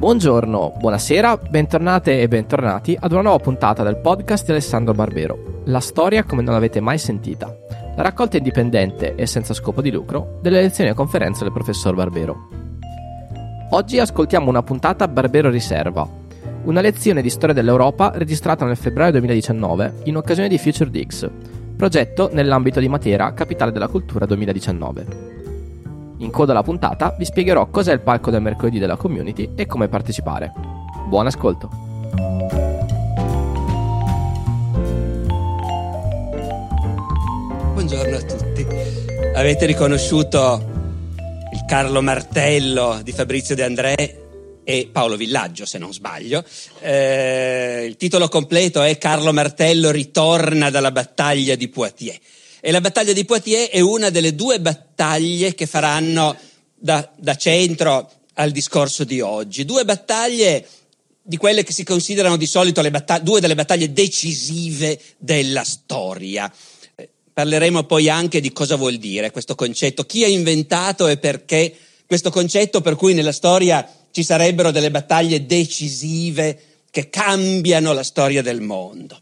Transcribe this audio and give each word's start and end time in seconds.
Buongiorno, 0.00 0.76
buonasera, 0.78 1.36
bentornate 1.36 2.22
e 2.22 2.26
bentornati 2.26 2.96
ad 2.98 3.12
una 3.12 3.20
nuova 3.20 3.36
puntata 3.36 3.82
del 3.82 3.98
podcast 3.98 4.46
di 4.46 4.52
Alessandro 4.52 4.94
Barbero. 4.94 5.60
La 5.66 5.80
storia 5.80 6.24
come 6.24 6.40
non 6.40 6.54
l'avete 6.54 6.80
mai 6.80 6.96
sentita. 6.96 7.54
La 7.96 8.02
raccolta 8.02 8.38
indipendente 8.38 9.14
e 9.14 9.26
senza 9.26 9.52
scopo 9.52 9.82
di 9.82 9.90
lucro 9.90 10.38
delle 10.40 10.62
lezioni 10.62 10.88
e 10.88 10.94
conferenze 10.94 11.44
del 11.44 11.52
professor 11.52 11.94
Barbero. 11.94 12.48
Oggi 13.72 13.98
ascoltiamo 13.98 14.48
una 14.48 14.62
puntata 14.62 15.06
Barbero 15.06 15.50
Riserva, 15.50 16.08
una 16.64 16.80
lezione 16.80 17.20
di 17.20 17.28
storia 17.28 17.54
dell'Europa 17.54 18.10
registrata 18.14 18.64
nel 18.64 18.78
febbraio 18.78 19.10
2019 19.10 19.96
in 20.04 20.16
occasione 20.16 20.48
di 20.48 20.56
Future 20.56 20.88
Dix, 20.88 21.28
progetto 21.76 22.30
nell'ambito 22.32 22.80
di 22.80 22.88
Matera, 22.88 23.34
capitale 23.34 23.70
della 23.70 23.88
cultura 23.88 24.24
2019. 24.24 25.39
In 26.20 26.30
coda 26.30 26.52
alla 26.52 26.62
puntata 26.62 27.14
vi 27.16 27.24
spiegherò 27.24 27.68
cos'è 27.70 27.94
il 27.94 28.00
palco 28.00 28.30
del 28.30 28.42
mercoledì 28.42 28.78
della 28.78 28.96
community 28.96 29.52
e 29.56 29.64
come 29.64 29.88
partecipare. 29.88 30.52
Buon 31.06 31.26
ascolto! 31.26 31.70
Buongiorno 37.72 38.16
a 38.16 38.20
tutti. 38.20 38.66
Avete 39.34 39.64
riconosciuto 39.64 40.62
il 41.52 41.64
Carlo 41.66 42.02
Martello 42.02 43.00
di 43.02 43.12
Fabrizio 43.12 43.54
De 43.54 43.64
André 43.64 44.60
e 44.62 44.90
Paolo 44.92 45.16
Villaggio, 45.16 45.64
se 45.64 45.78
non 45.78 45.94
sbaglio. 45.94 46.44
Eh, 46.80 47.86
il 47.88 47.96
titolo 47.96 48.28
completo 48.28 48.82
è 48.82 48.98
Carlo 48.98 49.32
Martello 49.32 49.90
ritorna 49.90 50.68
dalla 50.68 50.90
battaglia 50.90 51.54
di 51.54 51.68
Poitiers. 51.68 52.18
E 52.60 52.70
la 52.70 52.80
battaglia 52.80 53.12
di 53.12 53.24
Poitiers 53.24 53.70
è 53.70 53.80
una 53.80 54.10
delle 54.10 54.34
due 54.34 54.60
battaglie 54.60 55.54
che 55.54 55.66
faranno 55.66 56.36
da, 56.74 57.10
da 57.16 57.34
centro 57.36 58.10
al 58.34 58.50
discorso 58.50 59.04
di 59.04 59.20
oggi. 59.20 59.64
Due 59.64 59.84
battaglie 59.84 60.66
di 61.22 61.36
quelle 61.36 61.62
che 61.62 61.72
si 61.72 61.84
considerano 61.84 62.36
di 62.36 62.46
solito 62.46 62.82
battag- 62.90 63.22
due 63.22 63.40
delle 63.40 63.54
battaglie 63.54 63.92
decisive 63.92 65.00
della 65.18 65.64
storia. 65.64 66.52
Eh, 66.96 67.08
parleremo 67.32 67.84
poi 67.84 68.08
anche 68.08 68.40
di 68.40 68.52
cosa 68.52 68.76
vuol 68.76 68.96
dire 68.96 69.30
questo 69.30 69.54
concetto, 69.54 70.04
chi 70.04 70.24
ha 70.24 70.28
inventato 70.28 71.06
e 71.06 71.18
perché 71.18 71.74
questo 72.06 72.30
concetto 72.30 72.80
per 72.80 72.96
cui 72.96 73.14
nella 73.14 73.32
storia 73.32 73.88
ci 74.10 74.24
sarebbero 74.24 74.70
delle 74.70 74.90
battaglie 74.90 75.46
decisive 75.46 76.60
che 76.90 77.08
cambiano 77.08 77.92
la 77.92 78.02
storia 78.02 78.42
del 78.42 78.60
mondo. 78.60 79.20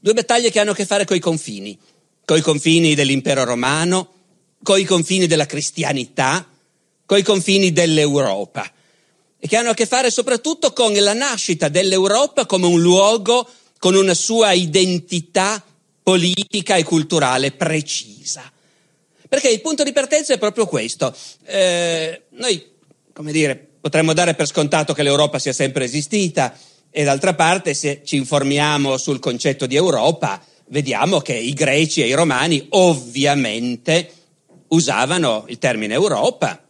Due 0.00 0.14
battaglie 0.14 0.50
che 0.50 0.58
hanno 0.58 0.70
a 0.70 0.74
che 0.74 0.86
fare 0.86 1.04
con 1.04 1.16
i 1.16 1.20
confini 1.20 1.78
coi 2.24 2.40
confini 2.40 2.94
dell'impero 2.94 3.44
romano, 3.44 4.12
coi 4.62 4.84
confini 4.84 5.26
della 5.26 5.46
cristianità, 5.46 6.46
coi 7.04 7.22
confini 7.22 7.72
dell'Europa 7.72 8.70
e 9.44 9.48
che 9.48 9.56
hanno 9.56 9.70
a 9.70 9.74
che 9.74 9.86
fare 9.86 10.10
soprattutto 10.10 10.72
con 10.72 10.94
la 10.94 11.14
nascita 11.14 11.68
dell'Europa 11.68 12.46
come 12.46 12.66
un 12.66 12.80
luogo 12.80 13.48
con 13.78 13.96
una 13.96 14.14
sua 14.14 14.52
identità 14.52 15.60
politica 16.00 16.76
e 16.76 16.84
culturale 16.84 17.50
precisa. 17.50 18.50
Perché 19.28 19.48
il 19.48 19.60
punto 19.60 19.82
di 19.82 19.92
partenza 19.92 20.32
è 20.32 20.38
proprio 20.38 20.66
questo. 20.66 21.12
Eh, 21.44 22.22
noi, 22.30 22.64
come 23.12 23.32
dire, 23.32 23.56
potremmo 23.80 24.12
dare 24.12 24.34
per 24.34 24.46
scontato 24.46 24.94
che 24.94 25.02
l'Europa 25.02 25.40
sia 25.40 25.52
sempre 25.52 25.86
esistita 25.86 26.56
e 26.88 27.02
d'altra 27.02 27.34
parte 27.34 27.74
se 27.74 28.02
ci 28.04 28.14
informiamo 28.14 28.96
sul 28.96 29.18
concetto 29.18 29.66
di 29.66 29.74
Europa, 29.74 30.40
vediamo 30.72 31.20
che 31.20 31.34
i 31.34 31.52
greci 31.52 32.02
e 32.02 32.06
i 32.06 32.14
romani 32.14 32.66
ovviamente 32.70 34.10
usavano 34.68 35.44
il 35.48 35.58
termine 35.58 35.92
Europa, 35.92 36.66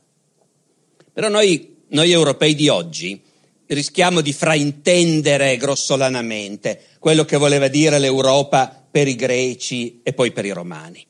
però 1.12 1.28
noi, 1.28 1.85
noi 1.89 2.11
europei 2.11 2.57
di 2.57 2.68
oggi 2.68 3.20
rischiamo 3.67 4.20
di 4.20 4.33
fraintendere 4.33 5.57
grossolanamente 5.57 6.80
quello 6.98 7.24
che 7.24 7.36
voleva 7.36 7.68
dire 7.68 8.01
l'Europa 8.01 8.86
per 8.91 9.07
i 9.07 9.14
greci 9.14 10.01
e 10.02 10.12
poi 10.12 10.33
per 10.33 10.46
i 10.46 10.51
romani. 10.51 11.07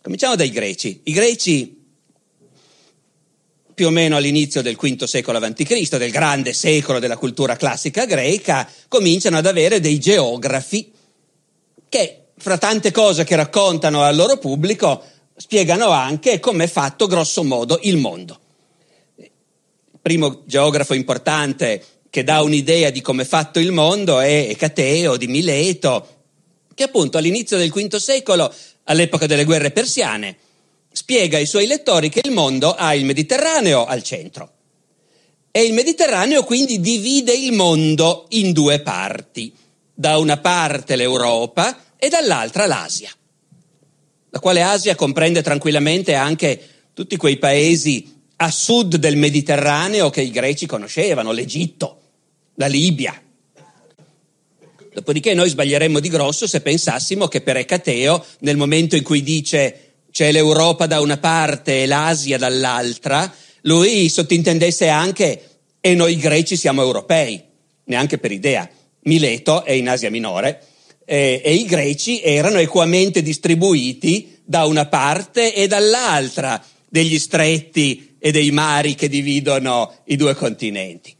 Cominciamo 0.00 0.34
dai 0.34 0.50
greci. 0.50 1.00
I 1.04 1.12
greci, 1.12 1.84
più 3.74 3.86
o 3.86 3.90
meno 3.90 4.16
all'inizio 4.16 4.62
del 4.62 4.76
V 4.76 5.04
secolo 5.04 5.38
a.C., 5.38 5.96
del 5.98 6.10
grande 6.10 6.54
secolo 6.54 6.98
della 6.98 7.18
cultura 7.18 7.56
classica 7.56 8.06
greca, 8.06 8.66
cominciano 8.88 9.36
ad 9.36 9.46
avere 9.46 9.78
dei 9.78 10.00
geografi 10.00 10.94
che 11.88 12.26
fra 12.36 12.58
tante 12.58 12.90
cose 12.90 13.24
che 13.24 13.36
raccontano 13.36 14.02
al 14.02 14.14
loro 14.14 14.38
pubblico 14.38 15.02
spiegano 15.36 15.90
anche 15.90 16.40
come 16.40 16.64
è 16.64 16.68
fatto 16.68 17.06
grosso 17.06 17.42
modo 17.44 17.78
il 17.82 17.96
mondo. 17.96 18.38
Il 19.16 19.30
primo 20.00 20.42
geografo 20.44 20.94
importante 20.94 21.82
che 22.10 22.24
dà 22.24 22.42
un'idea 22.42 22.90
di 22.90 23.00
come 23.00 23.22
è 23.22 23.26
fatto 23.26 23.58
il 23.58 23.72
mondo 23.72 24.20
è 24.20 24.46
Ecateo 24.48 25.16
di 25.16 25.26
Mileto, 25.26 26.08
che 26.74 26.84
appunto 26.84 27.18
all'inizio 27.18 27.58
del 27.58 27.70
V 27.70 27.96
secolo, 27.96 28.52
all'epoca 28.84 29.26
delle 29.26 29.44
guerre 29.44 29.70
persiane, 29.70 30.36
spiega 30.90 31.36
ai 31.36 31.46
suoi 31.46 31.66
lettori 31.66 32.08
che 32.08 32.20
il 32.24 32.30
mondo 32.30 32.74
ha 32.74 32.94
il 32.94 33.04
Mediterraneo 33.04 33.84
al 33.84 34.02
centro. 34.02 34.52
E 35.50 35.62
il 35.62 35.72
Mediterraneo 35.72 36.44
quindi 36.44 36.80
divide 36.80 37.32
il 37.32 37.52
mondo 37.52 38.26
in 38.30 38.52
due 38.52 38.80
parti 38.80 39.52
da 39.98 40.18
una 40.18 40.36
parte 40.36 40.94
l'Europa 40.94 41.76
e 41.96 42.10
dall'altra 42.10 42.66
l'Asia, 42.66 43.10
la 44.28 44.38
quale 44.38 44.60
Asia 44.60 44.94
comprende 44.94 45.42
tranquillamente 45.42 46.14
anche 46.14 46.60
tutti 46.92 47.16
quei 47.16 47.38
paesi 47.38 48.14
a 48.36 48.50
sud 48.50 48.96
del 48.96 49.16
Mediterraneo 49.16 50.10
che 50.10 50.20
i 50.20 50.30
greci 50.30 50.66
conoscevano, 50.66 51.32
l'Egitto, 51.32 52.00
la 52.56 52.66
Libia. 52.66 53.18
Dopodiché 54.92 55.32
noi 55.32 55.48
sbaglieremmo 55.48 55.98
di 55.98 56.08
grosso 56.10 56.46
se 56.46 56.60
pensassimo 56.60 57.28
che 57.28 57.40
per 57.40 57.56
Ecateo, 57.56 58.22
nel 58.40 58.58
momento 58.58 58.96
in 58.96 59.02
cui 59.02 59.22
dice 59.22 59.80
c'è 60.10 60.30
l'Europa 60.30 60.86
da 60.86 61.00
una 61.00 61.16
parte 61.16 61.82
e 61.82 61.86
l'Asia 61.86 62.36
dall'altra, 62.36 63.34
lui 63.62 64.10
sottintendesse 64.10 64.88
anche 64.88 65.60
e 65.80 65.94
noi 65.94 66.16
greci 66.16 66.56
siamo 66.56 66.82
europei, 66.82 67.42
neanche 67.84 68.18
per 68.18 68.32
idea. 68.32 68.68
Mileto 69.06 69.64
è 69.64 69.72
in 69.72 69.88
Asia 69.88 70.10
Minore 70.10 70.62
eh, 71.04 71.40
e 71.44 71.54
i 71.54 71.64
greci 71.64 72.20
erano 72.22 72.58
equamente 72.58 73.22
distribuiti 73.22 74.38
da 74.44 74.64
una 74.64 74.86
parte 74.86 75.54
e 75.54 75.66
dall'altra 75.66 76.62
degli 76.88 77.18
stretti 77.18 78.16
e 78.18 78.30
dei 78.30 78.50
mari 78.50 78.94
che 78.94 79.08
dividono 79.08 79.92
i 80.06 80.16
due 80.16 80.34
continenti. 80.34 81.14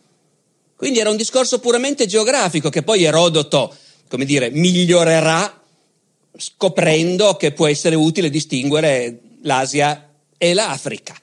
Quindi 0.77 0.99
era 0.99 1.11
un 1.11 1.17
discorso 1.17 1.59
puramente 1.59 2.07
geografico 2.07 2.69
che 2.69 2.83
poi 2.83 3.05
Erodoto, 3.05 3.75
come 4.09 4.25
dire, 4.25 4.51
migliorerà 4.51 5.63
scoprendo 6.37 7.37
che 7.37 7.53
può 7.53 7.67
essere 7.67 7.95
utile 7.95 8.29
distinguere 8.29 9.21
l'Asia 9.43 10.11
e 10.37 10.53
l'Africa. 10.53 11.15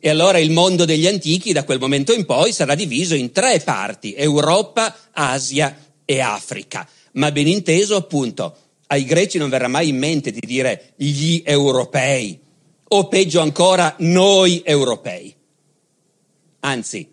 E 0.00 0.08
allora 0.08 0.38
il 0.38 0.50
mondo 0.50 0.84
degli 0.84 1.06
antichi 1.06 1.52
da 1.52 1.64
quel 1.64 1.78
momento 1.78 2.12
in 2.12 2.24
poi 2.24 2.52
sarà 2.52 2.74
diviso 2.74 3.14
in 3.14 3.32
tre 3.32 3.60
parti, 3.60 4.14
Europa, 4.14 4.96
Asia 5.12 5.76
e 6.10 6.20
Africa. 6.20 6.88
Ma 7.12 7.30
ben 7.30 7.46
inteso, 7.46 7.94
appunto, 7.94 8.56
ai 8.86 9.04
greci 9.04 9.36
non 9.36 9.50
verrà 9.50 9.68
mai 9.68 9.88
in 9.88 9.98
mente 9.98 10.30
di 10.30 10.40
dire 10.40 10.94
gli 10.96 11.42
europei, 11.44 12.40
o 12.88 13.08
peggio 13.08 13.40
ancora 13.40 13.94
noi 13.98 14.62
europei. 14.64 15.34
Anzi, 16.60 17.06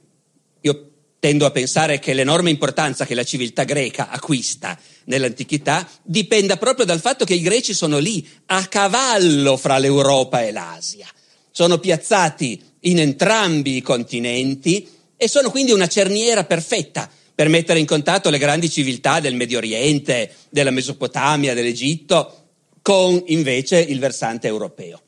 io 0.61 0.91
tendo 1.19 1.45
a 1.45 1.51
pensare 1.51 1.99
che 1.99 2.13
l'enorme 2.13 2.49
importanza 2.49 3.05
che 3.05 3.15
la 3.15 3.25
civiltà 3.25 3.65
greca 3.65 4.09
acquista 4.09 4.79
nell'antichità 5.05 5.85
dipenda 6.01 6.55
proprio 6.55 6.85
dal 6.85 7.01
fatto 7.01 7.25
che 7.25 7.33
i 7.33 7.41
greci 7.41 7.73
sono 7.73 7.97
lì, 7.97 8.25
a 8.45 8.65
cavallo 8.67 9.57
fra 9.57 9.77
l'Europa 9.77 10.41
e 10.41 10.53
l'Asia. 10.53 11.07
Sono 11.51 11.79
piazzati 11.79 12.61
in 12.81 12.99
entrambi 12.99 13.75
i 13.75 13.81
continenti 13.81 14.87
e 15.17 15.27
sono 15.27 15.49
quindi 15.49 15.73
una 15.73 15.87
cerniera 15.87 16.45
perfetta 16.45 17.09
per 17.35 17.49
mettere 17.49 17.79
in 17.79 17.85
contatto 17.85 18.29
le 18.29 18.37
grandi 18.37 18.69
civiltà 18.69 19.19
del 19.19 19.35
Medio 19.35 19.57
Oriente, 19.57 20.33
della 20.49 20.71
Mesopotamia, 20.71 21.53
dell'Egitto, 21.53 22.43
con 22.81 23.21
invece 23.27 23.81
il 23.81 23.99
versante 23.99 24.47
europeo. 24.47 25.01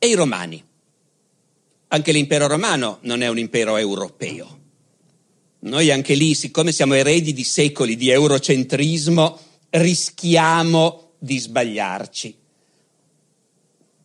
E 0.00 0.08
i 0.08 0.14
romani? 0.14 0.62
Anche 1.88 2.10
l'impero 2.10 2.48
romano 2.48 2.98
non 3.02 3.22
è 3.22 3.28
un 3.28 3.38
impero 3.38 3.76
europeo. 3.76 4.58
Noi 5.60 5.92
anche 5.92 6.14
lì, 6.14 6.34
siccome 6.34 6.72
siamo 6.72 6.94
eredi 6.94 7.32
di 7.32 7.44
secoli 7.44 7.94
di 7.94 8.10
eurocentrismo, 8.10 9.38
rischiamo 9.70 11.12
di 11.20 11.38
sbagliarci. 11.38 12.36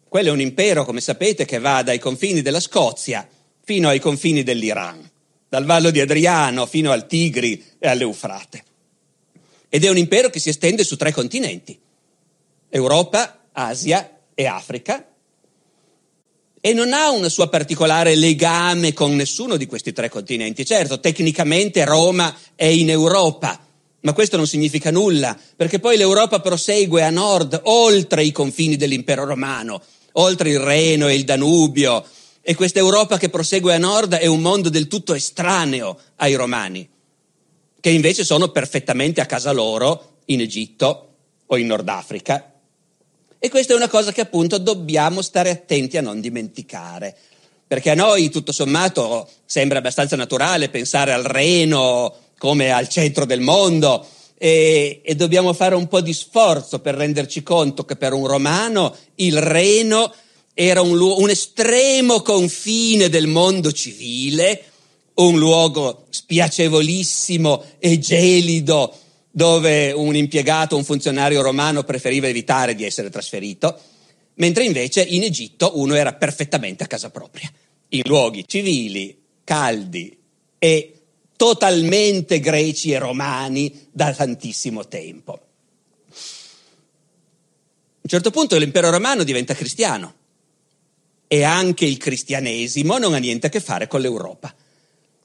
Quello 0.07 0.29
è 0.29 0.31
un 0.31 0.41
impero, 0.41 0.85
come 0.85 1.01
sapete, 1.01 1.45
che 1.45 1.57
va 1.57 1.81
dai 1.81 1.97
confini 1.97 2.43
della 2.43 2.59
Scozia 2.59 3.27
fino 3.63 3.87
ai 3.87 3.99
confini 3.99 4.43
dell'Iran 4.43 5.06
dal 5.49 5.65
Vallo 5.65 5.91
di 5.91 5.99
Adriano 5.99 6.65
fino 6.65 6.91
al 6.91 7.07
Tigri 7.07 7.63
e 7.79 7.87
all'Eufrate. 7.87 8.63
Ed 9.69 9.83
è 9.83 9.89
un 9.89 9.97
impero 9.97 10.29
che 10.29 10.39
si 10.39 10.49
estende 10.49 10.83
su 10.83 10.95
tre 10.95 11.11
continenti, 11.11 11.77
Europa, 12.69 13.47
Asia 13.51 14.19
e 14.33 14.45
Africa, 14.45 15.05
e 16.59 16.73
non 16.73 16.91
ha 16.91 17.11
un 17.11 17.29
suo 17.29 17.47
particolare 17.47 18.15
legame 18.15 18.93
con 18.93 19.15
nessuno 19.15 19.57
di 19.57 19.65
questi 19.65 19.93
tre 19.93 20.09
continenti. 20.09 20.65
Certo, 20.65 20.99
tecnicamente 20.99 21.85
Roma 21.85 22.35
è 22.55 22.65
in 22.65 22.89
Europa, 22.89 23.59
ma 24.01 24.13
questo 24.13 24.37
non 24.37 24.47
significa 24.47 24.91
nulla, 24.91 25.37
perché 25.55 25.79
poi 25.79 25.97
l'Europa 25.97 26.39
prosegue 26.39 27.03
a 27.03 27.09
nord, 27.09 27.59
oltre 27.65 28.23
i 28.23 28.31
confini 28.31 28.75
dell'impero 28.75 29.25
romano, 29.25 29.81
oltre 30.13 30.49
il 30.49 30.59
Reno 30.59 31.07
e 31.07 31.15
il 31.15 31.23
Danubio, 31.23 32.05
e 32.49 32.55
questa 32.55 32.79
Europa 32.79 33.17
che 33.17 33.27
prosegue 33.27 33.73
a 33.73 33.77
nord 33.77 34.13
è 34.13 34.25
un 34.25 34.39
mondo 34.39 34.69
del 34.69 34.87
tutto 34.87 35.13
estraneo 35.13 35.99
ai 36.15 36.33
romani, 36.35 36.87
che 37.77 37.89
invece 37.89 38.23
sono 38.23 38.51
perfettamente 38.51 39.19
a 39.19 39.25
casa 39.25 39.51
loro 39.51 40.19
in 40.27 40.39
Egitto 40.39 41.15
o 41.45 41.57
in 41.57 41.67
Nord 41.67 41.89
Africa 41.89 42.53
e 43.37 43.49
questa 43.49 43.73
è 43.73 43.75
una 43.75 43.89
cosa 43.89 44.13
che 44.13 44.21
appunto 44.21 44.59
dobbiamo 44.59 45.21
stare 45.21 45.49
attenti 45.49 45.97
a 45.97 46.01
non 46.01 46.21
dimenticare. 46.21 47.17
Perché 47.67 47.89
a 47.89 47.95
noi, 47.95 48.29
tutto 48.29 48.53
sommato, 48.53 49.29
sembra 49.43 49.79
abbastanza 49.79 50.15
naturale 50.15 50.69
pensare 50.69 51.11
al 51.11 51.23
Reno 51.23 52.15
come 52.37 52.71
al 52.71 52.87
centro 52.87 53.25
del 53.25 53.41
mondo 53.41 54.07
e, 54.37 55.01
e 55.03 55.15
dobbiamo 55.15 55.51
fare 55.51 55.75
un 55.75 55.89
po' 55.89 55.99
di 55.99 56.13
sforzo 56.13 56.79
per 56.79 56.95
renderci 56.95 57.43
conto 57.43 57.83
che 57.83 57.97
per 57.97 58.13
un 58.13 58.25
romano 58.25 58.95
il 59.15 59.41
Reno 59.41 60.13
era 60.59 60.81
un, 60.81 60.99
un 60.99 61.29
estremo 61.29 62.23
confine 62.23 63.09
del 63.09 63.27
mondo 63.27 63.71
civile, 63.71 64.63
un 65.17 65.37
luogo 65.37 66.07
spiacevolissimo 66.09 67.63
e 67.77 67.99
gelido 67.99 68.97
dove 69.29 69.91
un 69.91 70.15
impiegato, 70.15 70.75
un 70.75 70.83
funzionario 70.83 71.43
romano 71.43 71.83
preferiva 71.83 72.25
evitare 72.25 72.73
di 72.73 72.85
essere 72.85 73.11
trasferito, 73.11 73.79
mentre 74.35 74.63
invece 74.63 75.03
in 75.03 75.21
Egitto 75.21 75.73
uno 75.75 75.93
era 75.93 76.13
perfettamente 76.13 76.83
a 76.83 76.87
casa 76.87 77.11
propria, 77.11 77.51
in 77.89 78.01
luoghi 78.05 78.43
civili, 78.47 79.15
caldi 79.43 80.17
e 80.57 80.93
totalmente 81.35 82.39
greci 82.39 82.93
e 82.93 82.97
romani 82.97 83.89
da 83.91 84.11
tantissimo 84.11 84.87
tempo. 84.87 85.33
A 85.33 85.39
un 88.01 88.09
certo 88.09 88.31
punto 88.31 88.57
l'impero 88.57 88.89
romano 88.89 89.23
diventa 89.23 89.53
cristiano 89.53 90.15
e 91.27 91.43
anche 91.43 91.85
il 91.85 91.97
cristianesimo 91.97 92.97
non 92.97 93.13
ha 93.13 93.17
niente 93.17 93.47
a 93.47 93.49
che 93.49 93.59
fare 93.59 93.87
con 93.87 94.01
l'Europa. 94.01 94.53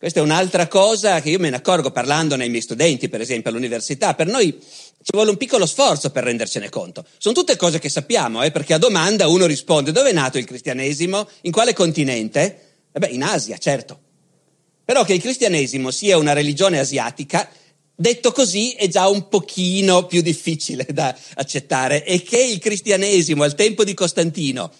Questa 0.02 0.18
è 0.18 0.22
un'altra 0.24 0.66
cosa 0.66 1.20
che 1.20 1.30
io 1.30 1.38
me 1.38 1.48
ne 1.48 1.54
accorgo 1.54 1.92
parlando 1.92 2.34
ai 2.34 2.48
miei 2.48 2.60
studenti, 2.60 3.08
per 3.08 3.20
esempio 3.20 3.50
all'università. 3.50 4.14
Per 4.14 4.26
noi 4.26 4.58
ci 4.60 5.12
vuole 5.12 5.30
un 5.30 5.36
piccolo 5.36 5.64
sforzo 5.64 6.10
per 6.10 6.24
rendercene 6.24 6.68
conto. 6.68 7.04
Sono 7.18 7.34
tutte 7.34 7.56
cose 7.56 7.78
che 7.78 7.88
sappiamo, 7.88 8.42
eh, 8.42 8.50
perché 8.50 8.74
a 8.74 8.78
domanda 8.78 9.28
uno 9.28 9.46
risponde 9.46 9.92
dove 9.92 10.10
è 10.10 10.12
nato 10.12 10.38
il 10.38 10.44
cristianesimo? 10.44 11.28
In 11.42 11.52
quale 11.52 11.72
continente? 11.72 12.72
Eh 12.90 12.98
beh, 12.98 13.10
in 13.10 13.22
Asia, 13.22 13.56
certo. 13.58 14.00
Però 14.84 15.04
che 15.04 15.14
il 15.14 15.20
cristianesimo 15.20 15.92
sia 15.92 16.18
una 16.18 16.32
religione 16.32 16.80
asiatica, 16.80 17.48
detto 17.94 18.32
così, 18.32 18.72
è 18.72 18.88
già 18.88 19.06
un 19.06 19.28
pochino 19.28 20.06
più 20.06 20.20
difficile 20.20 20.84
da 20.90 21.16
accettare. 21.34 22.04
E 22.04 22.22
che 22.22 22.42
il 22.42 22.58
cristianesimo 22.58 23.44
al 23.44 23.54
tempo 23.54 23.84
di 23.84 23.94
Costantino, 23.94 24.72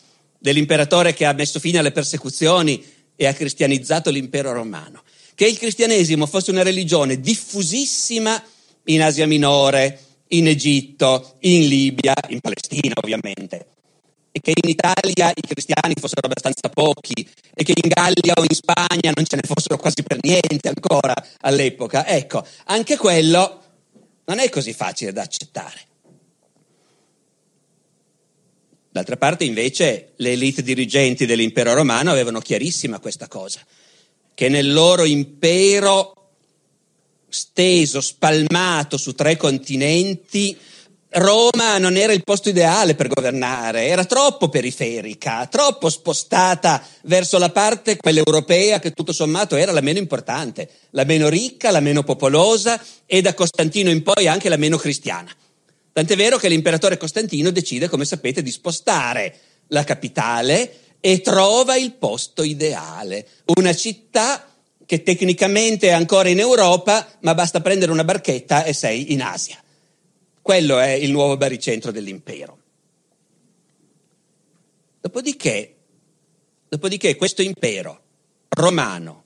dell'imperatore 0.42 1.14
che 1.14 1.24
ha 1.24 1.32
messo 1.32 1.60
fine 1.60 1.78
alle 1.78 1.92
persecuzioni 1.92 2.84
e 3.14 3.26
ha 3.26 3.32
cristianizzato 3.32 4.10
l'impero 4.10 4.52
romano, 4.52 5.02
che 5.36 5.46
il 5.46 5.56
cristianesimo 5.56 6.26
fosse 6.26 6.50
una 6.50 6.64
religione 6.64 7.20
diffusissima 7.20 8.42
in 8.86 9.02
Asia 9.02 9.26
Minore, 9.26 10.00
in 10.28 10.48
Egitto, 10.48 11.36
in 11.40 11.68
Libia, 11.68 12.14
in 12.28 12.40
Palestina 12.40 12.94
ovviamente, 13.00 13.66
e 14.32 14.40
che 14.40 14.52
in 14.60 14.68
Italia 14.68 15.30
i 15.32 15.46
cristiani 15.46 15.94
fossero 15.96 16.26
abbastanza 16.26 16.68
pochi 16.68 17.28
e 17.54 17.62
che 17.62 17.74
in 17.80 17.88
Gallia 17.88 18.32
o 18.34 18.42
in 18.42 18.54
Spagna 18.54 19.12
non 19.14 19.24
ce 19.24 19.36
ne 19.36 19.42
fossero 19.44 19.76
quasi 19.76 20.02
per 20.02 20.18
niente 20.20 20.68
ancora 20.68 21.14
all'epoca. 21.42 22.04
Ecco, 22.04 22.44
anche 22.64 22.96
quello 22.96 23.62
non 24.24 24.40
è 24.40 24.48
così 24.48 24.72
facile 24.72 25.12
da 25.12 25.22
accettare. 25.22 25.91
D'altra 28.92 29.16
parte, 29.16 29.44
invece, 29.44 30.12
le 30.16 30.32
elite 30.32 30.62
dirigenti 30.62 31.24
dell'impero 31.24 31.72
romano 31.72 32.10
avevano 32.10 32.40
chiarissima 32.40 33.00
questa 33.00 33.26
cosa 33.26 33.60
che 34.34 34.48
nel 34.48 34.72
loro 34.72 35.04
impero 35.04 36.14
steso, 37.28 38.00
spalmato 38.00 38.96
su 38.96 39.14
tre 39.14 39.36
continenti, 39.36 40.56
Roma 41.14 41.76
non 41.76 41.96
era 41.96 42.12
il 42.12 42.24
posto 42.24 42.48
ideale 42.48 42.94
per 42.94 43.08
governare, 43.08 43.86
era 43.86 44.04
troppo 44.04 44.48
periferica, 44.48 45.46
troppo 45.46 45.90
spostata 45.90 46.82
verso 47.02 47.38
la 47.38 47.50
parte, 47.50 47.96
quella 47.96 48.22
europea, 48.24 48.78
che 48.78 48.92
tutto 48.92 49.12
sommato 49.12 49.56
era 49.56 49.72
la 49.72 49.82
meno 49.82 49.98
importante, 49.98 50.68
la 50.90 51.04
meno 51.04 51.28
ricca, 51.28 51.70
la 51.70 51.80
meno 51.80 52.02
popolosa 52.02 52.82
e 53.04 53.20
da 53.20 53.34
Costantino 53.34 53.90
in 53.90 54.02
poi 54.02 54.26
anche 54.26 54.48
la 54.48 54.56
meno 54.56 54.78
cristiana. 54.78 55.30
Tant'è 55.92 56.16
vero 56.16 56.38
che 56.38 56.48
l'imperatore 56.48 56.96
Costantino 56.96 57.50
decide, 57.50 57.88
come 57.88 58.04
sapete, 58.04 58.42
di 58.42 58.50
spostare 58.50 59.38
la 59.68 59.84
capitale 59.84 60.96
e 61.00 61.20
trova 61.20 61.76
il 61.76 61.92
posto 61.94 62.42
ideale, 62.42 63.26
una 63.56 63.74
città 63.74 64.46
che 64.86 65.02
tecnicamente 65.02 65.88
è 65.88 65.92
ancora 65.92 66.28
in 66.28 66.38
Europa, 66.38 67.06
ma 67.20 67.34
basta 67.34 67.60
prendere 67.60 67.92
una 67.92 68.04
barchetta 68.04 68.64
e 68.64 68.72
sei 68.72 69.12
in 69.12 69.22
Asia. 69.22 69.62
Quello 70.40 70.78
è 70.78 70.90
il 70.90 71.10
nuovo 71.10 71.36
baricentro 71.36 71.90
dell'impero. 71.90 72.58
Dopodiché, 75.00 75.74
dopodiché 76.68 77.16
questo 77.16 77.42
impero 77.42 78.00
romano, 78.48 79.24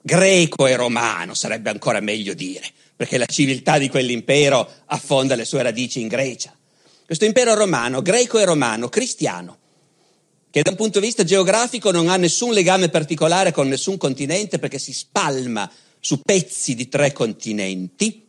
greco 0.00 0.66
e 0.66 0.76
romano 0.76 1.34
sarebbe 1.34 1.70
ancora 1.70 2.00
meglio 2.00 2.34
dire, 2.34 2.68
perché 2.96 3.18
la 3.18 3.26
civiltà 3.26 3.78
di 3.78 3.88
quell'impero 3.88 4.68
affonda 4.86 5.34
le 5.34 5.44
sue 5.44 5.62
radici 5.62 6.00
in 6.00 6.08
Grecia. 6.08 6.56
Questo 7.04 7.24
impero 7.24 7.54
romano, 7.54 8.02
greco 8.02 8.38
e 8.38 8.44
romano, 8.44 8.88
cristiano, 8.88 9.58
che 10.50 10.62
da 10.62 10.70
un 10.70 10.76
punto 10.76 11.00
di 11.00 11.06
vista 11.06 11.24
geografico 11.24 11.90
non 11.90 12.08
ha 12.08 12.16
nessun 12.16 12.52
legame 12.52 12.88
particolare 12.88 13.52
con 13.52 13.68
nessun 13.68 13.96
continente 13.96 14.58
perché 14.58 14.78
si 14.78 14.92
spalma 14.92 15.70
su 15.98 16.20
pezzi 16.20 16.74
di 16.74 16.88
tre 16.88 17.12
continenti, 17.12 18.26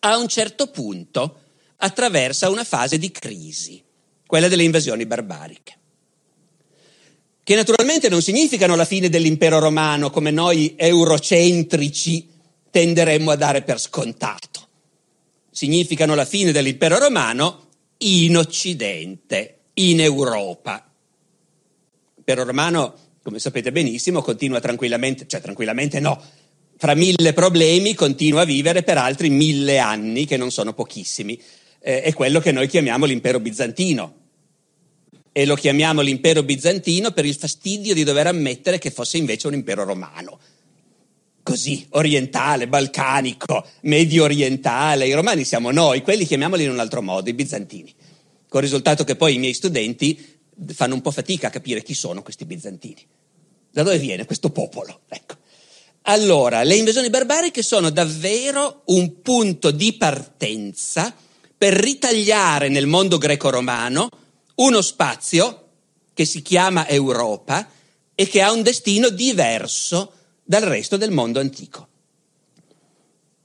a 0.00 0.18
un 0.18 0.28
certo 0.28 0.66
punto 0.66 1.40
attraversa 1.76 2.50
una 2.50 2.64
fase 2.64 2.98
di 2.98 3.10
crisi, 3.10 3.82
quella 4.26 4.48
delle 4.48 4.64
invasioni 4.64 5.06
barbariche, 5.06 5.78
che 7.42 7.54
naturalmente 7.54 8.08
non 8.08 8.20
significano 8.20 8.74
la 8.74 8.84
fine 8.84 9.08
dell'impero 9.08 9.58
romano 9.60 10.10
come 10.10 10.30
noi 10.30 10.74
eurocentrici 10.76 12.32
tenderemmo 12.74 13.30
a 13.30 13.36
dare 13.36 13.62
per 13.62 13.78
scontato. 13.78 14.66
Significano 15.48 16.16
la 16.16 16.24
fine 16.24 16.50
dell'impero 16.50 16.98
romano 16.98 17.68
in 17.98 18.36
Occidente, 18.36 19.58
in 19.74 20.00
Europa 20.00 20.88
l'impero 22.16 22.44
romano, 22.44 22.94
come 23.22 23.38
sapete 23.38 23.70
benissimo, 23.70 24.22
continua 24.22 24.58
tranquillamente, 24.58 25.26
cioè 25.28 25.40
tranquillamente 25.40 26.00
no, 26.00 26.20
fra 26.76 26.94
mille 26.94 27.32
problemi 27.32 27.94
continua 27.94 28.40
a 28.40 28.46
vivere 28.46 28.82
per 28.82 28.98
altri 28.98 29.28
mille 29.28 29.78
anni, 29.78 30.24
che 30.24 30.36
non 30.36 30.50
sono 30.50 30.72
pochissimi. 30.72 31.40
Eh, 31.78 32.02
è 32.02 32.12
quello 32.12 32.40
che 32.40 32.50
noi 32.50 32.66
chiamiamo 32.66 33.04
l'impero 33.04 33.38
bizantino. 33.38 34.22
E 35.30 35.46
lo 35.46 35.54
chiamiamo 35.54 36.00
l'impero 36.00 36.42
bizantino 36.42 37.12
per 37.12 37.24
il 37.24 37.34
fastidio 37.34 37.94
di 37.94 38.04
dover 38.04 38.26
ammettere 38.26 38.78
che 38.78 38.90
fosse 38.90 39.18
invece 39.18 39.46
un 39.46 39.54
impero 39.54 39.84
romano. 39.84 40.38
Così, 41.44 41.86
orientale, 41.90 42.68
balcanico, 42.68 43.66
medio 43.82 44.24
orientale. 44.24 45.06
I 45.06 45.12
romani 45.12 45.44
siamo 45.44 45.70
noi, 45.70 46.00
quelli 46.00 46.24
chiamiamoli 46.24 46.64
in 46.64 46.70
un 46.70 46.78
altro 46.78 47.02
modo, 47.02 47.28
i 47.28 47.34
bizantini. 47.34 47.94
Con 48.48 48.62
il 48.62 48.66
risultato 48.66 49.04
che 49.04 49.14
poi 49.14 49.34
i 49.34 49.38
miei 49.38 49.52
studenti 49.52 50.38
fanno 50.72 50.94
un 50.94 51.02
po' 51.02 51.10
fatica 51.10 51.48
a 51.48 51.50
capire 51.50 51.82
chi 51.82 51.92
sono 51.92 52.22
questi 52.22 52.46
bizantini. 52.46 53.06
Da 53.70 53.82
dove 53.82 53.98
viene 53.98 54.24
questo 54.24 54.48
popolo? 54.48 55.00
Ecco. 55.06 55.34
Allora, 56.04 56.62
le 56.62 56.76
invasioni 56.76 57.10
barbariche 57.10 57.62
sono 57.62 57.90
davvero 57.90 58.80
un 58.86 59.20
punto 59.20 59.70
di 59.70 59.92
partenza 59.92 61.14
per 61.58 61.74
ritagliare 61.74 62.70
nel 62.70 62.86
mondo 62.86 63.18
greco-romano 63.18 64.08
uno 64.54 64.80
spazio 64.80 65.68
che 66.14 66.24
si 66.24 66.40
chiama 66.40 66.88
Europa 66.88 67.68
e 68.14 68.26
che 68.28 68.40
ha 68.40 68.50
un 68.50 68.62
destino 68.62 69.10
diverso 69.10 70.12
dal 70.44 70.62
resto 70.62 70.96
del 70.96 71.10
mondo 71.10 71.40
antico. 71.40 71.88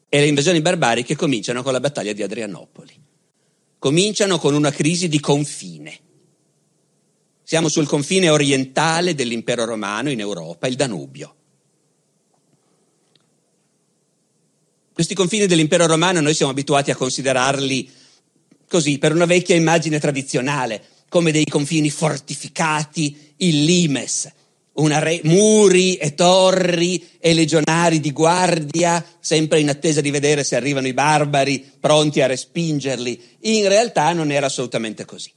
E 0.10 0.20
le 0.20 0.27
invasioni 0.27 0.62
barbariche 0.62 1.15
cominciano 1.15 1.63
con 1.63 1.72
la 1.72 1.79
battaglia 1.79 2.13
di 2.13 2.22
Adrianopoli. 2.22 2.94
Cominciano 3.79 4.38
con 4.38 4.53
una 4.53 4.72
crisi 4.72 5.08
di 5.08 5.20
confine 5.20 6.00
siamo 7.50 7.68
sul 7.68 7.88
confine 7.88 8.29
orientale 8.29 9.15
dell'impero 9.15 9.65
romano 9.65 10.12
in 10.12 10.20
Europa, 10.20 10.68
il 10.68 10.75
Danubio. 10.75 11.36
Questi 14.94 15.15
confini 15.15 15.48
dell'impero 15.48 15.88
romano 15.88 16.22
noi 16.22 16.36
siamo 16.36 16.51
abituati 16.51 16.91
a 16.91 16.96
considerarli 16.96 17.89
così, 18.68 19.00
per 19.00 19.15
una 19.15 19.25
vecchia 19.25 19.56
immagine 19.56 19.98
tradizionale, 20.00 20.79
come 21.10 21.32
dei 21.32 21.46
confini 21.46 21.89
fortificati, 21.89 23.34
il 23.38 23.63
limes, 23.63 24.32
re, 24.88 25.20
muri 25.24 25.96
e 25.96 26.14
torri 26.14 27.08
e 27.20 27.34
legionari 27.34 28.00
di 28.00 28.12
guardia, 28.12 29.04
sempre 29.20 29.60
in 29.60 29.70
attesa 29.70 30.02
di 30.02 30.12
vedere 30.12 30.44
se 30.44 30.56
arrivano 30.56 30.88
i 30.88 30.94
barbari 30.94 31.66
pronti 31.80 32.22
a 32.22 32.28
respingerli. 32.28 33.22
In 33.42 33.68
realtà 33.68 34.14
non 34.14 34.32
era 34.32 34.46
assolutamente 34.46 35.06
così. 35.06 35.32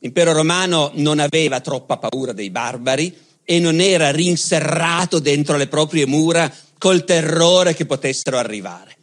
L'impero 0.00 0.32
romano 0.32 0.90
non 0.94 1.18
aveva 1.18 1.60
troppa 1.60 1.96
paura 1.96 2.32
dei 2.32 2.50
barbari 2.50 3.16
e 3.44 3.58
non 3.58 3.80
era 3.80 4.10
rinserrato 4.10 5.18
dentro 5.18 5.56
le 5.56 5.66
proprie 5.66 6.06
mura 6.06 6.52
col 6.78 7.04
terrore 7.04 7.74
che 7.74 7.86
potessero 7.86 8.36
arrivare. 8.36 8.96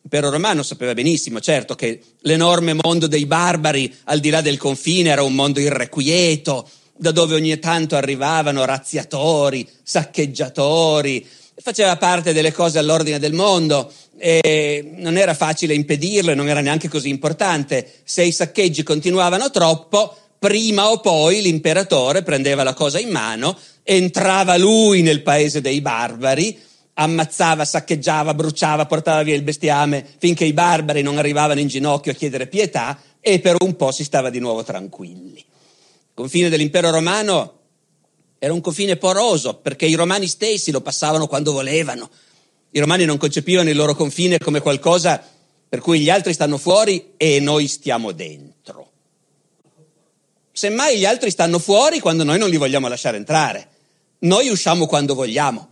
L'impero 0.00 0.30
romano 0.30 0.62
sapeva 0.62 0.94
benissimo, 0.94 1.40
certo, 1.40 1.74
che 1.74 2.00
l'enorme 2.20 2.74
mondo 2.74 3.08
dei 3.08 3.26
barbari 3.26 3.92
al 4.04 4.20
di 4.20 4.30
là 4.30 4.40
del 4.40 4.56
confine 4.56 5.10
era 5.10 5.22
un 5.22 5.34
mondo 5.34 5.58
irrequieto, 5.58 6.68
da 6.96 7.10
dove 7.10 7.34
ogni 7.34 7.58
tanto 7.58 7.96
arrivavano 7.96 8.64
razziatori, 8.64 9.68
saccheggiatori, 9.82 11.26
faceva 11.60 11.96
parte 11.96 12.32
delle 12.32 12.52
cose 12.52 12.78
all'ordine 12.78 13.18
del 13.18 13.32
mondo 13.32 13.90
e 14.18 14.92
non 14.96 15.16
era 15.16 15.34
facile 15.34 15.74
impedirlo 15.74 16.30
e 16.30 16.34
non 16.34 16.48
era 16.48 16.60
neanche 16.60 16.88
così 16.88 17.08
importante. 17.08 18.00
Se 18.04 18.22
i 18.22 18.32
saccheggi 18.32 18.82
continuavano 18.82 19.50
troppo, 19.50 20.16
prima 20.38 20.90
o 20.90 21.00
poi 21.00 21.40
l'imperatore 21.42 22.22
prendeva 22.22 22.62
la 22.62 22.74
cosa 22.74 22.98
in 22.98 23.10
mano, 23.10 23.56
entrava 23.82 24.56
lui 24.56 25.02
nel 25.02 25.22
paese 25.22 25.60
dei 25.60 25.80
barbari, 25.80 26.58
ammazzava, 26.94 27.64
saccheggiava, 27.64 28.34
bruciava, 28.34 28.86
portava 28.86 29.22
via 29.22 29.34
il 29.34 29.42
bestiame 29.42 30.04
finché 30.18 30.44
i 30.44 30.52
barbari 30.52 31.02
non 31.02 31.18
arrivavano 31.18 31.60
in 31.60 31.68
ginocchio 31.68 32.12
a 32.12 32.14
chiedere 32.14 32.46
pietà 32.46 32.98
e 33.20 33.38
per 33.40 33.56
un 33.60 33.76
po' 33.76 33.90
si 33.92 34.04
stava 34.04 34.30
di 34.30 34.38
nuovo 34.38 34.62
tranquilli 34.62 35.44
confine 36.16 36.48
dell'impero 36.48 36.90
romano 36.90 37.58
era 38.38 38.54
un 38.54 38.62
confine 38.62 38.96
poroso 38.96 39.56
perché 39.56 39.84
i 39.84 39.92
romani 39.92 40.26
stessi 40.26 40.70
lo 40.70 40.80
passavano 40.80 41.26
quando 41.26 41.52
volevano. 41.52 42.08
I 42.70 42.78
romani 42.78 43.04
non 43.04 43.18
concepivano 43.18 43.68
il 43.68 43.76
loro 43.76 43.94
confine 43.94 44.38
come 44.38 44.60
qualcosa 44.60 45.22
per 45.68 45.80
cui 45.80 46.00
gli 46.00 46.08
altri 46.08 46.32
stanno 46.32 46.56
fuori 46.56 47.12
e 47.18 47.38
noi 47.40 47.68
stiamo 47.68 48.12
dentro. 48.12 48.90
Semmai 50.52 50.96
gli 50.96 51.04
altri 51.04 51.30
stanno 51.30 51.58
fuori 51.58 52.00
quando 52.00 52.24
noi 52.24 52.38
non 52.38 52.48
li 52.48 52.56
vogliamo 52.56 52.88
lasciare 52.88 53.18
entrare. 53.18 53.68
Noi 54.20 54.48
usciamo 54.48 54.86
quando 54.86 55.14
vogliamo. 55.14 55.68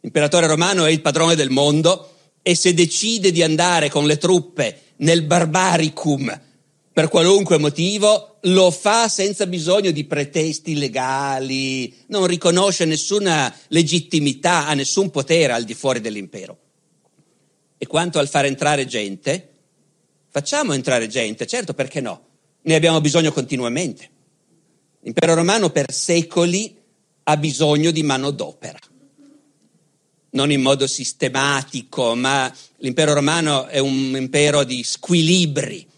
L'imperatore 0.00 0.48
romano 0.48 0.86
è 0.86 0.90
il 0.90 1.02
padrone 1.02 1.36
del 1.36 1.50
mondo 1.50 2.14
e 2.42 2.56
se 2.56 2.74
decide 2.74 3.30
di 3.30 3.44
andare 3.44 3.90
con 3.90 4.06
le 4.06 4.18
truppe 4.18 4.80
nel 4.96 5.22
barbaricum 5.22 6.40
per 6.92 7.08
qualunque 7.08 7.58
motivo, 7.58 8.33
lo 8.46 8.70
fa 8.70 9.08
senza 9.08 9.46
bisogno 9.46 9.90
di 9.90 10.04
pretesti 10.04 10.76
legali, 10.76 11.94
non 12.08 12.26
riconosce 12.26 12.84
nessuna 12.84 13.54
legittimità, 13.68 14.66
ha 14.66 14.74
nessun 14.74 15.10
potere 15.10 15.52
al 15.52 15.64
di 15.64 15.74
fuori 15.74 16.00
dell'impero. 16.00 16.58
E 17.78 17.86
quanto 17.86 18.18
al 18.18 18.28
far 18.28 18.44
entrare 18.44 18.86
gente, 18.86 19.50
facciamo 20.28 20.72
entrare 20.72 21.06
gente, 21.06 21.46
certo 21.46 21.74
perché 21.74 22.00
no, 22.00 22.26
ne 22.62 22.74
abbiamo 22.74 23.00
bisogno 23.00 23.32
continuamente. 23.32 24.10
L'impero 25.00 25.34
romano 25.34 25.70
per 25.70 25.92
secoli 25.92 26.76
ha 27.24 27.36
bisogno 27.36 27.90
di 27.90 28.02
manodopera. 28.02 28.78
Non 30.30 30.50
in 30.50 30.60
modo 30.60 30.86
sistematico, 30.86 32.14
ma 32.14 32.52
l'impero 32.78 33.14
romano 33.14 33.66
è 33.66 33.78
un 33.78 34.14
impero 34.16 34.64
di 34.64 34.82
squilibri 34.82 35.92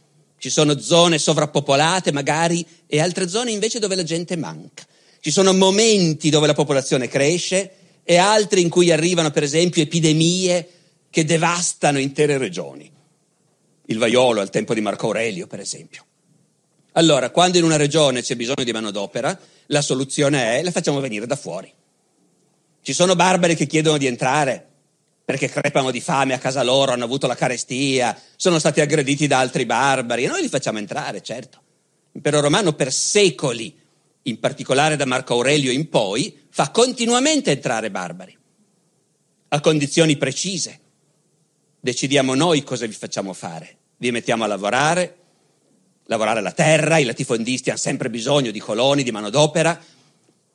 ci 0.46 0.52
sono 0.52 0.78
zone 0.78 1.18
sovrappopolate 1.18 2.12
magari 2.12 2.64
e 2.86 3.00
altre 3.00 3.28
zone 3.28 3.50
invece 3.50 3.80
dove 3.80 3.96
la 3.96 4.04
gente 4.04 4.36
manca. 4.36 4.86
Ci 5.18 5.32
sono 5.32 5.52
momenti 5.52 6.30
dove 6.30 6.46
la 6.46 6.54
popolazione 6.54 7.08
cresce 7.08 7.72
e 8.04 8.16
altri 8.16 8.60
in 8.60 8.68
cui 8.68 8.92
arrivano 8.92 9.32
per 9.32 9.42
esempio 9.42 9.82
epidemie 9.82 10.68
che 11.10 11.24
devastano 11.24 11.98
intere 11.98 12.38
regioni. 12.38 12.88
Il 13.86 13.98
vaiolo 13.98 14.40
al 14.40 14.50
tempo 14.50 14.72
di 14.72 14.80
Marco 14.80 15.06
Aurelio 15.06 15.48
per 15.48 15.58
esempio. 15.58 16.04
Allora, 16.92 17.30
quando 17.30 17.58
in 17.58 17.64
una 17.64 17.74
regione 17.74 18.22
c'è 18.22 18.36
bisogno 18.36 18.62
di 18.62 18.70
manodopera, 18.70 19.36
la 19.66 19.82
soluzione 19.82 20.58
è 20.58 20.62
la 20.62 20.70
facciamo 20.70 21.00
venire 21.00 21.26
da 21.26 21.34
fuori. 21.34 21.72
Ci 22.82 22.92
sono 22.92 23.16
barbari 23.16 23.56
che 23.56 23.66
chiedono 23.66 23.98
di 23.98 24.06
entrare, 24.06 24.64
perché 25.26 25.48
crepano 25.48 25.90
di 25.90 26.00
fame 26.00 26.34
a 26.34 26.38
casa 26.38 26.62
loro, 26.62 26.92
hanno 26.92 27.02
avuto 27.02 27.26
la 27.26 27.34
carestia, 27.34 28.16
sono 28.36 28.60
stati 28.60 28.80
aggrediti 28.80 29.26
da 29.26 29.40
altri 29.40 29.66
barbari 29.66 30.22
e 30.22 30.28
noi 30.28 30.40
li 30.40 30.48
facciamo 30.48 30.78
entrare, 30.78 31.20
certo. 31.20 31.60
L'impero 32.12 32.40
romano 32.40 32.74
per 32.74 32.92
secoli, 32.92 33.76
in 34.22 34.38
particolare 34.38 34.94
da 34.94 35.04
Marco 35.04 35.34
Aurelio 35.34 35.72
in 35.72 35.88
poi, 35.88 36.46
fa 36.48 36.70
continuamente 36.70 37.50
entrare 37.50 37.90
barbari, 37.90 38.38
a 39.48 39.60
condizioni 39.60 40.16
precise. 40.16 40.78
Decidiamo 41.80 42.36
noi 42.36 42.62
cosa 42.62 42.86
vi 42.86 42.92
facciamo 42.94 43.32
fare. 43.32 43.78
Vi 43.96 44.12
mettiamo 44.12 44.44
a 44.44 44.46
lavorare, 44.46 45.16
lavorare 46.04 46.40
la 46.40 46.52
terra, 46.52 46.98
i 46.98 47.04
latifondisti 47.04 47.70
hanno 47.70 47.80
sempre 47.80 48.10
bisogno 48.10 48.52
di 48.52 48.60
coloni, 48.60 49.02
di 49.02 49.10
manodopera, 49.10 49.76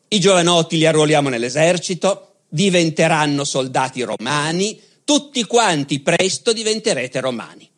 i 0.07 0.19
giovanotti 0.19 0.77
li 0.77 0.85
arruoliamo 0.85 1.27
nell'esercito, 1.27 2.30
diventeranno 2.53 3.45
soldati 3.45 4.01
romani, 4.01 4.79
tutti 5.05 5.45
quanti 5.45 6.01
presto 6.01 6.51
diventerete 6.51 7.21
romani. 7.21 7.69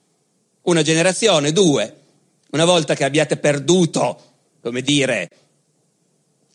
Una 0.63 0.81
generazione, 0.81 1.51
due, 1.51 2.01
una 2.51 2.65
volta 2.65 2.95
che 2.95 3.03
abbiate 3.03 3.37
perduto, 3.37 4.21
come 4.61 4.81
dire, 4.81 5.29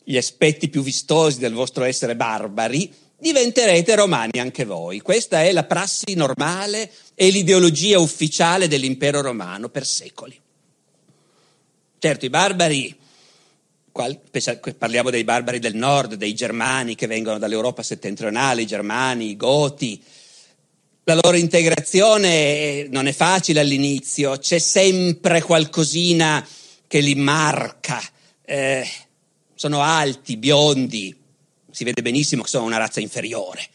gli 0.03 0.17
aspetti 0.17 0.67
più 0.67 0.81
vistosi 0.81 1.39
del 1.39 1.53
vostro 1.53 1.85
essere 1.85 2.17
barbari, 2.17 2.93
diventerete 3.17 3.95
romani 3.95 4.39
anche 4.39 4.65
voi. 4.65 4.99
Questa 4.99 5.43
è 5.43 5.51
la 5.53 5.63
prassi 5.63 6.13
normale 6.15 6.91
e 7.15 7.29
l'ideologia 7.29 7.99
ufficiale 7.99 8.67
dell'impero 8.67 9.21
romano 9.21 9.69
per 9.69 9.85
secoli. 9.85 10.37
Certo, 11.99 12.25
i 12.25 12.29
barbari 12.29 12.97
parliamo 14.77 15.09
dei 15.09 15.23
barbari 15.23 15.59
del 15.59 15.75
nord, 15.75 16.15
dei 16.15 16.33
germani 16.33 16.95
che 16.95 17.07
vengono 17.07 17.37
dall'Europa 17.37 17.83
settentrionale, 17.83 18.61
i 18.61 18.67
germani, 18.67 19.29
i 19.29 19.35
goti. 19.35 20.01
La 21.03 21.15
loro 21.15 21.37
integrazione 21.37 22.87
non 22.89 23.07
è 23.07 23.13
facile 23.13 23.59
all'inizio, 23.59 24.37
c'è 24.37 24.59
sempre 24.59 25.41
qualcosina 25.41 26.45
che 26.87 26.99
li 26.99 27.15
marca. 27.15 28.01
Eh, 28.45 28.87
sono 29.55 29.81
alti, 29.81 30.37
biondi, 30.37 31.15
si 31.71 31.83
vede 31.83 32.01
benissimo 32.01 32.43
che 32.43 32.49
sono 32.49 32.65
una 32.65 32.77
razza 32.77 32.99
inferiore 32.99 33.67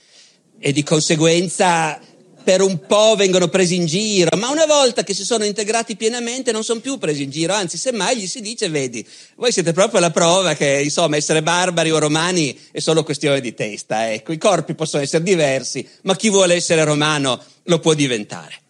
e 0.58 0.72
di 0.72 0.82
conseguenza 0.82 2.00
per 2.44 2.60
un 2.60 2.80
po' 2.86 3.14
vengono 3.16 3.48
presi 3.48 3.74
in 3.74 3.86
giro, 3.86 4.36
ma 4.36 4.50
una 4.50 4.66
volta 4.66 5.02
che 5.02 5.14
si 5.14 5.24
sono 5.24 5.44
integrati 5.44 5.96
pienamente 5.96 6.52
non 6.52 6.62
sono 6.62 6.80
più 6.80 6.98
presi 6.98 7.22
in 7.22 7.30
giro, 7.30 7.54
anzi 7.54 7.78
semmai 7.78 8.18
gli 8.18 8.26
si 8.26 8.40
dice, 8.40 8.68
vedi, 8.68 9.04
voi 9.36 9.50
siete 9.50 9.72
proprio 9.72 10.00
la 10.00 10.10
prova 10.10 10.54
che 10.54 10.82
insomma 10.84 11.16
essere 11.16 11.42
barbari 11.42 11.90
o 11.90 11.98
romani 11.98 12.56
è 12.70 12.78
solo 12.80 13.02
questione 13.02 13.40
di 13.40 13.54
testa, 13.54 14.12
ecco, 14.12 14.32
i 14.32 14.38
corpi 14.38 14.74
possono 14.74 15.02
essere 15.02 15.24
diversi, 15.24 15.88
ma 16.02 16.14
chi 16.14 16.28
vuole 16.28 16.54
essere 16.54 16.84
romano 16.84 17.42
lo 17.64 17.78
può 17.80 17.94
diventare. 17.94 18.60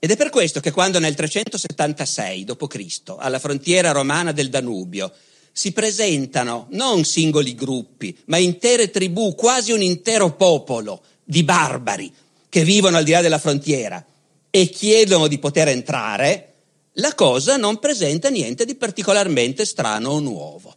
Ed 0.00 0.10
è 0.10 0.16
per 0.16 0.30
questo 0.30 0.60
che 0.60 0.70
quando 0.70 0.98
nel 0.98 1.14
376 1.14 2.44
d.C., 2.44 3.14
alla 3.18 3.38
frontiera 3.38 3.90
romana 3.90 4.32
del 4.32 4.48
Danubio, 4.48 5.12
si 5.50 5.72
presentano 5.72 6.68
non 6.70 7.04
singoli 7.04 7.56
gruppi, 7.56 8.16
ma 8.26 8.36
intere 8.36 8.90
tribù, 8.90 9.34
quasi 9.34 9.72
un 9.72 9.82
intero 9.82 10.34
popolo 10.36 11.02
di 11.30 11.44
barbari 11.44 12.10
che 12.48 12.64
vivono 12.64 12.96
al 12.96 13.04
di 13.04 13.10
là 13.10 13.20
della 13.20 13.38
frontiera 13.38 14.02
e 14.48 14.70
chiedono 14.70 15.26
di 15.26 15.38
poter 15.38 15.68
entrare, 15.68 16.54
la 16.94 17.14
cosa 17.14 17.58
non 17.58 17.78
presenta 17.78 18.30
niente 18.30 18.64
di 18.64 18.74
particolarmente 18.76 19.66
strano 19.66 20.08
o 20.08 20.20
nuovo. 20.20 20.74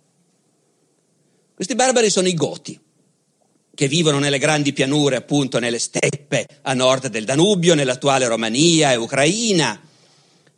Questi 1.54 1.74
barbari 1.74 2.10
sono 2.10 2.28
i 2.28 2.34
Goti, 2.34 2.78
che 3.74 3.88
vivono 3.88 4.20
nelle 4.20 4.40
grandi 4.40 4.74
pianure, 4.74 5.16
appunto 5.16 5.58
nelle 5.58 5.80
steppe 5.80 6.46
a 6.64 6.74
nord 6.74 7.08
del 7.08 7.24
Danubio, 7.24 7.74
nell'attuale 7.74 8.28
Romania 8.28 8.92
e 8.92 8.98
Ucraina. 8.98 9.80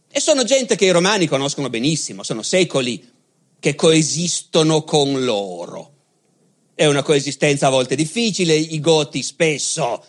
E 0.09 0.19
sono 0.19 0.43
gente 0.43 0.75
che 0.75 0.85
i 0.85 0.91
romani 0.91 1.27
conoscono 1.27 1.69
benissimo, 1.69 2.23
sono 2.23 2.41
secoli 2.41 3.11
che 3.59 3.75
coesistono 3.75 4.83
con 4.83 5.23
loro. 5.23 5.92
È 6.75 6.85
una 6.85 7.03
coesistenza 7.03 7.67
a 7.67 7.69
volte 7.69 7.95
difficile, 7.95 8.55
i 8.55 8.79
Goti 8.79 9.21
spesso 9.21 10.03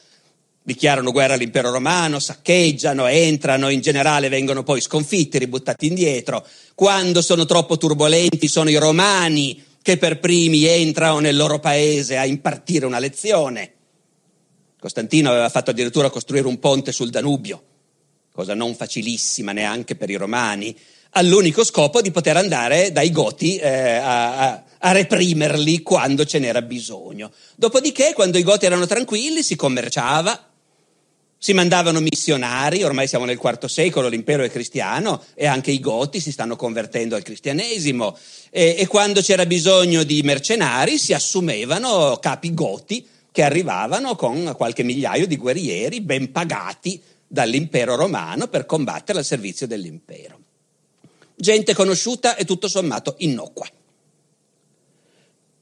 dichiarano 0.62 1.12
guerra 1.12 1.35
all'impero 1.35 1.71
romano, 1.71 2.18
saccheggiano, 2.18 3.06
entrano, 3.06 3.68
in 3.68 3.83
generale 3.83 4.30
vengono 4.30 4.62
poi 4.62 4.80
sconfitti, 4.80 5.38
ributtati 5.38 5.87
indietro. 5.87 6.44
Quando 6.75 7.21
sono 7.21 7.44
troppo 7.44 7.76
turbolenti 7.76 8.49
sono 8.49 8.71
i 8.71 8.76
romani 8.76 9.62
che 9.83 9.99
per 9.99 10.18
primi 10.18 10.64
entrano 10.64 11.18
nel 11.18 11.37
loro 11.37 11.59
paese 11.61 12.16
a 12.16 12.25
impartire 12.25 12.87
una 12.87 12.99
lezione. 12.99 13.73
Costantino 14.80 15.28
aveva 15.28 15.50
fatto 15.50 15.71
addirittura 15.71 16.09
costruire 16.09 16.47
un 16.47 16.59
ponte 16.59 16.92
sul 16.92 17.11
Danubio, 17.11 17.62
cosa 18.33 18.54
non 18.54 18.75
facilissima 18.75 19.52
neanche 19.52 19.97
per 19.97 20.09
i 20.09 20.16
romani, 20.16 20.75
all'unico 21.11 21.62
scopo 21.62 22.00
di 22.00 22.11
poter 22.11 22.38
andare 22.38 22.90
dai 22.90 23.11
Goti 23.11 23.56
eh, 23.59 23.68
a, 23.68 24.38
a, 24.38 24.63
a, 24.84 24.92
reprimerli 24.92 25.82
quando 25.82 26.24
ce 26.24 26.38
n'era 26.38 26.62
bisogno. 26.62 27.32
Dopodiché, 27.56 28.12
quando 28.14 28.38
i 28.38 28.42
Goti 28.42 28.66
erano 28.66 28.86
tranquilli, 28.86 29.42
si 29.42 29.56
commerciava, 29.56 30.50
si 31.38 31.52
mandavano 31.52 32.00
missionari, 32.00 32.82
ormai 32.82 33.06
siamo 33.06 33.24
nel 33.24 33.40
IV 33.42 33.66
secolo, 33.66 34.08
l'impero 34.08 34.42
è 34.44 34.50
cristiano 34.50 35.22
e 35.34 35.46
anche 35.46 35.70
i 35.70 35.80
Goti 35.80 36.20
si 36.20 36.32
stanno 36.32 36.56
convertendo 36.56 37.16
al 37.16 37.22
cristianesimo 37.22 38.16
e, 38.50 38.76
e 38.78 38.86
quando 38.86 39.20
c'era 39.20 39.44
bisogno 39.44 40.04
di 40.04 40.22
mercenari 40.22 40.96
si 40.96 41.12
assumevano 41.12 42.18
capi 42.20 42.54
Goti 42.54 43.06
che 43.30 43.42
arrivavano 43.42 44.14
con 44.16 44.54
qualche 44.56 44.84
migliaio 44.84 45.26
di 45.26 45.36
guerrieri 45.36 46.00
ben 46.00 46.32
pagati 46.32 47.02
dall'impero 47.26 47.96
romano 47.96 48.48
per 48.48 48.64
combattere 48.64 49.18
al 49.18 49.24
servizio 49.24 49.66
dell'impero 49.66 50.38
gente 51.36 51.74
conosciuta 51.74 52.36
e 52.36 52.44
tutto 52.44 52.68
sommato 52.68 53.16
innocua. 53.18 53.66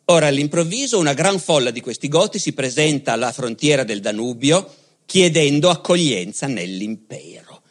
Ora 0.06 0.26
all'improvviso 0.26 0.98
una 0.98 1.14
gran 1.14 1.38
folla 1.38 1.70
di 1.70 1.80
questi 1.80 2.08
goti 2.08 2.38
si 2.38 2.52
presenta 2.52 3.12
alla 3.12 3.30
frontiera 3.32 3.84
del 3.84 4.00
Danubio 4.00 4.68
chiedendo 5.06 5.70
accoglienza 5.70 6.46
nell'impero 6.46 7.62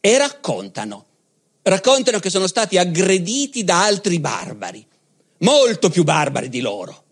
e 0.00 0.16
raccontano, 0.16 1.06
raccontano 1.62 2.18
che 2.20 2.30
sono 2.30 2.46
stati 2.46 2.78
aggrediti 2.78 3.64
da 3.64 3.84
altri 3.84 4.18
barbari, 4.18 4.84
molto 5.38 5.90
più 5.90 6.04
barbari 6.04 6.48
di 6.48 6.60
loro. 6.60 7.02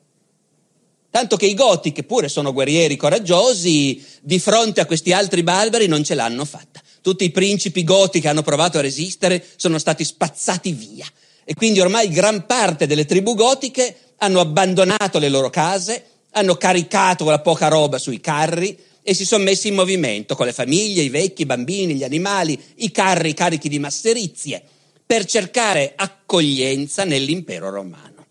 Tanto 1.10 1.36
che 1.36 1.44
i 1.44 1.54
Goti, 1.54 1.92
che 1.92 2.04
pure 2.04 2.28
sono 2.28 2.54
guerrieri 2.54 2.96
coraggiosi, 2.96 4.02
di 4.22 4.38
fronte 4.38 4.80
a 4.80 4.86
questi 4.86 5.12
altri 5.12 5.42
barbari 5.42 5.86
non 5.86 6.02
ce 6.02 6.14
l'hanno 6.14 6.46
fatta. 6.46 6.80
Tutti 7.02 7.24
i 7.24 7.30
principi 7.30 7.84
Goti 7.84 8.18
che 8.18 8.28
hanno 8.28 8.40
provato 8.40 8.78
a 8.78 8.80
resistere 8.80 9.44
sono 9.56 9.78
stati 9.78 10.04
spazzati 10.04 10.72
via. 10.72 11.06
E 11.44 11.52
quindi 11.54 11.80
ormai 11.80 12.08
gran 12.08 12.46
parte 12.46 12.86
delle 12.86 13.04
tribù 13.04 13.34
gotiche 13.34 14.11
hanno 14.22 14.40
abbandonato 14.40 15.18
le 15.18 15.28
loro 15.28 15.50
case, 15.50 16.04
hanno 16.30 16.54
caricato 16.54 17.24
la 17.24 17.40
poca 17.40 17.66
roba 17.66 17.98
sui 17.98 18.20
carri 18.20 18.78
e 19.02 19.14
si 19.14 19.24
sono 19.24 19.42
messi 19.42 19.66
in 19.68 19.74
movimento 19.74 20.36
con 20.36 20.46
le 20.46 20.52
famiglie, 20.52 21.02
i 21.02 21.08
vecchi, 21.08 21.42
i 21.42 21.46
bambini, 21.46 21.94
gli 21.94 22.04
animali, 22.04 22.58
i 22.76 22.92
carri 22.92 23.34
carichi 23.34 23.68
di 23.68 23.80
masserizie, 23.80 24.62
per 25.04 25.24
cercare 25.24 25.92
accoglienza 25.96 27.02
nell'impero 27.04 27.68
romano. 27.68 28.26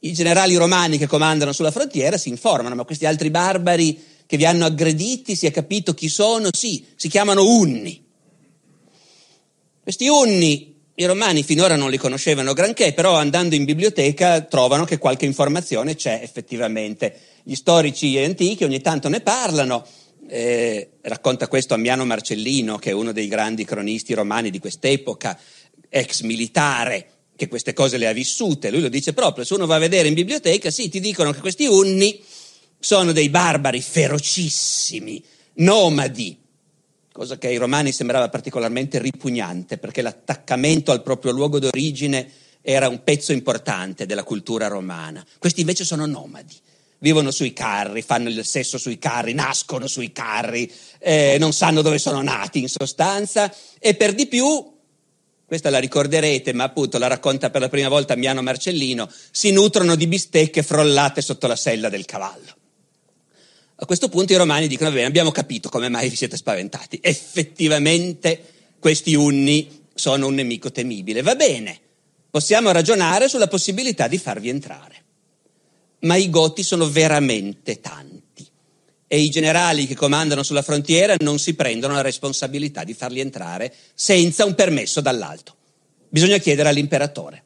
I 0.00 0.12
generali 0.12 0.56
romani 0.56 0.98
che 0.98 1.06
comandano 1.06 1.52
sulla 1.52 1.70
frontiera 1.70 2.18
si 2.18 2.28
informano, 2.28 2.74
ma 2.74 2.84
questi 2.84 3.06
altri 3.06 3.30
barbari 3.30 4.02
che 4.26 4.36
vi 4.36 4.44
hanno 4.44 4.64
aggrediti, 4.64 5.36
si 5.36 5.46
è 5.46 5.52
capito 5.52 5.94
chi 5.94 6.08
sono? 6.08 6.48
Sì, 6.50 6.84
si 6.96 7.08
chiamano 7.08 7.44
Unni. 7.46 8.04
Questi 9.80 10.08
Unni 10.08 10.71
i 10.94 11.06
romani 11.06 11.42
finora 11.42 11.74
non 11.74 11.90
li 11.90 11.96
conoscevano 11.96 12.52
granché, 12.52 12.92
però 12.92 13.16
andando 13.16 13.54
in 13.54 13.64
biblioteca 13.64 14.42
trovano 14.42 14.84
che 14.84 14.98
qualche 14.98 15.24
informazione 15.24 15.96
c'è 15.96 16.20
effettivamente. 16.22 17.18
Gli 17.42 17.54
storici 17.54 18.18
antichi 18.18 18.64
ogni 18.64 18.80
tanto 18.80 19.08
ne 19.08 19.20
parlano. 19.20 19.86
Eh, 20.28 20.90
racconta 21.02 21.48
questo 21.48 21.74
Ammiano 21.74 22.04
Marcellino, 22.04 22.76
che 22.76 22.90
è 22.90 22.92
uno 22.92 23.12
dei 23.12 23.26
grandi 23.26 23.64
cronisti 23.64 24.12
romani 24.12 24.50
di 24.50 24.58
quest'epoca, 24.58 25.38
ex 25.88 26.20
militare, 26.22 27.06
che 27.36 27.48
queste 27.48 27.72
cose 27.72 27.96
le 27.96 28.06
ha 28.06 28.12
vissute, 28.12 28.70
lui 28.70 28.82
lo 28.82 28.88
dice 28.88 29.14
proprio, 29.14 29.44
se 29.44 29.54
uno 29.54 29.66
va 29.66 29.76
a 29.76 29.80
vedere 29.80 30.08
in 30.08 30.14
biblioteca, 30.14 30.70
sì, 30.70 30.88
ti 30.88 31.00
dicono 31.00 31.32
che 31.32 31.40
questi 31.40 31.66
unni 31.66 32.22
sono 32.78 33.12
dei 33.12 33.30
barbari 33.30 33.80
ferocissimi, 33.80 35.22
nomadi, 35.54 36.38
cosa 37.12 37.38
che 37.38 37.46
ai 37.46 37.56
romani 37.56 37.92
sembrava 37.92 38.28
particolarmente 38.28 38.98
ripugnante, 38.98 39.78
perché 39.78 40.02
l'attaccamento 40.02 40.90
al 40.90 41.02
proprio 41.02 41.32
luogo 41.32 41.58
d'origine 41.58 42.28
era 42.62 42.88
un 42.88 43.04
pezzo 43.04 43.32
importante 43.32 44.06
della 44.06 44.24
cultura 44.24 44.68
romana. 44.68 45.24
Questi 45.38 45.60
invece 45.60 45.84
sono 45.84 46.06
nomadi, 46.06 46.56
vivono 46.98 47.30
sui 47.30 47.52
carri, 47.52 48.02
fanno 48.02 48.28
il 48.28 48.44
sesso 48.44 48.78
sui 48.78 48.98
carri, 48.98 49.34
nascono 49.34 49.86
sui 49.86 50.12
carri, 50.12 50.72
eh, 50.98 51.36
non 51.38 51.52
sanno 51.52 51.82
dove 51.82 51.98
sono 51.98 52.22
nati 52.22 52.60
in 52.60 52.68
sostanza 52.68 53.52
e 53.78 53.94
per 53.94 54.14
di 54.14 54.26
più 54.26 54.70
questa 55.44 55.68
la 55.68 55.80
ricorderete, 55.80 56.54
ma 56.54 56.64
appunto 56.64 56.96
la 56.96 57.08
racconta 57.08 57.50
per 57.50 57.60
la 57.60 57.68
prima 57.68 57.90
volta 57.90 58.16
Miano 58.16 58.40
Marcellino, 58.40 59.10
si 59.30 59.50
nutrono 59.50 59.96
di 59.96 60.06
bistecche 60.06 60.62
frollate 60.62 61.20
sotto 61.20 61.46
la 61.46 61.56
sella 61.56 61.90
del 61.90 62.06
cavallo. 62.06 62.54
A 63.82 63.84
questo 63.84 64.08
punto 64.08 64.32
i 64.32 64.36
romani 64.36 64.68
dicono, 64.68 64.92
bene, 64.92 65.06
abbiamo 65.06 65.32
capito 65.32 65.68
come 65.68 65.88
mai 65.88 66.08
vi 66.08 66.14
siete 66.14 66.36
spaventati. 66.36 67.00
Effettivamente 67.02 68.40
questi 68.78 69.16
unni 69.16 69.86
sono 69.92 70.28
un 70.28 70.34
nemico 70.34 70.70
temibile. 70.70 71.20
Va 71.20 71.34
bene, 71.34 71.80
possiamo 72.30 72.70
ragionare 72.70 73.28
sulla 73.28 73.48
possibilità 73.48 74.06
di 74.06 74.18
farvi 74.18 74.50
entrare. 74.50 74.94
Ma 76.02 76.14
i 76.14 76.30
goti 76.30 76.62
sono 76.62 76.88
veramente 76.88 77.80
tanti 77.80 78.46
e 79.08 79.18
i 79.18 79.30
generali 79.30 79.88
che 79.88 79.96
comandano 79.96 80.44
sulla 80.44 80.62
frontiera 80.62 81.16
non 81.18 81.40
si 81.40 81.54
prendono 81.54 81.94
la 81.94 82.02
responsabilità 82.02 82.84
di 82.84 82.94
farli 82.94 83.18
entrare 83.18 83.74
senza 83.94 84.44
un 84.44 84.54
permesso 84.54 85.00
dall'alto. 85.00 85.56
Bisogna 86.08 86.38
chiedere 86.38 86.68
all'imperatore. 86.68 87.42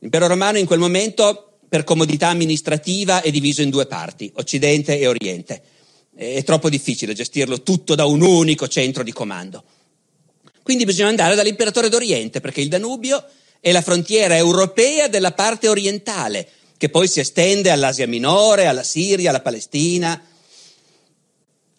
L'impero 0.00 0.26
romano 0.26 0.58
in 0.58 0.66
quel 0.66 0.78
momento, 0.78 1.55
per 1.76 1.84
comodità 1.84 2.28
amministrativa, 2.28 3.20
è 3.20 3.30
diviso 3.30 3.60
in 3.60 3.68
due 3.68 3.84
parti, 3.84 4.32
Occidente 4.36 4.98
e 4.98 5.06
Oriente. 5.06 5.62
È 6.16 6.42
troppo 6.42 6.70
difficile 6.70 7.12
gestirlo 7.12 7.62
tutto 7.62 7.94
da 7.94 8.06
un 8.06 8.22
unico 8.22 8.66
centro 8.66 9.02
di 9.02 9.12
comando. 9.12 9.62
Quindi 10.62 10.86
bisogna 10.86 11.10
andare 11.10 11.34
dall'imperatore 11.34 11.90
d'Oriente, 11.90 12.40
perché 12.40 12.62
il 12.62 12.68
Danubio 12.68 13.22
è 13.60 13.72
la 13.72 13.82
frontiera 13.82 14.38
europea 14.38 15.08
della 15.08 15.32
parte 15.32 15.68
orientale, 15.68 16.48
che 16.78 16.88
poi 16.88 17.08
si 17.08 17.20
estende 17.20 17.70
all'Asia 17.70 18.06
Minore, 18.06 18.66
alla 18.66 18.82
Siria, 18.82 19.28
alla 19.28 19.42
Palestina, 19.42 20.18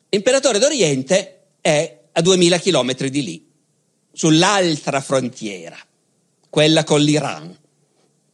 L'imperatore 0.09 0.57
d'Oriente 0.57 1.39
è 1.59 1.99
a 2.13 2.21
2000 2.21 2.57
chilometri 2.59 3.09
di 3.09 3.23
lì, 3.23 3.51
sull'altra 4.13 5.01
frontiera, 5.01 5.77
quella 6.49 6.85
con 6.85 7.01
l'Iran, 7.01 7.53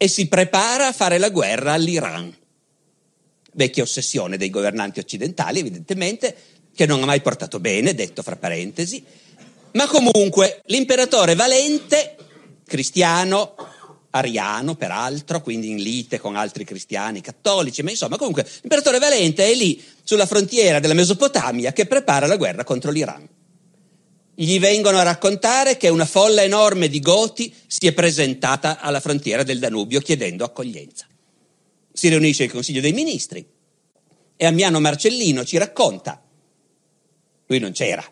e 0.04 0.10
si 0.10 0.28
prepara 0.28 0.88
a 0.88 0.92
fare 0.92 1.18
la 1.18 1.30
guerra 1.30 1.72
all'Iran. 1.72 2.36
Vecchia 3.54 3.84
ossessione 3.84 4.36
dei 4.36 4.50
governanti 4.50 5.00
occidentali, 5.00 5.60
evidentemente, 5.60 6.36
che 6.76 6.86
non 6.86 7.02
ha 7.02 7.06
mai 7.06 7.22
portato 7.22 7.62
bene, 7.62 7.96
detto 7.96 8.22
fra 8.22 8.36
parentesi, 8.36 9.02
ma 9.72 9.88
comunque 9.88 10.62
l'imperatore 10.66 11.36
Valente, 11.36 12.18
cristiano, 12.66 13.56
ariano 14.10 14.76
peraltro, 14.76 15.42
quindi 15.42 15.70
in 15.70 15.78
lite 15.78 16.20
con 16.20 16.36
altri 16.36 16.66
cristiani 16.66 17.22
cattolici, 17.22 17.82
ma 17.82 17.92
insomma 17.92 18.18
comunque 18.18 18.46
l'imperatore 18.60 19.00
Valente 19.00 19.46
è 19.46 19.56
lì 19.56 19.82
sulla 20.04 20.26
frontiera 20.26 20.82
della 20.82 20.96
Mesopotamia 20.96 21.72
che 21.72 21.86
prepara 21.86 22.28
la 22.28 22.36
guerra 22.36 22.66
contro 22.66 22.92
l'Iran. 22.92 23.26
Gli 24.36 24.60
vengono 24.60 24.98
a 24.98 25.04
raccontare 25.04 25.78
che 25.78 25.90
una 25.90 26.06
folla 26.06 26.42
enorme 26.42 26.88
di 26.88 27.00
Goti 27.00 27.54
si 27.68 27.86
è 27.86 27.94
presentata 27.94 28.80
alla 28.80 29.00
frontiera 29.00 29.44
del 29.44 29.60
Danubio 29.60 30.00
chiedendo 30.00 30.44
accoglienza. 30.44 31.06
Si 31.92 32.10
riunisce 32.10 32.46
il 32.46 32.52
Consiglio 32.52 32.82
dei 32.82 32.94
Ministri 32.94 33.46
e 34.36 34.46
Ammiano 34.46 34.80
Marcellino 34.80 35.46
ci 35.46 35.58
racconta, 35.58 36.20
lui 37.46 37.60
non 37.60 37.72
c'era, 37.72 38.04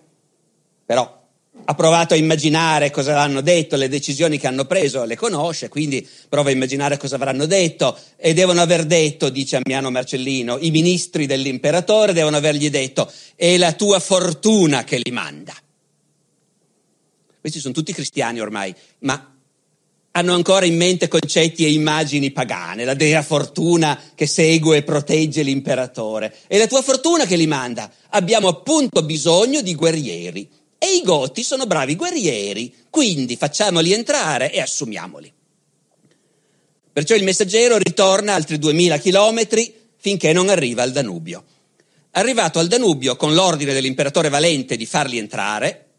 però 0.85 1.19
ha 1.65 1.75
provato 1.75 2.13
a 2.13 2.17
immaginare 2.17 2.91
cosa 2.91 3.11
avranno 3.11 3.41
detto, 3.41 3.75
le 3.75 3.89
decisioni 3.89 4.37
che 4.37 4.47
hanno 4.47 4.65
preso 4.65 5.03
le 5.03 5.15
conosce, 5.15 5.69
quindi 5.69 6.07
prova 6.29 6.49
a 6.49 6.53
immaginare 6.53 6.97
cosa 6.97 7.15
avranno 7.15 7.45
detto 7.45 7.97
e 8.15 8.33
devono 8.33 8.61
aver 8.61 8.85
detto, 8.85 9.29
dice 9.29 9.57
Ammiano 9.57 9.89
Marcellino, 9.89 10.57
i 10.59 10.71
ministri 10.71 11.25
dell'imperatore 11.25 12.13
devono 12.13 12.37
avergli 12.37 12.69
detto 12.69 13.11
è 13.35 13.57
la 13.57 13.73
tua 13.73 13.99
fortuna 13.99 14.83
che 14.83 14.99
li 15.01 15.11
manda. 15.11 15.53
Questi 17.41 17.59
sono 17.59 17.73
tutti 17.73 17.91
cristiani 17.91 18.39
ormai, 18.39 18.73
ma 18.99 19.35
hanno 20.11 20.33
ancora 20.33 20.65
in 20.65 20.75
mente 20.75 21.07
concetti 21.07 21.65
e 21.65 21.71
immagini 21.71 22.31
pagane, 22.31 22.85
la 22.85 22.93
dea 22.93 23.23
fortuna 23.23 23.99
che 24.13 24.27
segue 24.27 24.77
e 24.77 24.83
protegge 24.83 25.41
l'imperatore. 25.41 26.35
È 26.47 26.57
la 26.57 26.67
tua 26.67 26.81
fortuna 26.81 27.25
che 27.25 27.35
li 27.35 27.47
manda. 27.47 27.91
Abbiamo 28.09 28.47
appunto 28.47 29.03
bisogno 29.03 29.61
di 29.61 29.73
guerrieri 29.73 30.47
e 30.77 30.95
i 30.95 31.01
Goti 31.01 31.43
sono 31.43 31.65
bravi 31.65 31.95
guerrieri, 31.95 32.73
quindi 32.89 33.37
facciamoli 33.37 33.93
entrare 33.93 34.51
e 34.51 34.59
assumiamoli. 34.59 35.31
Perciò 36.93 37.15
il 37.15 37.23
messaggero 37.23 37.77
ritorna 37.77 38.33
altri 38.35 38.59
duemila 38.59 38.97
chilometri 38.97 39.73
finché 39.95 40.33
non 40.33 40.49
arriva 40.49 40.83
al 40.83 40.91
Danubio. 40.91 41.43
Arrivato 42.11 42.59
al 42.59 42.67
Danubio 42.67 43.15
con 43.15 43.33
l'ordine 43.33 43.71
dell'imperatore 43.71 44.27
Valente 44.27 44.75
di 44.75 44.85
farli 44.85 45.17
entrare, 45.17 45.90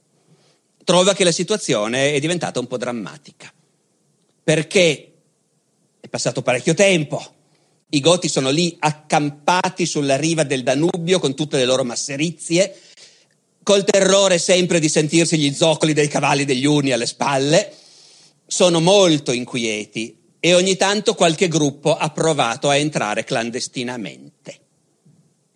trova 0.84 1.14
che 1.14 1.24
la 1.24 1.32
situazione 1.32 2.12
è 2.12 2.20
diventata 2.20 2.60
un 2.60 2.66
po' 2.66 2.76
drammatica. 2.76 3.52
Perché 4.44 5.12
è 6.00 6.08
passato 6.08 6.42
parecchio 6.42 6.74
tempo, 6.74 7.24
i 7.90 8.00
Goti 8.00 8.28
sono 8.28 8.50
lì 8.50 8.76
accampati 8.78 9.86
sulla 9.86 10.16
riva 10.16 10.44
del 10.44 10.62
Danubio 10.62 11.18
con 11.18 11.34
tutte 11.34 11.58
le 11.58 11.64
loro 11.64 11.84
masserizie, 11.84 12.74
col 13.62 13.84
terrore 13.84 14.38
sempre 14.38 14.80
di 14.80 14.88
sentirsi 14.88 15.38
gli 15.38 15.52
zoccoli 15.52 15.92
dei 15.92 16.08
cavalli 16.08 16.44
degli 16.44 16.64
uni 16.64 16.92
alle 16.92 17.06
spalle, 17.06 17.72
sono 18.46 18.80
molto 18.80 19.32
inquieti 19.32 20.16
e 20.40 20.54
ogni 20.54 20.76
tanto 20.76 21.14
qualche 21.14 21.48
gruppo 21.48 21.96
ha 21.96 22.10
provato 22.10 22.68
a 22.68 22.76
entrare 22.76 23.24
clandestinamente. 23.24 24.61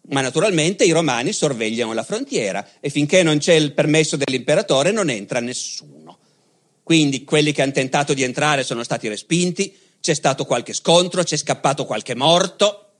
Ma 0.09 0.21
naturalmente 0.21 0.85
i 0.85 0.93
romani 0.93 1.33
sorvegliano 1.33 1.93
la 1.93 2.05
frontiera 2.05 2.67
e 2.81 2.91
finché 2.91 3.23
non 3.23 3.39
c'è 3.39 3.55
il 3.55 3.73
permesso 3.73 4.17
dell'imperatore 4.17 4.93
non 4.93 5.11
entra 5.11 5.41
nessuno. 5.41 6.19
Quindi 6.83 7.25
quelli 7.25 7.51
che 7.51 7.63
hanno 7.63 7.73
tentato 7.73 8.15
di 8.15 8.23
entrare 8.23 8.63
sono 8.63 8.85
stati 8.85 9.09
respinti, 9.09 9.77
c'è 10.01 10.15
stato 10.15 10.45
qualche 10.45 10.73
scontro, 10.73 11.25
c'è 11.25 11.37
scappato 11.37 11.85
qualche 11.85 12.15
morto. 12.15 12.91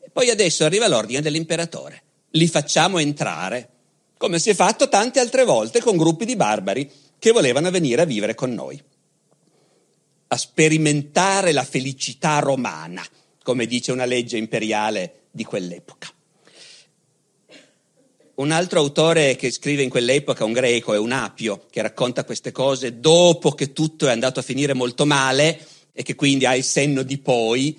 E 0.00 0.10
poi 0.10 0.28
adesso 0.28 0.64
arriva 0.64 0.88
l'ordine 0.88 1.20
dell'imperatore. 1.20 2.02
Li 2.30 2.48
facciamo 2.48 2.98
entrare, 2.98 3.68
come 4.16 4.40
si 4.40 4.50
è 4.50 4.54
fatto 4.54 4.88
tante 4.88 5.20
altre 5.20 5.44
volte 5.44 5.80
con 5.80 5.96
gruppi 5.96 6.24
di 6.24 6.34
barbari 6.34 6.90
che 7.20 7.30
volevano 7.30 7.70
venire 7.70 8.02
a 8.02 8.06
vivere 8.06 8.34
con 8.34 8.52
noi. 8.52 8.82
A 10.26 10.36
sperimentare 10.36 11.52
la 11.52 11.62
felicità 11.62 12.40
romana, 12.40 13.06
come 13.44 13.66
dice 13.66 13.92
una 13.92 14.06
legge 14.06 14.36
imperiale 14.36 15.21
di 15.32 15.44
quell'epoca. 15.44 16.08
Un 18.34 18.50
altro 18.50 18.78
autore 18.80 19.36
che 19.36 19.50
scrive 19.50 19.82
in 19.82 19.90
quell'epoca, 19.90 20.44
un 20.44 20.52
greco, 20.52 20.94
è 20.94 20.98
un 20.98 21.12
Apio, 21.12 21.66
che 21.70 21.82
racconta 21.82 22.24
queste 22.24 22.52
cose 22.52 23.00
dopo 23.00 23.52
che 23.52 23.72
tutto 23.72 24.06
è 24.06 24.10
andato 24.10 24.40
a 24.40 24.42
finire 24.44 24.72
molto 24.72 25.04
male 25.04 25.58
e 25.92 26.02
che 26.02 26.14
quindi 26.14 26.46
ha 26.46 26.54
il 26.54 26.64
senno 26.64 27.02
di 27.02 27.18
poi, 27.18 27.76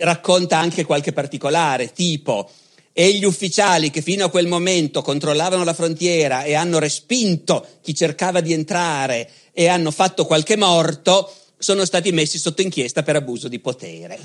racconta 0.00 0.58
anche 0.58 0.84
qualche 0.84 1.12
particolare, 1.12 1.92
tipo 1.92 2.50
e 2.98 3.12
gli 3.12 3.24
ufficiali 3.24 3.90
che 3.90 4.00
fino 4.00 4.24
a 4.24 4.30
quel 4.30 4.46
momento 4.46 5.02
controllavano 5.02 5.64
la 5.64 5.74
frontiera 5.74 6.44
e 6.44 6.54
hanno 6.54 6.78
respinto 6.78 7.66
chi 7.82 7.94
cercava 7.94 8.40
di 8.40 8.54
entrare 8.54 9.28
e 9.52 9.66
hanno 9.66 9.90
fatto 9.90 10.24
qualche 10.24 10.56
morto, 10.56 11.30
sono 11.58 11.84
stati 11.84 12.10
messi 12.12 12.38
sotto 12.38 12.62
inchiesta 12.62 13.02
per 13.02 13.16
abuso 13.16 13.48
di 13.48 13.58
potere. 13.58 14.18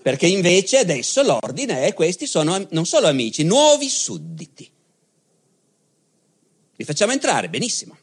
Perché 0.00 0.26
invece 0.26 0.78
adesso 0.78 1.22
l'ordine 1.22 1.84
è 1.84 1.92
questi 1.92 2.26
sono 2.26 2.66
non 2.70 2.86
solo 2.86 3.08
amici, 3.08 3.42
nuovi 3.42 3.88
sudditi. 3.88 4.70
Li 6.76 6.84
facciamo 6.84 7.12
entrare, 7.12 7.48
benissimo. 7.48 7.96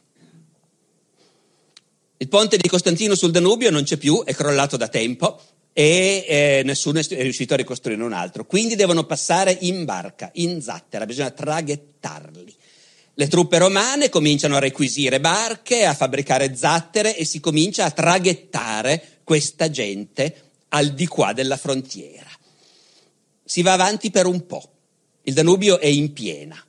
Il 2.18 2.28
ponte 2.28 2.56
di 2.56 2.68
Costantino 2.68 3.14
sul 3.14 3.30
Danubio 3.30 3.70
non 3.70 3.82
c'è 3.82 3.96
più, 3.96 4.22
è 4.24 4.34
crollato 4.34 4.76
da 4.76 4.88
tempo 4.88 5.40
e 5.72 6.24
eh, 6.26 6.62
nessuno 6.64 6.98
è 6.98 7.22
riuscito 7.22 7.54
a 7.54 7.58
ricostruire 7.58 8.02
un 8.02 8.12
altro. 8.12 8.46
Quindi 8.46 8.74
devono 8.76 9.04
passare 9.04 9.56
in 9.60 9.84
barca, 9.84 10.30
in 10.34 10.62
zattera, 10.62 11.06
bisogna 11.06 11.30
traghettarli. 11.30 12.54
Le 13.14 13.28
truppe 13.28 13.58
romane 13.58 14.10
cominciano 14.10 14.56
a 14.56 14.60
requisire 14.60 15.20
barche, 15.20 15.84
a 15.84 15.94
fabbricare 15.94 16.54
zattere 16.54 17.16
e 17.16 17.24
si 17.24 17.40
comincia 17.40 17.84
a 17.84 17.90
traghettare 17.90 19.20
questa 19.24 19.70
gente 19.70 20.45
al 20.68 20.92
di 20.92 21.06
qua 21.06 21.32
della 21.32 21.56
frontiera. 21.56 22.30
Si 23.44 23.62
va 23.62 23.72
avanti 23.72 24.10
per 24.10 24.26
un 24.26 24.46
po'. 24.46 24.72
Il 25.22 25.34
Danubio 25.34 25.78
è 25.78 25.86
in 25.86 26.12
piena 26.12 26.60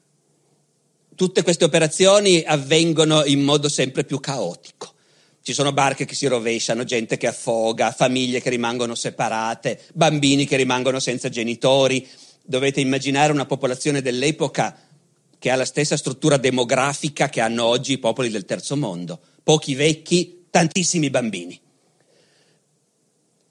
tutte 1.17 1.41
queste 1.41 1.65
operazioni 1.65 2.43
avvengono 2.45 3.25
in 3.25 3.41
modo 3.41 3.67
sempre 3.69 4.03
più 4.03 4.19
caotico. 4.19 4.93
Ci 5.41 5.51
sono 5.51 5.73
barche 5.73 6.05
che 6.05 6.13
si 6.13 6.27
rovesciano, 6.27 6.83
gente 6.83 7.17
che 7.17 7.25
affoga, 7.25 7.91
famiglie 7.91 8.39
che 8.39 8.51
rimangono 8.51 8.93
separate, 8.93 9.81
bambini 9.93 10.45
che 10.45 10.57
rimangono 10.57 10.99
senza 10.99 11.27
genitori. 11.29 12.07
Dovete 12.43 12.81
immaginare 12.81 13.31
una 13.31 13.47
popolazione 13.47 14.03
dell'epoca 14.03 14.77
che 15.39 15.49
ha 15.49 15.55
la 15.55 15.65
stessa 15.65 15.97
struttura 15.97 16.37
demografica 16.37 17.29
che 17.29 17.41
hanno 17.41 17.65
oggi 17.65 17.93
i 17.93 17.97
popoli 17.97 18.29
del 18.29 18.45
terzo 18.45 18.77
mondo. 18.77 19.19
Pochi 19.41 19.73
vecchi, 19.73 20.45
tantissimi 20.51 21.09
bambini. 21.09 21.59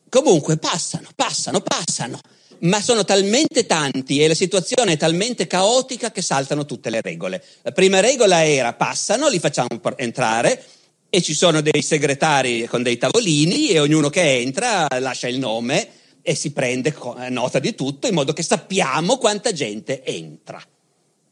Comunque 0.09 0.57
passano, 0.57 1.09
passano, 1.15 1.61
passano 1.61 2.21
ma 2.61 2.81
sono 2.81 3.05
talmente 3.05 3.67
tanti 3.67 4.23
e 4.23 4.29
la 4.29 4.35
situazione 4.35 4.93
è 4.93 4.97
talmente 4.97 5.47
caotica 5.47 6.11
che 6.11 6.23
saltano 6.23 6.65
tutte 6.65 6.91
le 6.91 7.01
regole. 7.01 7.43
La 7.63 7.73
prima 7.73 8.01
regola 8.01 8.45
era 8.47 8.73
passano, 8.73 9.29
li 9.29 9.39
facciamo 9.39 9.69
entrare 9.97 10.65
e 11.09 11.23
ci 11.23 11.35
sono 11.35 11.61
dei 11.61 11.83
segretari 11.83 12.67
con 12.67 12.83
dei 12.83 12.97
tavolini 12.97 13.69
e 13.69 13.79
ognuno 13.79 14.09
che 14.09 14.39
entra 14.39 14.87
lascia 14.99 15.29
il 15.29 15.39
nome 15.39 15.89
e 16.23 16.35
si 16.35 16.53
prende 16.53 16.95
nota 17.29 17.59
di 17.59 17.75
tutto 17.75 18.07
in 18.07 18.15
modo 18.15 18.33
che 18.33 18.43
sappiamo 18.43 19.19
quanta 19.19 19.53
gente 19.53 20.03
entra. 20.05 20.63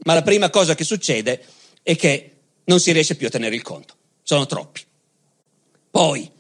Ma 0.04 0.14
la 0.14 0.22
prima 0.22 0.50
cosa 0.50 0.74
che 0.74 0.84
succede 0.84 1.42
è 1.82 1.96
che 1.96 2.30
non 2.64 2.80
si 2.80 2.92
riesce 2.92 3.16
più 3.16 3.26
a 3.26 3.30
tenere 3.30 3.54
il 3.54 3.62
conto, 3.62 3.94
sono 4.22 4.46
troppi. 4.46 4.82
Poi 5.90 6.30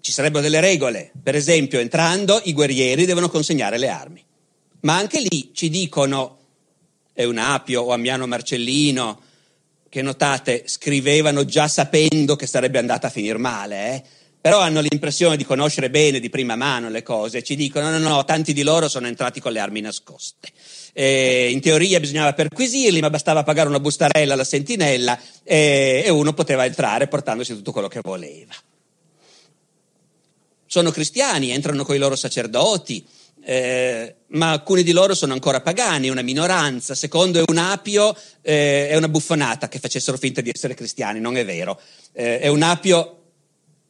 ci 0.00 0.12
sarebbero 0.12 0.42
delle 0.42 0.60
regole, 0.60 1.12
per 1.22 1.34
esempio 1.34 1.78
entrando 1.78 2.40
i 2.44 2.52
guerrieri 2.52 3.04
devono 3.04 3.28
consegnare 3.28 3.78
le 3.78 3.88
armi, 3.88 4.24
ma 4.80 4.96
anche 4.96 5.20
lì 5.20 5.50
ci 5.52 5.68
dicono 5.68 6.38
Eunapio 7.14 7.82
o 7.82 7.92
Ammiano 7.92 8.26
Marcellino, 8.26 9.22
che 9.88 10.02
notate 10.02 10.62
scrivevano 10.66 11.44
già 11.44 11.68
sapendo 11.68 12.36
che 12.36 12.46
sarebbe 12.46 12.78
andata 12.78 13.08
a 13.08 13.10
finire 13.10 13.38
male, 13.38 13.94
eh? 13.94 14.02
però 14.40 14.60
hanno 14.60 14.80
l'impressione 14.80 15.36
di 15.36 15.44
conoscere 15.44 15.90
bene 15.90 16.18
di 16.18 16.30
prima 16.30 16.56
mano 16.56 16.88
le 16.88 17.02
cose, 17.02 17.42
ci 17.42 17.56
dicono 17.56 17.90
no, 17.90 17.98
no, 17.98 18.08
no, 18.08 18.24
tanti 18.24 18.54
di 18.54 18.62
loro 18.62 18.88
sono 18.88 19.06
entrati 19.06 19.40
con 19.40 19.52
le 19.52 19.58
armi 19.58 19.80
nascoste. 19.80 20.48
Eh, 20.92 21.50
in 21.50 21.60
teoria 21.60 22.00
bisognava 22.00 22.32
perquisirli, 22.32 23.00
ma 23.00 23.10
bastava 23.10 23.42
pagare 23.42 23.68
una 23.68 23.80
bustarella 23.80 24.32
alla 24.32 24.44
sentinella 24.44 25.18
eh, 25.44 26.02
e 26.04 26.10
uno 26.10 26.32
poteva 26.32 26.64
entrare 26.64 27.06
portandosi 27.06 27.54
tutto 27.54 27.72
quello 27.72 27.88
che 27.88 28.00
voleva 28.02 28.54
sono 30.70 30.92
cristiani, 30.92 31.50
entrano 31.50 31.84
con 31.84 31.96
i 31.96 31.98
loro 31.98 32.14
sacerdoti, 32.14 33.04
eh, 33.42 34.14
ma 34.28 34.52
alcuni 34.52 34.84
di 34.84 34.92
loro 34.92 35.16
sono 35.16 35.32
ancora 35.32 35.60
pagani, 35.60 36.08
una 36.08 36.22
minoranza. 36.22 36.94
Secondo 36.94 37.42
Eunapio 37.44 38.16
eh, 38.40 38.88
è 38.88 38.94
una 38.94 39.08
buffonata 39.08 39.68
che 39.68 39.80
facessero 39.80 40.16
finta 40.16 40.40
di 40.40 40.52
essere 40.54 40.74
cristiani, 40.74 41.18
non 41.18 41.36
è 41.36 41.44
vero. 41.44 41.80
Eh, 42.12 42.38
Eunapio 42.42 43.19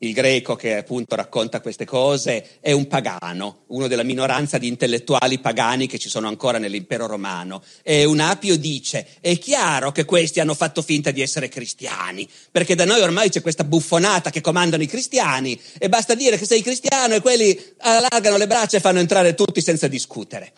il 0.02 0.14
greco 0.14 0.56
che 0.56 0.76
appunto 0.76 1.14
racconta 1.14 1.60
queste 1.60 1.84
cose 1.84 2.58
è 2.60 2.72
un 2.72 2.86
pagano, 2.86 3.64
uno 3.68 3.86
della 3.86 4.02
minoranza 4.02 4.56
di 4.56 4.66
intellettuali 4.66 5.38
pagani 5.40 5.86
che 5.86 5.98
ci 5.98 6.08
sono 6.08 6.26
ancora 6.26 6.56
nell'impero 6.56 7.06
romano. 7.06 7.62
E 7.82 8.04
un 8.04 8.20
apio 8.20 8.56
dice, 8.56 9.06
è 9.20 9.36
chiaro 9.38 9.92
che 9.92 10.06
questi 10.06 10.40
hanno 10.40 10.54
fatto 10.54 10.80
finta 10.80 11.10
di 11.10 11.20
essere 11.20 11.48
cristiani, 11.48 12.26
perché 12.50 12.74
da 12.74 12.86
noi 12.86 13.02
ormai 13.02 13.28
c'è 13.28 13.42
questa 13.42 13.64
buffonata 13.64 14.30
che 14.30 14.40
comandano 14.40 14.82
i 14.82 14.86
cristiani 14.86 15.60
e 15.78 15.90
basta 15.90 16.14
dire 16.14 16.38
che 16.38 16.46
sei 16.46 16.62
cristiano 16.62 17.14
e 17.14 17.20
quelli 17.20 17.58
allargano 17.80 18.38
le 18.38 18.46
braccia 18.46 18.78
e 18.78 18.80
fanno 18.80 19.00
entrare 19.00 19.34
tutti 19.34 19.60
senza 19.60 19.86
discutere. 19.86 20.52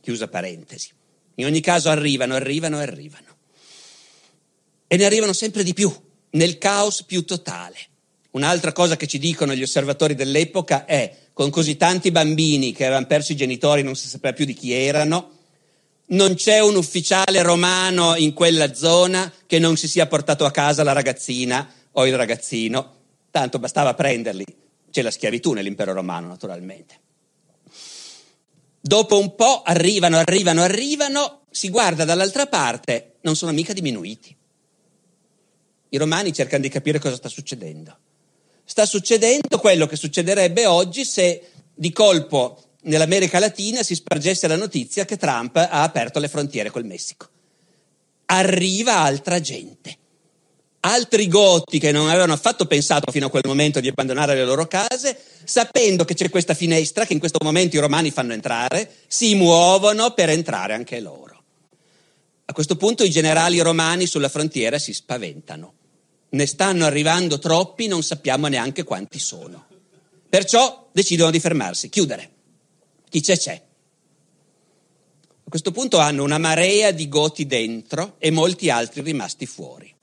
Chiusa 0.00 0.28
parentesi. 0.28 0.90
In 1.36 1.46
ogni 1.46 1.60
caso 1.60 1.90
arrivano, 1.90 2.36
arrivano, 2.36 2.78
arrivano. 2.78 3.34
E 4.86 4.96
ne 4.96 5.04
arrivano 5.04 5.32
sempre 5.32 5.64
di 5.64 5.74
più, 5.74 5.92
nel 6.30 6.58
caos 6.58 7.02
più 7.02 7.24
totale. 7.24 7.94
Un'altra 8.36 8.72
cosa 8.72 8.96
che 8.96 9.06
ci 9.06 9.18
dicono 9.18 9.54
gli 9.54 9.62
osservatori 9.62 10.14
dell'epoca 10.14 10.84
è, 10.84 11.10
con 11.32 11.48
così 11.48 11.78
tanti 11.78 12.10
bambini 12.10 12.72
che 12.72 12.84
avevano 12.84 13.06
perso 13.06 13.32
i 13.32 13.36
genitori, 13.36 13.82
non 13.82 13.96
si 13.96 14.08
sapeva 14.08 14.34
più 14.34 14.44
di 14.44 14.52
chi 14.52 14.72
erano, 14.72 15.30
non 16.08 16.34
c'è 16.34 16.58
un 16.58 16.76
ufficiale 16.76 17.40
romano 17.40 18.14
in 18.14 18.34
quella 18.34 18.74
zona 18.74 19.32
che 19.46 19.58
non 19.58 19.78
si 19.78 19.88
sia 19.88 20.06
portato 20.06 20.44
a 20.44 20.50
casa 20.50 20.82
la 20.82 20.92
ragazzina 20.92 21.66
o 21.92 22.06
il 22.06 22.14
ragazzino, 22.14 22.96
tanto 23.30 23.58
bastava 23.58 23.94
prenderli. 23.94 24.44
C'è 24.90 25.00
la 25.00 25.10
schiavitù 25.10 25.52
nell'impero 25.52 25.94
romano, 25.94 26.26
naturalmente. 26.26 27.00
Dopo 28.78 29.18
un 29.18 29.34
po' 29.34 29.62
arrivano, 29.62 30.18
arrivano, 30.18 30.60
arrivano, 30.60 31.44
si 31.50 31.70
guarda 31.70 32.04
dall'altra 32.04 32.46
parte, 32.46 33.14
non 33.22 33.34
sono 33.34 33.52
mica 33.52 33.72
diminuiti. 33.72 34.36
I 35.88 35.96
romani 35.96 36.34
cercano 36.34 36.62
di 36.62 36.68
capire 36.68 36.98
cosa 36.98 37.16
sta 37.16 37.30
succedendo 37.30 38.00
sta 38.66 38.84
succedendo 38.84 39.58
quello 39.58 39.86
che 39.86 39.96
succederebbe 39.96 40.66
oggi 40.66 41.04
se 41.04 41.40
di 41.72 41.92
colpo 41.92 42.62
nell'America 42.82 43.38
Latina 43.38 43.82
si 43.82 43.94
spargesse 43.94 44.48
la 44.48 44.56
notizia 44.56 45.04
che 45.04 45.16
Trump 45.16 45.56
ha 45.56 45.82
aperto 45.82 46.18
le 46.18 46.28
frontiere 46.28 46.70
col 46.70 46.84
Messico. 46.84 47.28
Arriva 48.26 48.96
altra 48.98 49.40
gente. 49.40 49.96
Altri 50.80 51.28
goti 51.28 51.78
che 51.78 51.92
non 51.92 52.08
avevano 52.08 52.32
affatto 52.32 52.66
pensato 52.66 53.10
fino 53.10 53.26
a 53.26 53.30
quel 53.30 53.42
momento 53.46 53.80
di 53.80 53.88
abbandonare 53.88 54.34
le 54.34 54.44
loro 54.44 54.66
case, 54.66 55.16
sapendo 55.44 56.04
che 56.04 56.14
c'è 56.14 56.28
questa 56.28 56.54
finestra 56.54 57.06
che 57.06 57.12
in 57.12 57.18
questo 57.18 57.38
momento 57.42 57.76
i 57.76 57.80
romani 57.80 58.10
fanno 58.10 58.32
entrare, 58.32 58.88
si 59.06 59.34
muovono 59.34 60.12
per 60.12 60.28
entrare 60.28 60.74
anche 60.74 61.00
loro. 61.00 61.42
A 62.44 62.52
questo 62.52 62.76
punto 62.76 63.04
i 63.04 63.10
generali 63.10 63.58
romani 63.60 64.06
sulla 64.06 64.28
frontiera 64.28 64.78
si 64.78 64.92
spaventano 64.92 65.75
ne 66.36 66.46
stanno 66.46 66.84
arrivando 66.84 67.38
troppi, 67.38 67.88
non 67.88 68.02
sappiamo 68.02 68.46
neanche 68.46 68.84
quanti 68.84 69.18
sono. 69.18 69.66
Perciò 70.28 70.88
decidono 70.92 71.30
di 71.30 71.40
fermarsi, 71.40 71.88
chiudere. 71.88 72.30
Chi 73.08 73.20
c'è 73.20 73.36
c'è. 73.36 73.62
A 75.44 75.48
questo 75.48 75.72
punto 75.72 75.98
hanno 75.98 76.22
una 76.22 76.38
marea 76.38 76.90
di 76.90 77.08
goti 77.08 77.46
dentro 77.46 78.16
e 78.18 78.30
molti 78.30 78.68
altri 78.68 79.00
rimasti 79.00 79.46
fuori. 79.46 79.95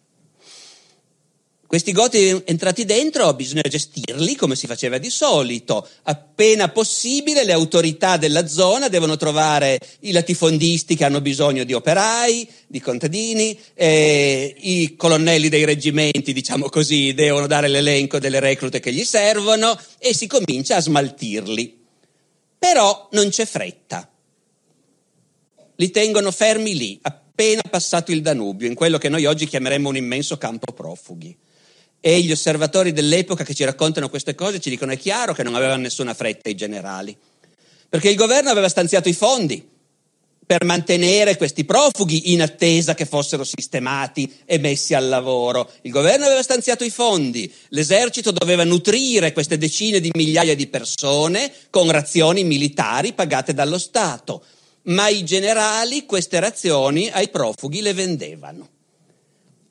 Questi 1.74 1.92
goti 1.92 2.40
entrati 2.46 2.86
dentro 2.86 3.34
bisogna 3.34 3.64
gestirli 3.64 4.36
come 4.36 4.56
si 4.56 4.68
faceva 4.68 5.00
di 5.00 5.10
solito. 5.10 5.90
Appena 6.04 6.70
possibile 6.70 7.44
le 7.44 7.52
autorità 7.52 8.18
della 8.18 8.46
zona 8.46 8.90
devono 8.90 9.18
trovare 9.18 9.80
i 10.02 10.12
latifondisti 10.12 10.96
che 10.96 11.04
hanno 11.04 11.20
bisogno 11.20 11.64
di 11.64 11.74
operai, 11.74 12.48
di 12.68 12.80
contadini, 12.80 13.60
eh, 13.74 14.54
i 14.56 14.96
colonnelli 14.96 15.50
dei 15.50 15.66
reggimenti, 15.66 16.32
diciamo 16.32 16.70
così, 16.70 17.16
devono 17.16 17.48
dare 17.48 17.68
l'elenco 17.68 18.20
delle 18.20 18.40
reclute 18.40 18.80
che 18.80 18.94
gli 18.94 19.04
servono 19.04 19.76
e 19.98 20.14
si 20.14 20.28
comincia 20.28 20.76
a 20.76 20.82
smaltirli. 20.82 21.76
Però 22.60 23.08
non 23.14 23.30
c'è 23.30 23.48
fretta. 23.48 24.08
Li 25.78 25.90
tengono 25.90 26.30
fermi 26.30 26.78
lì, 26.78 27.00
appena 27.02 27.64
passato 27.68 28.12
il 28.12 28.22
Danubio, 28.22 28.68
in 28.68 28.76
quello 28.76 29.00
che 29.00 29.10
noi 29.10 29.26
oggi 29.26 29.48
chiameremmo 29.48 29.90
un 29.90 29.98
immenso 29.98 30.38
campo 30.38 30.72
profughi 30.72 31.36
e 32.06 32.20
gli 32.20 32.34
osservatori 32.34 32.92
dell'epoca 32.92 33.46
che 33.46 33.54
ci 33.54 33.64
raccontano 33.64 34.10
queste 34.10 34.36
cose 34.36 34.60
ci 34.60 34.70
dicono 34.70 34.92
è 34.92 34.98
chiaro 34.98 35.34
che 35.34 35.42
non 35.42 35.56
avevano 35.56 35.84
nessuna 35.84 36.14
fretta 36.14 36.50
i 36.50 36.56
generali, 36.56 37.16
perché 37.88 38.10
il 38.10 38.18
governo 38.18 38.50
aveva 38.50 38.68
stanziato 38.68 39.08
i 39.08 39.14
fondi 39.14 39.66
per 40.46 40.66
mantenere 40.66 41.38
questi 41.38 41.64
profughi 41.64 42.34
in 42.34 42.42
attesa 42.42 42.94
che 42.94 43.06
fossero 43.06 43.46
sistemati 43.46 44.40
e 44.44 44.58
messi 44.60 44.94
al 44.94 45.08
lavoro. 45.08 45.72
Il 45.84 45.92
governo 45.92 46.26
aveva 46.26 46.44
stanziato 46.44 46.84
i 46.84 46.90
fondi, 46.90 47.50
l'esercito 47.70 48.32
doveva 48.32 48.66
nutrire 48.66 49.32
queste 49.32 49.58
decine 49.58 50.02
di 50.02 50.12
migliaia 50.14 50.58
di 50.58 50.68
persone 50.68 51.54
con 51.70 51.90
razioni 51.90 52.44
militari 52.44 53.14
pagate 53.14 53.54
dallo 53.54 53.78
Stato, 53.78 54.44
ma 54.88 55.08
i 55.08 55.24
generali 55.24 56.06
queste 56.06 56.42
razioni 56.42 57.10
ai 57.10 57.30
profughi 57.30 57.80
le 57.80 57.94
vendevano 57.94 58.70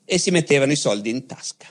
e 0.03 0.17
si 0.17 0.31
mettevano 0.31 0.71
i 0.71 0.77
soldi 0.77 1.11
in 1.11 1.27
tasca. 1.27 1.67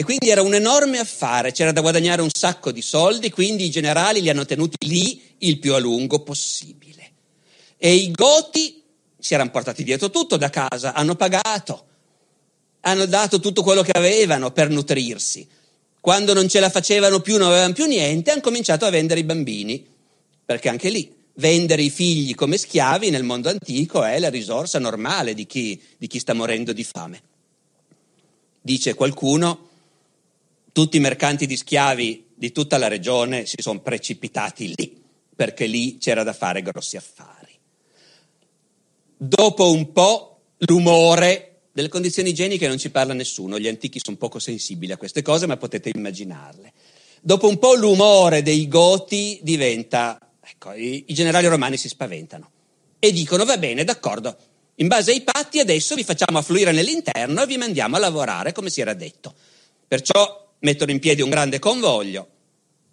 E 0.00 0.02
quindi 0.02 0.30
era 0.30 0.40
un 0.40 0.54
enorme 0.54 0.98
affare, 0.98 1.52
c'era 1.52 1.72
da 1.72 1.82
guadagnare 1.82 2.22
un 2.22 2.30
sacco 2.32 2.72
di 2.72 2.80
soldi, 2.80 3.28
quindi 3.28 3.66
i 3.66 3.70
generali 3.70 4.22
li 4.22 4.30
hanno 4.30 4.46
tenuti 4.46 4.86
lì 4.86 5.20
il 5.40 5.58
più 5.58 5.74
a 5.74 5.78
lungo 5.78 6.20
possibile. 6.20 7.10
E 7.76 7.92
i 7.92 8.10
goti 8.10 8.82
si 9.18 9.34
erano 9.34 9.50
portati 9.50 9.84
dietro 9.84 10.08
tutto 10.08 10.38
da 10.38 10.48
casa, 10.48 10.94
hanno 10.94 11.16
pagato, 11.16 11.84
hanno 12.80 13.04
dato 13.04 13.40
tutto 13.40 13.62
quello 13.62 13.82
che 13.82 13.90
avevano 13.92 14.52
per 14.52 14.70
nutrirsi. 14.70 15.46
Quando 16.00 16.32
non 16.32 16.48
ce 16.48 16.60
la 16.60 16.70
facevano 16.70 17.20
più, 17.20 17.36
non 17.36 17.48
avevano 17.48 17.74
più 17.74 17.84
niente, 17.84 18.30
hanno 18.30 18.40
cominciato 18.40 18.86
a 18.86 18.90
vendere 18.90 19.20
i 19.20 19.24
bambini, 19.24 19.86
perché 20.46 20.70
anche 20.70 20.88
lì 20.88 21.14
vendere 21.34 21.82
i 21.82 21.90
figli 21.90 22.34
come 22.34 22.56
schiavi 22.56 23.10
nel 23.10 23.24
mondo 23.24 23.50
antico 23.50 24.02
è 24.02 24.18
la 24.18 24.30
risorsa 24.30 24.78
normale 24.78 25.34
di 25.34 25.44
chi, 25.44 25.78
di 25.98 26.06
chi 26.06 26.18
sta 26.18 26.32
morendo 26.32 26.72
di 26.72 26.84
fame. 26.84 27.22
Dice 28.62 28.94
qualcuno, 28.94 29.68
tutti 30.72 30.96
i 30.96 31.00
mercanti 31.00 31.46
di 31.46 31.56
schiavi 31.56 32.28
di 32.34 32.52
tutta 32.52 32.78
la 32.78 32.88
regione 32.88 33.46
si 33.46 33.56
sono 33.58 33.80
precipitati 33.80 34.72
lì, 34.74 35.02
perché 35.34 35.66
lì 35.66 35.98
c'era 35.98 36.22
da 36.22 36.32
fare 36.32 36.62
grossi 36.62 36.96
affari. 36.96 37.58
Dopo 39.16 39.70
un 39.70 39.92
po' 39.92 40.40
l'umore 40.58 41.62
delle 41.72 41.88
condizioni 41.88 42.30
igieniche 42.30 42.66
non 42.66 42.78
ci 42.78 42.90
parla 42.90 43.12
nessuno, 43.12 43.58
gli 43.58 43.68
antichi 43.68 44.00
sono 44.02 44.16
poco 44.16 44.38
sensibili 44.38 44.92
a 44.92 44.96
queste 44.96 45.22
cose, 45.22 45.46
ma 45.46 45.56
potete 45.56 45.90
immaginarle. 45.94 46.72
Dopo 47.20 47.48
un 47.48 47.58
po' 47.58 47.74
l'umore 47.74 48.42
dei 48.42 48.66
Goti 48.66 49.38
diventa, 49.42 50.18
ecco, 50.40 50.72
i, 50.72 51.04
i 51.08 51.14
generali 51.14 51.46
romani 51.46 51.76
si 51.76 51.88
spaventano 51.88 52.50
e 52.98 53.12
dicono 53.12 53.44
va 53.44 53.58
bene, 53.58 53.84
d'accordo, 53.84 54.36
in 54.76 54.88
base 54.88 55.10
ai 55.10 55.20
patti 55.20 55.58
adesso 55.58 55.94
vi 55.94 56.04
facciamo 56.04 56.38
affluire 56.38 56.72
nell'interno 56.72 57.42
e 57.42 57.46
vi 57.46 57.58
mandiamo 57.58 57.96
a 57.96 57.98
lavorare 57.98 58.52
come 58.52 58.70
si 58.70 58.80
era 58.80 58.94
detto. 58.94 59.34
Perciò 59.86 60.49
mettono 60.60 60.90
in 60.90 60.98
piedi 60.98 61.22
un 61.22 61.30
grande 61.30 61.58
convoglio 61.58 62.28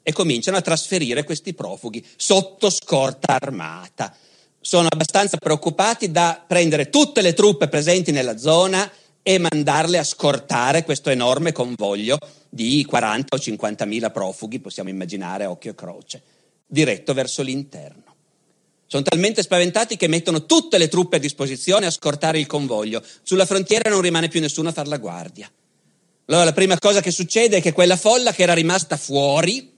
e 0.03 0.11
cominciano 0.13 0.57
a 0.57 0.61
trasferire 0.61 1.23
questi 1.23 1.53
profughi 1.53 2.05
sotto 2.15 2.69
scorta 2.69 3.37
armata. 3.39 4.15
Sono 4.59 4.87
abbastanza 4.89 5.37
preoccupati 5.37 6.11
da 6.11 6.43
prendere 6.45 6.89
tutte 6.89 7.21
le 7.21 7.33
truppe 7.33 7.67
presenti 7.67 8.11
nella 8.11 8.37
zona 8.37 8.89
e 9.21 9.37
mandarle 9.37 9.97
a 9.97 10.03
scortare 10.03 10.83
questo 10.83 11.09
enorme 11.09 11.51
convoglio 11.51 12.17
di 12.49 12.85
40 12.85 13.35
o 13.35 13.39
50 13.39 13.85
mila 13.85 14.09
profughi, 14.09 14.59
possiamo 14.59 14.89
immaginare 14.89 15.43
a 15.43 15.49
occhio 15.49 15.71
e 15.71 15.75
croce, 15.75 16.21
diretto 16.65 17.13
verso 17.13 17.41
l'interno. 17.41 18.15
Sono 18.85 19.03
talmente 19.03 19.41
spaventati 19.41 19.97
che 19.97 20.07
mettono 20.07 20.45
tutte 20.45 20.77
le 20.77 20.87
truppe 20.87 21.17
a 21.17 21.19
disposizione 21.19 21.85
a 21.85 21.91
scortare 21.91 22.39
il 22.39 22.47
convoglio. 22.47 23.03
Sulla 23.21 23.45
frontiera 23.45 23.89
non 23.89 23.99
rimane 23.99 24.29
più 24.29 24.39
nessuno 24.39 24.69
a 24.69 24.71
far 24.71 24.87
la 24.87 24.95
guardia. 24.95 25.51
Allora 26.27 26.43
la 26.43 26.53
prima 26.53 26.77
cosa 26.77 27.01
che 27.01 27.11
succede 27.11 27.57
è 27.57 27.61
che 27.61 27.71
quella 27.71 27.95
folla 27.95 28.33
che 28.33 28.43
era 28.43 28.53
rimasta 28.53 28.97
fuori, 28.97 29.73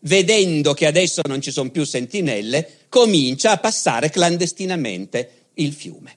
vedendo 0.00 0.72
che 0.72 0.86
adesso 0.86 1.20
non 1.26 1.40
ci 1.40 1.50
sono 1.50 1.70
più 1.70 1.84
sentinelle, 1.84 2.86
comincia 2.88 3.50
a 3.50 3.58
passare 3.58 4.08
clandestinamente 4.08 5.48
il 5.54 5.72
fiume. 5.72 6.16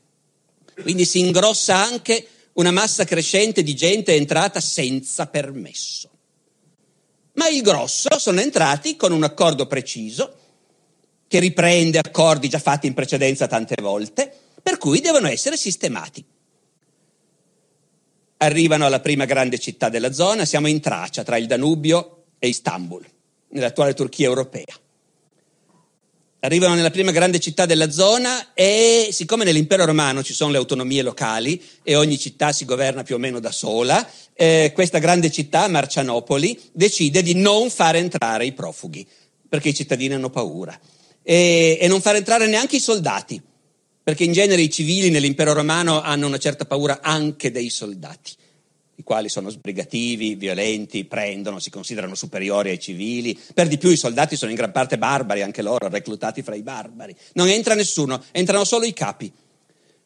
Quindi 0.79 1.05
si 1.05 1.19
ingrossa 1.19 1.75
anche 1.75 2.27
una 2.53 2.69
massa 2.69 3.03
crescente 3.03 3.63
di 3.63 3.73
gente 3.73 4.13
entrata 4.13 4.59
senza 4.59 5.25
permesso. 5.25 6.09
Ma 7.33 7.47
il 7.47 7.63
grosso 7.63 8.19
sono 8.19 8.41
entrati 8.41 8.95
con 8.95 9.11
un 9.11 9.23
accordo 9.23 9.65
preciso, 9.65 10.35
che 11.27 11.39
riprende 11.39 11.97
accordi 11.97 12.47
già 12.47 12.59
fatti 12.59 12.85
in 12.85 12.93
precedenza 12.93 13.47
tante 13.47 13.81
volte, 13.81 14.31
per 14.61 14.77
cui 14.77 14.99
devono 14.99 15.27
essere 15.27 15.57
sistemati 15.57 16.23
arrivano 18.43 18.85
alla 18.85 18.99
prima 18.99 19.25
grande 19.25 19.57
città 19.57 19.89
della 19.89 20.11
zona, 20.11 20.45
siamo 20.45 20.67
in 20.67 20.81
Tracia, 20.81 21.23
tra 21.23 21.37
il 21.37 21.47
Danubio 21.47 22.25
e 22.39 22.49
Istanbul, 22.49 23.05
nell'attuale 23.49 23.93
Turchia 23.93 24.27
europea. 24.27 24.65
Arrivano 26.41 26.75
nella 26.75 26.91
prima 26.91 27.11
grande 27.11 27.39
città 27.39 27.65
della 27.65 27.89
zona 27.89 28.53
e 28.53 29.07
siccome 29.13 29.45
nell'impero 29.45 29.85
romano 29.85 30.21
ci 30.23 30.33
sono 30.33 30.51
le 30.51 30.57
autonomie 30.57 31.01
locali 31.01 31.61
e 31.83 31.95
ogni 31.95 32.19
città 32.19 32.51
si 32.51 32.65
governa 32.65 33.03
più 33.03 33.15
o 33.15 33.17
meno 33.17 33.39
da 33.39 33.51
sola, 33.51 34.05
eh, 34.33 34.71
questa 34.73 34.97
grande 34.97 35.31
città, 35.31 35.69
Marcianopoli, 35.69 36.59
decide 36.73 37.21
di 37.21 37.35
non 37.35 37.69
far 37.69 37.95
entrare 37.95 38.45
i 38.45 38.51
profughi, 38.51 39.07
perché 39.47 39.69
i 39.69 39.73
cittadini 39.73 40.15
hanno 40.15 40.29
paura, 40.29 40.77
e, 41.21 41.77
e 41.79 41.87
non 41.87 42.01
far 42.01 42.15
entrare 42.17 42.45
neanche 42.47 42.75
i 42.75 42.81
soldati 42.81 43.41
perché 44.03 44.25
in 44.25 44.33
genere 44.33 44.61
i 44.61 44.69
civili 44.69 45.09
nell'impero 45.09 45.53
romano 45.53 46.01
hanno 46.01 46.27
una 46.27 46.37
certa 46.37 46.65
paura 46.65 46.99
anche 47.01 47.51
dei 47.51 47.69
soldati, 47.69 48.31
i 48.95 49.03
quali 49.03 49.29
sono 49.29 49.49
sbrigativi, 49.49 50.35
violenti, 50.35 51.05
prendono, 51.05 51.59
si 51.59 51.69
considerano 51.69 52.13
superiori 52.13 52.69
ai 52.69 52.79
civili. 52.79 53.39
Per 53.53 53.67
di 53.67 53.77
più 53.77 53.89
i 53.89 53.97
soldati 53.97 54.35
sono 54.35 54.51
in 54.51 54.57
gran 54.57 54.71
parte 54.71 54.97
barbari, 54.97 55.41
anche 55.41 55.63
loro, 55.63 55.87
reclutati 55.87 56.43
fra 56.43 56.53
i 56.53 56.61
barbari. 56.61 57.15
Non 57.33 57.47
entra 57.47 57.73
nessuno, 57.73 58.23
entrano 58.31 58.65
solo 58.65 58.85
i 58.85 58.93
capi. 58.93 59.31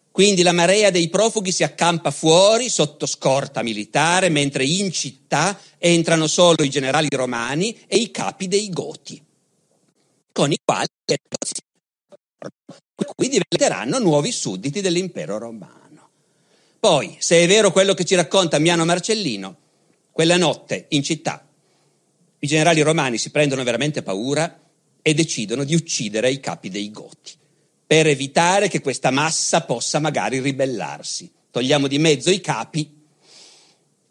Quindi 0.10 0.42
la 0.42 0.54
marea 0.54 0.90
dei 0.90 1.10
profughi 1.10 1.52
si 1.52 1.64
accampa 1.64 2.12
fuori 2.12 2.70
sotto 2.70 3.06
scorta 3.06 3.62
militare, 3.62 4.30
mentre 4.30 4.64
in 4.64 4.92
città 4.92 5.60
entrano 5.78 6.26
solo 6.28 6.64
i 6.64 6.70
generali 6.70 7.10
romani 7.12 7.78
e 7.88 7.98
i 7.98 8.10
capi 8.10 8.48
dei 8.48 8.70
Goti, 8.70 9.22
con 10.32 10.52
i 10.52 10.58
quali 10.64 10.88
per 11.06 11.20
cui 13.06 13.30
diventeranno 13.30 14.00
nuovi 14.00 14.32
sudditi 14.32 14.82
dell'impero 14.82 15.38
romano. 15.38 16.10
Poi, 16.80 17.16
se 17.20 17.44
è 17.44 17.48
vero 17.48 17.72
quello 17.72 17.94
che 17.94 18.06
ci 18.06 18.16
racconta 18.16 18.60
Miano 18.60 18.86
Marcellino, 18.86 19.58
quella 20.12 20.38
notte 20.38 20.86
in 20.90 21.04
città 21.04 21.48
i 22.40 22.48
generali 22.48 22.82
romani 22.82 23.18
si 23.18 23.32
prendono 23.32 23.64
veramente 23.64 24.04
paura 24.04 24.60
e 25.02 25.14
decidono 25.14 25.64
di 25.64 25.74
uccidere 25.74 26.30
i 26.30 26.40
capi 26.40 26.70
dei 26.70 26.92
Goti, 26.92 27.34
per 27.86 28.06
evitare 28.08 28.68
che 28.68 28.82
questa 28.82 29.10
massa 29.10 29.62
possa 29.62 30.00
magari 30.00 30.40
ribellarsi. 30.40 31.32
Togliamo 31.50 31.88
di 31.88 31.98
mezzo 31.98 32.30
i 32.30 32.40
capi 32.40 32.94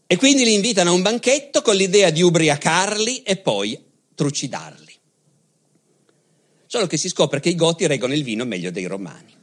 e 0.07 0.17
quindi 0.17 0.45
li 0.45 0.55
invitano 0.55 0.91
a 0.91 0.95
un 0.95 1.03
banchetto 1.03 1.63
con 1.63 1.77
l'idea 1.77 2.11
di 2.11 2.23
ubriacarli 2.23 3.23
e 3.23 3.37
poi 3.37 3.81
trucidarli. 4.15 4.86
Solo 6.67 6.87
che 6.87 6.97
si 6.97 7.09
scopre 7.09 7.41
che 7.41 7.51
i 7.51 7.55
Goti 7.55 7.87
reggono 7.87 8.13
il 8.13 8.25
vino 8.25 8.45
meglio 8.45 8.73
dei 8.73 8.87
Romani. 8.87 9.35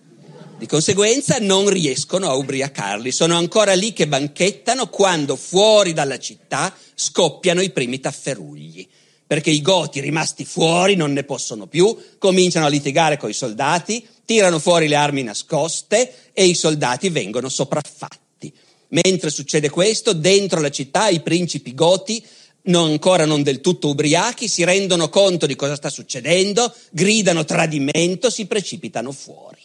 Di 0.57 0.65
conseguenza 0.67 1.37
non 1.39 1.69
riescono 1.69 2.29
a 2.29 2.35
ubriacarli, 2.35 3.11
sono 3.11 3.35
ancora 3.35 3.73
lì 3.73 3.93
che 3.93 4.07
banchettano 4.07 4.87
quando 4.87 5.35
fuori 5.35 5.93
dalla 5.93 6.19
città 6.19 6.73
scoppiano 6.95 7.61
i 7.61 7.71
primi 7.71 7.99
tafferugli, 7.99 8.87
perché 9.25 9.49
i 9.49 9.61
Goti 9.61 9.99
rimasti 9.99 10.45
fuori 10.45 10.95
non 10.95 11.11
ne 11.11 11.23
possono 11.23 11.65
più, 11.67 11.97
cominciano 12.17 12.65
a 12.65 12.69
litigare 12.69 13.17
con 13.17 13.29
i 13.29 13.33
soldati, 13.33 14.05
tirano 14.25 14.59
fuori 14.59 14.87
le 14.87 14.95
armi 14.95 15.23
nascoste 15.23 16.13
e 16.33 16.45
i 16.45 16.53
soldati 16.53 17.09
vengono 17.09 17.49
sopraffatti. 17.49 18.53
Mentre 18.89 19.31
succede 19.31 19.69
questo, 19.69 20.13
dentro 20.13 20.61
la 20.61 20.69
città 20.69 21.07
i 21.07 21.21
principi 21.21 21.73
Goti 21.73 22.23
non 22.63 22.91
ancora 22.91 23.25
non 23.25 23.43
del 23.43 23.61
tutto 23.61 23.89
ubriachi, 23.89 24.47
si 24.47 24.63
rendono 24.63 25.09
conto 25.09 25.45
di 25.45 25.55
cosa 25.55 25.75
sta 25.75 25.89
succedendo, 25.89 26.73
gridano 26.91 27.43
tradimento, 27.43 28.29
si 28.29 28.45
precipitano 28.45 29.11
fuori. 29.11 29.59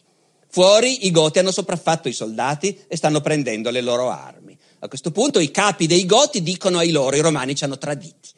Fuori 0.50 1.06
i 1.06 1.10
Goti 1.10 1.38
hanno 1.38 1.52
sopraffatto 1.52 2.08
i 2.08 2.12
soldati 2.12 2.76
e 2.88 2.96
stanno 2.96 3.20
prendendo 3.20 3.70
le 3.70 3.82
loro 3.82 4.10
armi. 4.10 4.56
A 4.80 4.88
questo 4.88 5.10
punto 5.10 5.38
i 5.38 5.50
capi 5.50 5.86
dei 5.86 6.06
Goti 6.06 6.42
dicono 6.42 6.78
ai 6.78 6.90
loro, 6.90 7.16
i 7.16 7.20
romani 7.20 7.54
ci 7.54 7.64
hanno 7.64 7.78
traditi, 7.78 8.30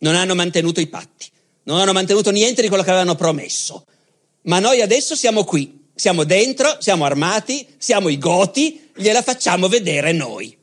non 0.00 0.14
hanno 0.14 0.34
mantenuto 0.34 0.80
i 0.80 0.86
patti, 0.86 1.26
non 1.64 1.80
hanno 1.80 1.92
mantenuto 1.92 2.30
niente 2.30 2.62
di 2.62 2.68
quello 2.68 2.82
che 2.82 2.90
avevano 2.90 3.14
promesso. 3.14 3.86
Ma 4.42 4.58
noi 4.60 4.80
adesso 4.80 5.16
siamo 5.16 5.44
qui, 5.44 5.86
siamo 5.94 6.24
dentro, 6.24 6.76
siamo 6.78 7.04
armati, 7.04 7.66
siamo 7.78 8.08
i 8.08 8.18
Goti, 8.18 8.90
gliela 8.94 9.22
facciamo 9.22 9.68
vedere 9.68 10.12
noi. 10.12 10.55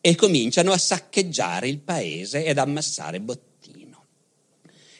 E 0.00 0.14
cominciano 0.14 0.72
a 0.72 0.78
saccheggiare 0.78 1.68
il 1.68 1.78
paese 1.78 2.44
ed 2.44 2.58
ammassare 2.58 3.20
bottino. 3.20 4.04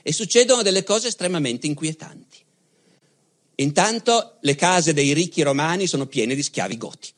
E 0.03 0.13
succedono 0.13 0.63
delle 0.63 0.85
cose 0.85 1.09
estremamente 1.09 1.67
inquietanti. 1.67 2.39
Intanto 3.57 4.37
le 4.41 4.55
case 4.55 4.93
dei 4.95 5.13
ricchi 5.13 5.43
romani 5.43 5.87
sono 5.87 6.07
piene 6.07 6.35
di 6.35 6.43
schiavi 6.43 6.77
goti, 6.79 7.11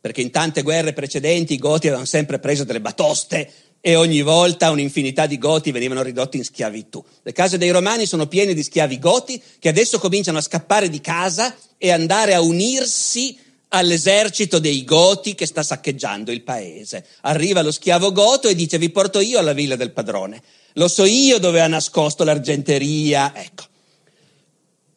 perché 0.00 0.20
in 0.20 0.30
tante 0.30 0.62
guerre 0.62 0.92
precedenti 0.92 1.54
i 1.54 1.58
goti 1.58 1.86
avevano 1.86 2.06
sempre 2.06 2.38
preso 2.38 2.62
delle 2.64 2.80
batoste 2.80 3.52
e 3.84 3.96
ogni 3.96 4.22
volta 4.22 4.70
un'infinità 4.70 5.26
di 5.26 5.38
goti 5.38 5.72
venivano 5.72 6.02
ridotti 6.02 6.36
in 6.36 6.44
schiavitù. 6.44 7.04
Le 7.22 7.32
case 7.32 7.58
dei 7.58 7.70
romani 7.70 8.06
sono 8.06 8.28
piene 8.28 8.54
di 8.54 8.62
schiavi 8.62 9.00
goti 9.00 9.42
che 9.58 9.68
adesso 9.68 9.98
cominciano 9.98 10.38
a 10.38 10.42
scappare 10.42 10.88
di 10.88 11.00
casa 11.00 11.52
e 11.78 11.90
andare 11.90 12.32
a 12.32 12.40
unirsi 12.40 13.36
all'esercito 13.74 14.58
dei 14.58 14.84
Goti 14.84 15.34
che 15.34 15.46
sta 15.46 15.62
saccheggiando 15.62 16.30
il 16.30 16.42
paese. 16.42 17.04
Arriva 17.22 17.62
lo 17.62 17.72
schiavo 17.72 18.12
goto 18.12 18.48
e 18.48 18.54
dice 18.54 18.78
vi 18.78 18.90
porto 18.90 19.20
io 19.20 19.38
alla 19.38 19.52
villa 19.52 19.76
del 19.76 19.92
padrone. 19.92 20.42
Lo 20.74 20.88
so 20.88 21.04
io 21.04 21.38
dove 21.38 21.60
ha 21.60 21.66
nascosto 21.66 22.24
l'argenteria. 22.24 23.32
Ecco, 23.34 23.64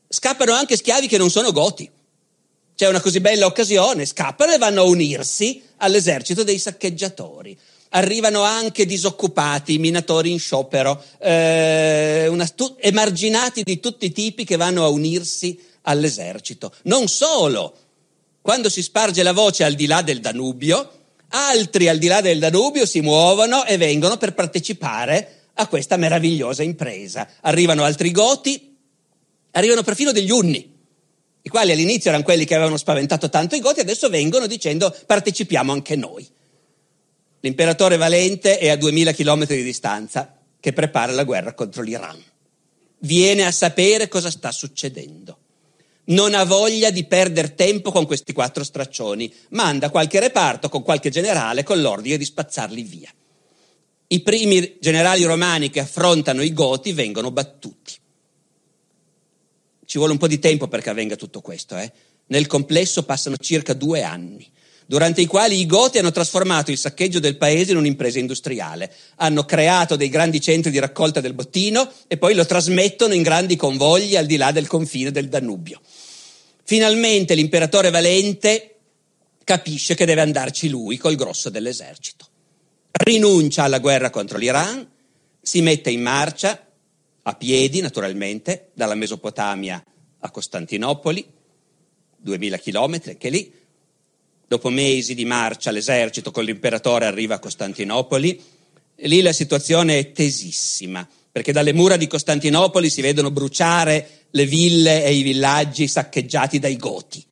scappano 0.08 0.54
anche 0.54 0.78
schiavi 0.78 1.08
che 1.08 1.18
non 1.18 1.30
sono 1.30 1.52
goti. 1.52 1.90
C'è 2.76 2.88
una 2.88 3.00
così 3.00 3.22
bella 3.22 3.46
occasione, 3.46 4.06
scappano 4.06 4.54
e 4.54 4.58
vanno 4.58 4.82
a 4.82 4.86
unirsi 4.86 5.62
all'esercito 5.78 6.44
dei 6.44 6.60
saccheggiatori. 6.60 7.58
Arrivano 7.90 8.42
anche 8.42 8.86
disoccupati, 8.86 9.78
minatori 9.78 10.32
in 10.32 10.40
sciopero, 10.40 11.02
eh, 11.20 12.28
una, 12.28 12.46
tu, 12.48 12.76
emarginati 12.78 13.64
di 13.64 13.80
tutti 13.80 14.08
i 14.08 14.12
tipi 14.12 14.44
che 14.44 14.58
vanno 14.58 14.84
a 14.84 14.90
unirsi 14.90 15.58
all'esercito. 15.84 16.74
Non 16.84 17.08
solo, 17.08 17.85
quando 18.46 18.70
si 18.70 18.84
sparge 18.84 19.24
la 19.24 19.34
voce 19.34 19.64
al 19.64 19.74
di 19.74 19.88
là 19.88 20.04
del 20.04 20.20
Danubio, 20.20 20.92
altri 21.30 21.88
al 21.88 21.98
di 21.98 22.06
là 22.06 22.22
del 22.22 22.38
Danubio 22.38 22.86
si 22.86 23.02
muovono 23.02 23.66
e 23.66 23.78
vengono 23.78 24.18
per 24.18 24.36
partecipare 24.36 25.48
a 25.56 25.66
questa 25.66 25.98
meravigliosa 25.98 26.62
impresa. 26.62 27.28
Arrivano 27.42 27.84
altri 27.84 28.12
goti, 28.12 28.78
Arrivano 29.50 29.82
perfino 29.82 30.12
degli 30.12 30.30
unni, 30.30 30.74
i 31.42 31.50
quali 31.50 31.72
all'inizio 31.72 32.10
erano 32.10 32.24
quelli 32.24 32.46
che 32.46 32.54
avevano 32.54 32.78
spaventato 32.78 33.30
tanto 33.30 33.56
i 33.56 33.62
Goti, 33.62 33.80
adesso 33.80 34.10
vengono 34.10 34.46
dicendo 34.46 34.96
partecipiamo 35.08 35.72
anche 35.72 35.96
noi. 35.96 36.28
L'imperatore 37.40 37.98
Valente 37.98 38.60
è 38.60 38.70
a 38.70 38.76
2000 38.76 39.14
km 39.14 39.48
di 39.48 39.64
distanza 39.64 40.38
che 40.60 40.72
prepara 40.72 41.14
la 41.14 41.24
guerra 41.24 41.54
contro 41.54 41.82
l'Iran. 41.82 42.22
Viene 43.00 43.44
a 43.44 43.52
sapere 43.52 44.08
cosa 44.08 44.30
sta 44.30 44.52
succedendo. 44.52 45.40
Non 46.06 46.36
ha 46.36 46.44
voglia 46.44 46.92
di 46.92 47.06
perdere 47.06 47.56
tempo 47.56 47.92
con 47.92 48.06
questi 48.06 48.34
quattro 48.34 48.64
straccioni. 48.64 49.34
Manda 49.50 49.90
qualche 49.90 50.20
reparto 50.20 50.70
con 50.70 50.84
qualche 50.84 51.10
generale 51.10 51.64
con 51.64 51.82
l'ordine 51.82 52.18
di 52.18 52.26
spazzarli 52.26 52.84
via. 52.84 53.12
I 54.08 54.22
primi 54.22 54.78
generali 54.80 55.24
romani 55.24 55.72
che 55.72 55.80
affrontano 55.80 56.44
i 56.44 56.54
Goti 56.54 56.94
vengono 56.94 57.32
battuti. 57.32 57.94
Ci 59.84 59.98
vuole 59.98 60.14
un 60.14 60.20
po' 60.20 60.28
di 60.28 60.38
tempo 60.38 60.68
perché 60.68 60.92
avvenga 60.92 61.16
tutto 61.16 61.42
questo. 61.42 61.76
Eh? 61.78 61.92
Nel 62.28 62.46
complesso 62.46 63.04
passano 63.04 63.38
circa 63.38 63.74
due 63.74 64.04
anni, 64.04 64.48
durante 64.86 65.22
i 65.22 65.26
quali 65.26 65.60
i 65.60 65.66
Goti 65.66 65.98
hanno 65.98 66.12
trasformato 66.12 66.70
il 66.70 66.78
saccheggio 66.78 67.20
del 67.20 67.38
paese 67.38 67.72
in 67.72 67.78
un'impresa 67.78 68.20
industriale. 68.20 68.92
Hanno 69.16 69.44
creato 69.44 69.96
dei 69.96 70.10
grandi 70.10 70.40
centri 70.40 70.70
di 70.70 70.80
raccolta 70.80 71.20
del 71.20 71.34
bottino 71.34 71.92
e 72.08 72.18
poi 72.18 72.36
lo 72.36 72.46
trasmettono 72.46 73.14
in 73.14 73.24
grandi 73.24 73.56
convogli 73.56 74.16
al 74.16 74.26
di 74.26 74.38
là 74.38 74.52
del 74.52 74.68
confine 74.68 75.12
del 75.12 75.30
Danubio. 75.30 75.82
Finalmente 76.68 77.36
l'imperatore 77.36 77.92
Valente 77.92 78.76
capisce 79.44 79.94
che 79.94 80.06
deve 80.06 80.22
andarci 80.22 80.68
lui 80.68 80.98
col 80.98 81.16
grosso 81.16 81.52
dell'esercito. 81.52 82.26
Rinuncia 82.92 83.64
alla 83.64 83.78
guerra 83.78 84.10
contro 84.10 84.40
l'Iran, 84.40 84.90
si 85.40 85.62
mette 85.62 85.92
in 85.92 86.02
marcia 86.02 86.68
a 87.22 87.36
piedi 87.36 87.82
naturalmente, 87.82 88.70
dalla 88.74 88.96
Mesopotamia 88.96 89.84
a 90.20 90.32
Costantinopoli, 90.32 91.24
2000 92.18 92.58
chilometri, 92.58 93.12
anche 93.12 93.30
lì. 93.30 93.54
Dopo 94.48 94.70
mesi 94.70 95.14
di 95.14 95.26
marcia 95.26 95.70
l'esercito 95.70 96.32
con 96.32 96.44
l'imperatore 96.44 97.06
arriva 97.06 97.36
a 97.36 97.40
Costantinopoli. 97.40 98.44
E 98.96 99.08
lì 99.08 99.22
la 99.22 99.34
situazione 99.34 100.00
è 100.00 100.12
tesissima, 100.12 101.08
perché 101.32 101.52
dalle 101.52 101.74
mura 101.74 101.96
di 101.96 102.08
Costantinopoli 102.08 102.90
si 102.90 103.02
vedono 103.02 103.30
bruciare 103.30 104.25
le 104.36 104.46
ville 104.46 105.04
e 105.04 105.14
i 105.14 105.22
villaggi 105.22 105.88
saccheggiati 105.88 106.60
dai 106.60 106.76
Goti. 106.76 107.26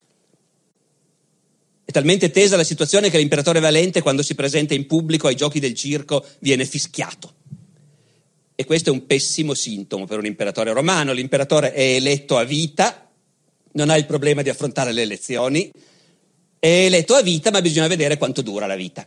È 1.84 1.92
talmente 1.92 2.32
tesa 2.32 2.56
la 2.56 2.64
situazione 2.64 3.10
che 3.10 3.18
l'imperatore 3.18 3.60
Valente, 3.60 4.02
quando 4.02 4.24
si 4.24 4.36
presenta 4.36 4.74
in 4.74 4.88
pubblico 4.88 5.28
ai 5.28 5.36
giochi 5.36 5.60
del 5.60 5.74
circo, 5.74 6.26
viene 6.40 6.66
fischiato. 6.66 7.36
E 8.56 8.64
questo 8.64 8.90
è 8.90 8.94
un 8.94 9.06
pessimo 9.06 9.54
sintomo 9.54 10.06
per 10.06 10.18
un 10.18 10.26
imperatore 10.26 10.72
romano. 10.72 11.12
L'imperatore 11.12 11.74
è 11.74 11.96
eletto 11.96 12.38
a 12.38 12.46
vita, 12.46 13.12
non 13.74 13.90
ha 13.90 13.98
il 13.98 14.06
problema 14.06 14.42
di 14.42 14.50
affrontare 14.50 14.94
le 14.94 15.02
elezioni, 15.02 15.70
è 16.58 16.86
eletto 16.86 17.16
a 17.16 17.22
vita, 17.22 17.52
ma 17.52 17.62
bisogna 17.62 17.88
vedere 17.88 18.18
quanto 18.18 18.42
dura 18.42 18.66
la 18.66 18.76
vita. 18.76 19.06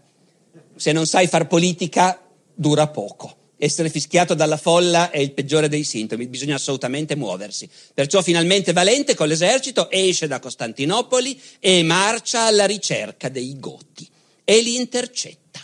Se 0.77 0.93
non 0.93 1.07
sai 1.07 1.29
far 1.29 1.47
politica, 1.47 2.23
dura 2.55 2.89
poco. 2.89 3.45
Essere 3.59 3.89
fischiato 3.89 4.35
dalla 4.35 4.59
folla 4.59 5.11
è 5.11 5.19
il 5.19 5.33
peggiore 5.33 5.69
dei 5.69 5.83
sintomi, 5.83 6.27
bisogna 6.27 6.57
assolutamente 6.57 7.17
muoversi. 7.17 7.69
Perciò 7.95 8.21
finalmente 8.21 8.75
Valente 8.75 9.15
con 9.15 9.29
l'esercito 9.29 9.91
esce 9.91 10.27
da 10.27 10.41
Costantinopoli 10.41 11.41
e 11.59 11.83
marcia 11.83 12.43
alla 12.43 12.67
ricerca 12.67 13.31
dei 13.31 13.59
Goti 13.59 14.07
e 14.45 14.61
li 14.61 14.77
intercetta 14.77 15.61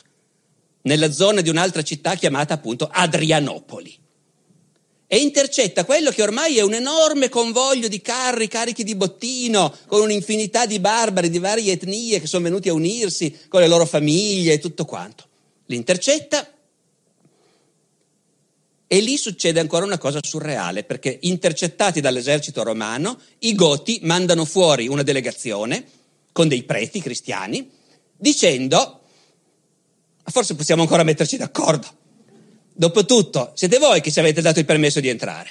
nella 0.83 1.13
zona 1.13 1.43
di 1.43 1.51
un'altra 1.51 1.83
città 1.83 2.15
chiamata 2.15 2.55
appunto 2.55 2.89
Adrianopoli. 2.91 3.99
E 5.07 5.19
intercetta 5.19 5.85
quello 5.85 6.11
che 6.11 6.23
ormai 6.23 6.57
è 6.57 6.63
un 6.63 6.73
enorme 6.73 7.29
convoglio 7.29 7.87
di 7.87 8.01
carri 8.01 8.49
carichi 8.49 8.83
di 8.83 8.95
bottino, 8.95 9.77
con 9.87 10.01
un'infinità 10.01 10.65
di 10.65 10.81
barbari 10.81 11.29
di 11.29 11.39
varie 11.39 11.73
etnie 11.73 12.19
che 12.19 12.27
sono 12.27 12.45
venuti 12.45 12.71
a 12.71 12.73
unirsi 12.73 13.41
con 13.49 13.61
le 13.61 13.69
loro 13.69 13.85
famiglie 13.85 14.55
e 14.55 14.59
tutto 14.59 14.87
quanto. 14.87 15.29
L'intercetta 15.67 16.52
e 18.93 19.01
lì 19.01 19.17
succede 19.17 19.59
ancora 19.59 19.87
una 19.87 19.97
cosa 19.97 20.19
surreale, 20.21 20.85
perché 20.85 21.17
intercettati 21.23 22.03
dall'esercito 22.03 22.63
romano, 22.63 23.19
i 23.39 23.55
Goti 23.55 24.01
mandano 24.03 24.45
fuori 24.45 24.87
una 24.87 25.03
delegazione 25.03 25.83
con 26.31 26.47
dei 26.47 26.65
preti 26.65 27.01
cristiani, 27.01 27.71
dicendo 28.15 29.01
forse 30.25 30.55
possiamo 30.57 30.83
ancora 30.83 31.05
metterci 31.05 31.39
d'accordo. 31.39 31.87
Dopotutto, 32.75 33.53
siete 33.55 33.79
voi 33.79 34.03
che 34.03 34.13
ci 34.13 34.21
avete 34.21 34.43
dato 34.43 34.59
il 34.59 34.67
permesso 34.67 35.01
di 35.01 35.09
entrare. 35.09 35.51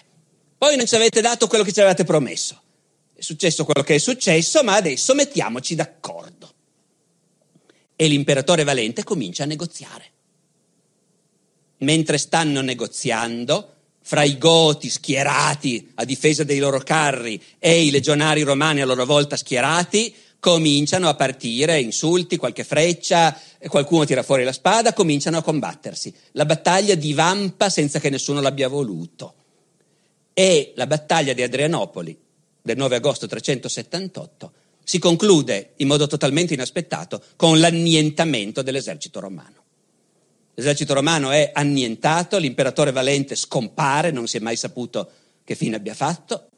Poi 0.56 0.76
non 0.76 0.86
ci 0.86 0.94
avete 0.94 1.20
dato 1.20 1.48
quello 1.48 1.64
che 1.64 1.72
ci 1.72 1.80
avevate 1.80 2.04
promesso. 2.04 2.62
È 3.16 3.24
successo 3.24 3.66
quello 3.66 3.82
che 3.82 3.96
è 3.96 3.98
successo, 3.98 4.62
ma 4.62 4.76
adesso 4.76 5.16
mettiamoci 5.16 5.74
d'accordo. 5.74 6.54
E 7.96 8.06
l'imperatore 8.06 8.64
Valente 8.64 9.04
comincia 9.04 9.42
a 9.42 9.48
negoziare. 9.48 10.12
Mentre 11.82 12.18
stanno 12.18 12.62
negoziando, 12.62 13.76
fra 14.04 14.24
i 14.24 14.38
goti 14.38 14.90
schierati 14.90 15.92
a 15.96 16.06
difesa 16.06 16.44
dei 16.44 16.60
loro 16.60 16.80
carri 16.80 17.42
e 17.60 17.86
i 17.86 17.92
legionari 17.92 18.42
romani 18.42 18.82
a 18.82 18.86
loro 18.86 19.06
volta 19.06 19.38
schierati, 19.38 20.14
cominciano 20.40 21.08
a 21.08 21.14
partire 21.14 21.80
insulti, 21.80 22.38
qualche 22.38 22.64
freccia, 22.64 23.40
qualcuno 23.68 24.06
tira 24.06 24.24
fuori 24.24 24.44
la 24.44 24.52
spada, 24.52 24.92
cominciano 24.92 25.38
a 25.38 25.44
combattersi. 25.44 26.14
La 26.32 26.46
battaglia 26.46 26.96
divampa 26.96 27.70
senza 27.70 28.00
che 28.00 28.10
nessuno 28.10 28.42
l'abbia 28.42 28.68
voluto. 28.68 29.36
E 30.34 30.74
la 30.76 30.88
battaglia 30.88 31.34
di 31.34 31.44
Adrianopoli 31.44 32.18
del 32.62 32.78
9 32.78 32.96
agosto 32.96 33.28
378 33.28 34.52
si 34.84 34.98
conclude 34.98 35.74
in 35.78 35.88
modo 35.88 36.08
totalmente 36.08 36.56
inaspettato 36.56 37.22
con 37.36 37.60
l'annientamento 37.60 38.64
dell'esercito 38.64 39.20
romano. 39.20 39.61
L'esercito 40.62 40.94
romano 40.94 41.32
è 41.32 41.50
annientato, 41.56 42.38
l'imperatore 42.38 42.92
Valente 42.92 43.34
scompare, 43.34 44.12
non 44.12 44.28
si 44.28 44.38
è 44.38 44.40
mai 44.40 44.56
saputo 44.56 45.10
che 45.44 45.56
fine 45.56 45.76
abbia 45.76 45.96
fatto, 45.96 46.50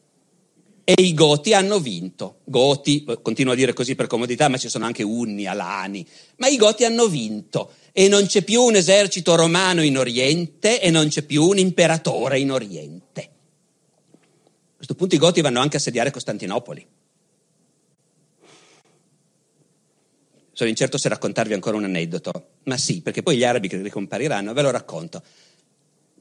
e 0.83 0.93
i 0.97 1.13
Goti 1.13 1.53
hanno 1.53 1.79
vinto. 1.79 2.39
Goti, 2.43 3.05
continuo 3.21 3.53
a 3.53 3.55
dire 3.55 3.71
così 3.71 3.95
per 3.95 4.07
comodità, 4.07 4.49
ma 4.49 4.57
ci 4.57 4.67
sono 4.67 4.83
anche 4.83 5.03
Unni, 5.03 5.45
Alani, 5.45 6.05
ma 6.35 6.47
i 6.47 6.57
Goti 6.57 6.83
hanno 6.83 7.07
vinto 7.07 7.75
e 7.93 8.09
non 8.09 8.25
c'è 8.25 8.41
più 8.41 8.61
un 8.63 8.75
esercito 8.75 9.35
romano 9.35 9.81
in 9.81 9.97
Oriente 9.97 10.81
e 10.81 10.89
non 10.89 11.07
c'è 11.07 11.21
più 11.21 11.45
un 11.45 11.57
imperatore 11.57 12.39
in 12.39 12.51
Oriente. 12.51 13.21
A 13.21 14.75
questo 14.75 14.95
punto 14.95 15.15
i 15.15 15.17
Goti 15.17 15.39
vanno 15.39 15.61
anche 15.61 15.77
a 15.77 15.79
assediare 15.79 16.11
Costantinopoli. 16.11 16.85
Sono 20.53 20.69
incerto 20.69 20.99
se 20.99 21.09
raccontarvi 21.09 21.53
ancora 21.53 21.77
un 21.77 21.85
aneddoto, 21.85 22.31
ma 22.65 22.77
sì, 22.77 23.01
perché 23.01 23.23
poi 23.23 23.37
gli 23.37 23.43
arabi 23.43 23.67
che 23.67 23.81
ricompariranno, 23.81 24.53
ve 24.53 24.61
lo 24.61 24.69
racconto. 24.69 25.23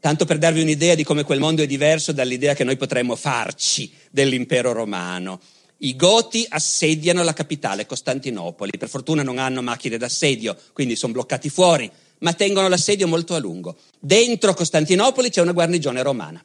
Tanto 0.01 0.24
per 0.24 0.39
darvi 0.39 0.62
un'idea 0.62 0.95
di 0.95 1.05
come 1.05 1.22
quel 1.22 1.39
mondo 1.39 1.62
è 1.62 1.66
diverso 1.66 2.12
dall'idea 2.12 2.55
che 2.55 2.64
noi 2.64 2.78
potremmo 2.78 3.14
farci 3.14 3.93
dell'impero 4.11 4.72
romano. 4.72 5.39
I 5.78 5.95
Goti 5.97 6.47
assediano 6.49 7.22
la 7.22 7.35
capitale, 7.35 7.85
Costantinopoli. 7.85 8.78
Per 8.78 8.89
fortuna 8.89 9.22
non 9.22 9.39
hanno 9.39 9.61
macchine 9.61 9.99
d'assedio, 9.99 10.57
quindi 10.72 10.97
sono 10.97 11.12
bloccati 11.12 11.51
fuori, 11.51 11.91
ma 12.20 12.33
tengono 12.33 12.68
l'assedio 12.68 13.07
molto 13.07 13.35
a 13.35 13.39
lungo. 13.39 13.76
Dentro 14.01 14.55
Costantinopoli 14.55 15.28
c'è 15.28 15.43
una 15.43 15.53
guarnigione 15.53 16.03
romana. 16.03 16.43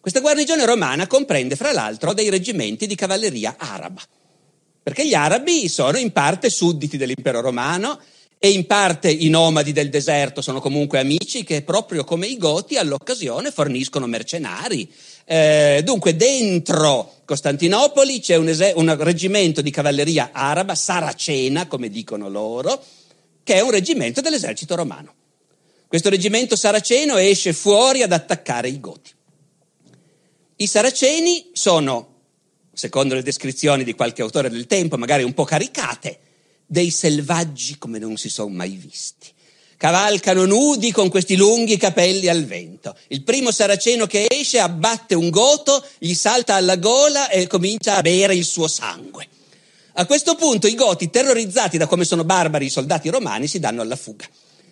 Questa 0.00 0.20
guarnigione 0.20 0.66
romana 0.66 1.06
comprende, 1.06 1.56
fra 1.56 1.72
l'altro, 1.72 2.12
dei 2.12 2.28
reggimenti 2.28 2.86
di 2.86 2.94
cavalleria 2.94 3.56
araba 3.58 4.02
perché 4.86 5.04
gli 5.04 5.14
arabi 5.14 5.68
sono 5.68 5.98
in 5.98 6.12
parte 6.12 6.48
sudditi 6.48 6.96
dell'impero 6.96 7.40
romano 7.40 7.98
e 8.38 8.50
in 8.50 8.66
parte 8.66 9.10
i 9.10 9.28
nomadi 9.28 9.72
del 9.72 9.88
deserto 9.88 10.40
sono 10.40 10.60
comunque 10.60 11.00
amici 11.00 11.42
che 11.42 11.62
proprio 11.62 12.04
come 12.04 12.28
i 12.28 12.36
goti 12.36 12.76
all'occasione 12.76 13.50
forniscono 13.50 14.06
mercenari. 14.06 14.88
Eh, 15.24 15.80
dunque 15.82 16.14
dentro 16.14 17.14
Costantinopoli 17.24 18.20
c'è 18.20 18.36
un, 18.36 18.48
es- 18.48 18.74
un 18.76 18.96
reggimento 19.02 19.60
di 19.60 19.72
cavalleria 19.72 20.30
araba, 20.30 20.76
saracena 20.76 21.66
come 21.66 21.88
dicono 21.88 22.28
loro, 22.28 22.80
che 23.42 23.54
è 23.54 23.62
un 23.62 23.72
reggimento 23.72 24.20
dell'esercito 24.20 24.76
romano. 24.76 25.12
Questo 25.88 26.10
reggimento 26.10 26.54
saraceno 26.54 27.16
esce 27.16 27.52
fuori 27.52 28.04
ad 28.04 28.12
attaccare 28.12 28.68
i 28.68 28.78
goti. 28.78 29.10
I 30.58 30.66
saraceni 30.68 31.48
sono 31.54 32.14
secondo 32.76 33.14
le 33.14 33.22
descrizioni 33.22 33.84
di 33.84 33.94
qualche 33.94 34.20
autore 34.20 34.50
del 34.50 34.66
tempo, 34.66 34.98
magari 34.98 35.22
un 35.22 35.32
po' 35.32 35.44
caricate, 35.44 36.18
dei 36.66 36.90
selvaggi 36.90 37.78
come 37.78 37.98
non 37.98 38.18
si 38.18 38.28
sono 38.28 38.50
mai 38.50 38.72
visti. 38.72 39.28
Cavalcano 39.78 40.44
nudi 40.44 40.92
con 40.92 41.08
questi 41.08 41.36
lunghi 41.36 41.78
capelli 41.78 42.28
al 42.28 42.44
vento. 42.44 42.94
Il 43.08 43.22
primo 43.22 43.50
saraceno 43.50 44.06
che 44.06 44.26
esce 44.28 44.58
abbatte 44.58 45.14
un 45.14 45.30
goto, 45.30 45.82
gli 45.98 46.12
salta 46.12 46.54
alla 46.54 46.76
gola 46.76 47.30
e 47.30 47.46
comincia 47.46 47.96
a 47.96 48.02
bere 48.02 48.34
il 48.34 48.44
suo 48.44 48.68
sangue. 48.68 49.26
A 49.94 50.04
questo 50.04 50.34
punto 50.34 50.66
i 50.66 50.74
goti, 50.74 51.08
terrorizzati 51.08 51.78
da 51.78 51.86
come 51.86 52.04
sono 52.04 52.24
barbari 52.24 52.66
i 52.66 52.70
soldati 52.70 53.08
romani, 53.08 53.46
si 53.46 53.58
danno 53.58 53.80
alla 53.80 53.96
fuga. 53.96 54.26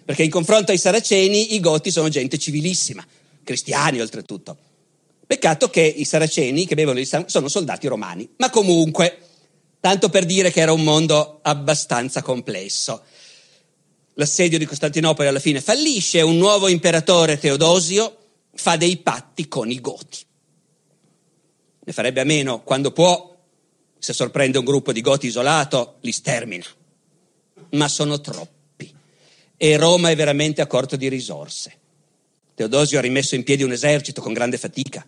Perché 0.04 0.22
in 0.22 0.30
confronto 0.30 0.72
ai 0.72 0.78
saraceni 0.78 1.54
i 1.54 1.60
goti 1.60 1.90
sono 1.90 2.10
gente 2.10 2.36
civilissima, 2.36 3.02
cristiani 3.42 4.02
oltretutto. 4.02 4.58
Peccato 5.26 5.70
che 5.70 5.80
i 5.80 6.04
saraceni 6.04 6.66
che 6.66 6.74
bevono 6.74 6.98
il 6.98 7.06
sangue 7.06 7.30
sono 7.30 7.48
soldati 7.48 7.86
romani, 7.86 8.28
ma 8.36 8.50
comunque, 8.50 9.18
tanto 9.80 10.08
per 10.10 10.24
dire 10.24 10.50
che 10.50 10.60
era 10.60 10.72
un 10.72 10.82
mondo 10.82 11.40
abbastanza 11.42 12.22
complesso. 12.22 13.02
L'assedio 14.14 14.58
di 14.58 14.66
Costantinopoli 14.66 15.26
alla 15.26 15.40
fine 15.40 15.60
fallisce 15.60 16.20
un 16.20 16.36
nuovo 16.36 16.68
imperatore 16.68 17.38
Teodosio 17.38 18.16
fa 18.54 18.76
dei 18.76 18.98
patti 18.98 19.48
con 19.48 19.70
i 19.70 19.80
Goti. 19.80 20.24
Ne 21.86 21.92
farebbe 21.92 22.20
a 22.20 22.24
meno 22.24 22.62
quando 22.62 22.92
può, 22.92 23.36
se 23.98 24.12
sorprende 24.12 24.58
un 24.58 24.64
gruppo 24.64 24.92
di 24.92 25.00
Goti 25.00 25.26
isolato, 25.26 25.96
li 26.00 26.12
stermina. 26.12 26.64
Ma 27.70 27.88
sono 27.88 28.20
troppi 28.20 28.62
e 29.56 29.76
Roma 29.76 30.10
è 30.10 30.16
veramente 30.16 30.60
a 30.60 30.66
corto 30.66 30.96
di 30.96 31.08
risorse. 31.08 31.72
Teodosio 32.54 32.98
ha 32.98 33.02
rimesso 33.02 33.34
in 33.34 33.44
piedi 33.44 33.62
un 33.62 33.72
esercito 33.72 34.20
con 34.20 34.32
grande 34.32 34.58
fatica. 34.58 35.06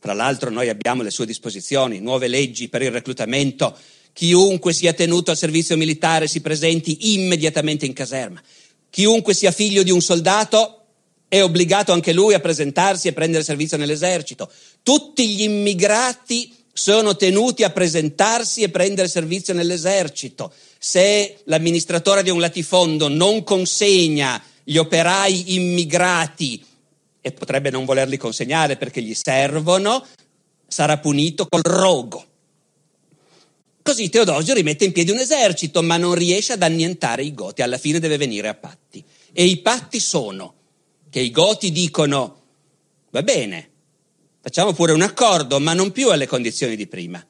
Tra 0.00 0.14
l'altro 0.14 0.50
noi 0.50 0.70
abbiamo 0.70 1.02
le 1.02 1.10
sue 1.10 1.26
disposizioni, 1.26 2.00
nuove 2.00 2.26
leggi 2.26 2.68
per 2.68 2.80
il 2.80 2.90
reclutamento. 2.90 3.76
Chiunque 4.14 4.72
sia 4.72 4.94
tenuto 4.94 5.30
al 5.30 5.36
servizio 5.36 5.76
militare 5.76 6.26
si 6.26 6.40
presenti 6.40 7.14
immediatamente 7.14 7.84
in 7.84 7.92
caserma. 7.92 8.42
Chiunque 8.88 9.34
sia 9.34 9.52
figlio 9.52 9.82
di 9.82 9.90
un 9.90 10.00
soldato 10.00 10.84
è 11.28 11.42
obbligato 11.42 11.92
anche 11.92 12.12
lui 12.12 12.34
a 12.34 12.40
presentarsi 12.40 13.08
e 13.08 13.12
prendere 13.12 13.44
servizio 13.44 13.76
nell'esercito. 13.76 14.50
Tutti 14.82 15.28
gli 15.28 15.42
immigrati 15.42 16.52
sono 16.72 17.14
tenuti 17.14 17.62
a 17.62 17.70
presentarsi 17.70 18.62
e 18.62 18.70
prendere 18.70 19.06
servizio 19.06 19.52
nell'esercito. 19.52 20.52
Se 20.78 21.40
l'amministratore 21.44 22.22
di 22.22 22.30
un 22.30 22.40
latifondo 22.40 23.08
non 23.08 23.44
consegna 23.44 24.42
gli 24.64 24.76
operai 24.76 25.54
immigrati 25.54 26.64
e 27.20 27.32
potrebbe 27.32 27.70
non 27.70 27.84
volerli 27.84 28.16
consegnare 28.16 28.76
perché 28.76 29.02
gli 29.02 29.14
servono, 29.14 30.06
sarà 30.66 30.98
punito 30.98 31.46
col 31.48 31.62
rogo. 31.62 32.24
Così 33.82 34.08
Teodosio 34.08 34.54
rimette 34.54 34.84
in 34.84 34.92
piedi 34.92 35.10
un 35.10 35.18
esercito, 35.18 35.82
ma 35.82 35.96
non 35.96 36.14
riesce 36.14 36.52
ad 36.52 36.62
annientare 36.62 37.22
i 37.24 37.34
Goti, 37.34 37.62
alla 37.62 37.78
fine 37.78 37.98
deve 37.98 38.16
venire 38.16 38.48
a 38.48 38.54
patti. 38.54 39.02
E 39.32 39.44
i 39.44 39.58
patti 39.58 40.00
sono 40.00 40.54
che 41.08 41.20
i 41.20 41.30
Goti 41.30 41.72
dicono, 41.72 42.42
va 43.10 43.22
bene, 43.22 43.68
facciamo 44.40 44.72
pure 44.72 44.92
un 44.92 45.02
accordo, 45.02 45.58
ma 45.60 45.72
non 45.72 45.92
più 45.92 46.10
alle 46.10 46.26
condizioni 46.26 46.76
di 46.76 46.86
prima. 46.86 47.24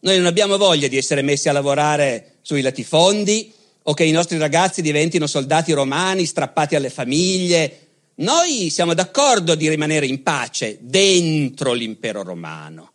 Noi 0.00 0.16
non 0.16 0.26
abbiamo 0.26 0.56
voglia 0.56 0.88
di 0.88 0.96
essere 0.96 1.22
messi 1.22 1.48
a 1.48 1.52
lavorare 1.52 2.36
sui 2.42 2.60
latifondi, 2.60 3.52
o 3.88 3.94
che 3.94 4.04
i 4.04 4.10
nostri 4.10 4.36
ragazzi 4.36 4.82
diventino 4.82 5.26
soldati 5.26 5.72
romani 5.72 6.26
strappati 6.26 6.76
alle 6.76 6.90
famiglie. 6.90 7.87
Noi 8.18 8.70
siamo 8.70 8.94
d'accordo 8.94 9.54
di 9.54 9.68
rimanere 9.68 10.06
in 10.06 10.22
pace 10.22 10.78
dentro 10.80 11.72
l'impero 11.72 12.22
romano 12.22 12.92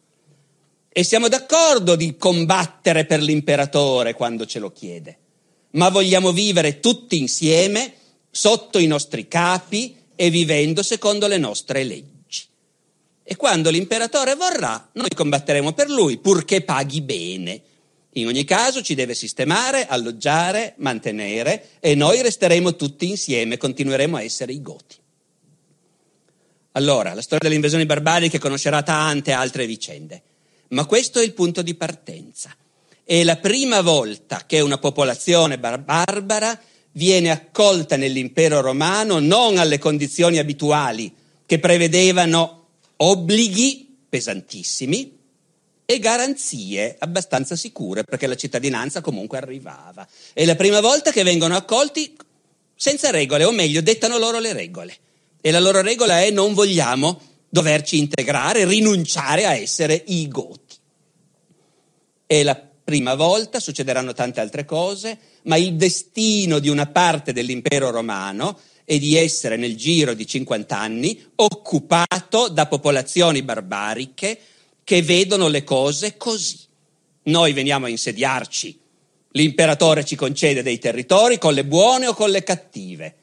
e 0.89 1.03
siamo 1.03 1.29
d'accordo 1.29 1.95
di 1.95 2.17
combattere 2.17 3.05
per 3.05 3.21
l'imperatore 3.21 4.13
quando 4.15 4.45
ce 4.45 4.59
lo 4.59 4.71
chiede, 4.71 5.17
ma 5.71 5.89
vogliamo 5.89 6.33
vivere 6.33 6.81
tutti 6.81 7.17
insieme 7.17 7.93
sotto 8.29 8.79
i 8.79 8.87
nostri 8.87 9.27
capi 9.29 9.95
e 10.13 10.29
vivendo 10.29 10.83
secondo 10.83 11.27
le 11.27 11.37
nostre 11.37 11.83
leggi. 11.83 12.43
E 13.23 13.35
quando 13.37 13.69
l'imperatore 13.69 14.35
vorrà, 14.35 14.89
noi 14.93 15.09
combatteremo 15.15 15.71
per 15.71 15.89
lui, 15.89 16.17
purché 16.17 16.61
paghi 16.61 17.01
bene 17.01 17.61
in 18.15 18.27
ogni 18.27 18.43
caso 18.43 18.81
ci 18.81 18.93
deve 18.93 19.15
sistemare, 19.15 19.87
alloggiare, 19.87 20.73
mantenere 20.77 21.69
e 21.79 21.95
noi 21.95 22.21
resteremo 22.21 22.75
tutti 22.75 23.09
insieme, 23.09 23.57
continueremo 23.57 24.17
a 24.17 24.21
essere 24.21 24.51
i 24.51 24.61
Goti. 24.61 25.01
Allora, 26.73 27.13
la 27.13 27.21
storia 27.21 27.39
delle 27.41 27.55
invasioni 27.55 27.85
barbariche 27.85 28.39
conoscerà 28.39 28.83
tante 28.83 29.31
altre 29.31 29.65
vicende, 29.65 30.21
ma 30.69 30.85
questo 30.85 31.19
è 31.19 31.23
il 31.23 31.33
punto 31.33 31.61
di 31.61 31.75
partenza. 31.75 32.55
È 33.03 33.23
la 33.23 33.37
prima 33.37 33.81
volta 33.81 34.43
che 34.45 34.59
una 34.59 34.77
popolazione 34.77 35.59
barbara 35.59 36.59
viene 36.93 37.31
accolta 37.31 37.95
nell'impero 37.95 38.61
romano 38.61 39.19
non 39.19 39.57
alle 39.57 39.77
condizioni 39.77 40.37
abituali 40.37 41.13
che 41.45 41.59
prevedevano 41.59 42.67
obblighi 42.97 43.97
pesantissimi, 44.09 45.21
e 45.85 45.99
garanzie 45.99 46.95
abbastanza 46.97 47.55
sicure 47.55 48.03
perché 48.03 48.25
la 48.27 48.35
cittadinanza 48.35 49.01
comunque 49.01 49.37
arrivava. 49.37 50.07
È 50.33 50.45
la 50.45 50.55
prima 50.55 50.79
volta 50.79 51.11
che 51.11 51.23
vengono 51.23 51.55
accolti 51.55 52.15
senza 52.75 53.11
regole, 53.11 53.43
o 53.43 53.51
meglio, 53.51 53.81
dettano 53.81 54.17
loro 54.17 54.39
le 54.39 54.53
regole. 54.53 54.97
E 55.45 55.51
la 55.51 55.59
loro 55.59 55.81
regola 55.81 56.21
è 56.21 56.31
non 56.31 56.53
vogliamo 56.53 57.19
doverci 57.49 57.97
integrare, 57.97 58.65
rinunciare 58.65 59.45
a 59.45 59.55
essere 59.55 60.01
i 60.07 60.29
goti. 60.29 60.77
È 62.25 62.41
la 62.43 62.55
prima 62.55 63.13
volta, 63.15 63.59
succederanno 63.59 64.13
tante 64.13 64.39
altre 64.39 64.63
cose, 64.63 65.17
ma 65.43 65.57
il 65.57 65.75
destino 65.75 66.59
di 66.59 66.69
una 66.69 66.85
parte 66.85 67.33
dell'impero 67.33 67.91
romano 67.91 68.57
è 68.85 68.97
di 68.97 69.17
essere 69.17 69.57
nel 69.57 69.75
giro 69.75 70.13
di 70.13 70.25
50 70.25 70.79
anni 70.79 71.21
occupato 71.35 72.47
da 72.47 72.65
popolazioni 72.67 73.43
barbariche 73.43 74.39
che 74.81 75.01
vedono 75.01 75.49
le 75.49 75.65
cose 75.65 76.15
così. 76.15 76.57
Noi 77.23 77.51
veniamo 77.51 77.85
a 77.85 77.89
insediarci, 77.89 78.79
l'imperatore 79.31 80.05
ci 80.05 80.15
concede 80.15 80.63
dei 80.63 80.79
territori 80.79 81.37
con 81.37 81.53
le 81.53 81.65
buone 81.65 82.07
o 82.07 82.13
con 82.13 82.29
le 82.29 82.43
cattive. 82.43 83.15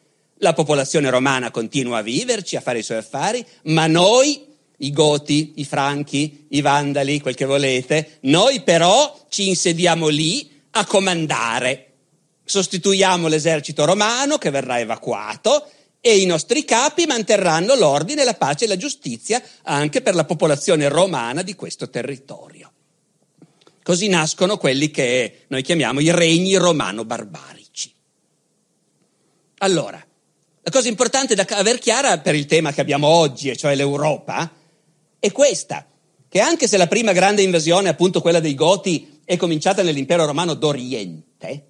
La 0.43 0.55
popolazione 0.55 1.11
romana 1.11 1.51
continua 1.51 1.99
a 1.99 2.03
viverci, 2.03 2.57
a 2.57 2.63
fare 2.63 2.79
i 2.79 2.83
suoi 2.83 2.99
affari, 2.99 3.45
ma 3.65 3.87
noi, 3.87 4.47
i 4.79 4.91
Goti, 4.91 5.53
i 5.57 5.67
Franchi, 5.67 6.47
i 6.51 6.63
Vandali, 6.63 7.21
quel 7.21 7.35
che 7.35 7.45
volete, 7.45 8.19
noi 8.23 8.63
però 8.63 9.27
ci 9.29 9.49
insediamo 9.49 10.09
lì 10.09 10.51
a 10.71 10.87
comandare. 10.87 11.87
Sostituiamo 12.43 13.29
l'esercito 13.29 13.85
romano 13.85 14.39
che 14.39 14.49
verrà 14.49 14.81
evacuato 14.81 15.69
e 16.01 16.19
i 16.19 16.25
nostri 16.25 16.65
capi 16.65 17.05
manterranno 17.05 17.75
l'ordine, 17.75 18.25
la 18.25 18.33
pace 18.33 18.65
e 18.65 18.69
la 18.69 18.79
giustizia 18.79 19.43
anche 19.65 20.01
per 20.01 20.15
la 20.15 20.25
popolazione 20.25 20.89
romana 20.89 21.43
di 21.43 21.55
questo 21.55 21.91
territorio. 21.91 22.73
Così 23.83 24.09
nascono 24.09 24.57
quelli 24.57 24.91
che 24.91 25.45
noi 25.49 25.63
chiamiamo 25.63 26.01
i 26.01 26.11
regni 26.11 26.55
romano-barbarici. 26.55 27.93
Allora, 29.59 30.03
la 30.63 30.71
cosa 30.71 30.89
importante 30.89 31.35
da 31.35 31.47
aver 31.51 31.79
chiara 31.79 32.19
per 32.19 32.35
il 32.35 32.45
tema 32.45 32.73
che 32.73 32.83
abbiamo 32.83 33.07
oggi, 33.07 33.49
e 33.49 33.57
cioè 33.57 33.75
l'Europa, 33.75 34.53
è 35.19 35.33
questa, 35.33 35.87
che 36.29 36.41
anche 36.41 36.69
se 36.69 36.77
la 36.77 36.87
prima 36.87 37.13
grande 37.13 37.43
invasione, 37.43 37.89
appunto 37.89 38.21
quella 38.21 38.41
dei 38.41 38.55
Goti, 38.55 39.21
è 39.25 39.37
cominciata 39.37 39.83
nell'impero 39.83 40.27
romano 40.27 40.55
d'Oriente, 40.55 41.67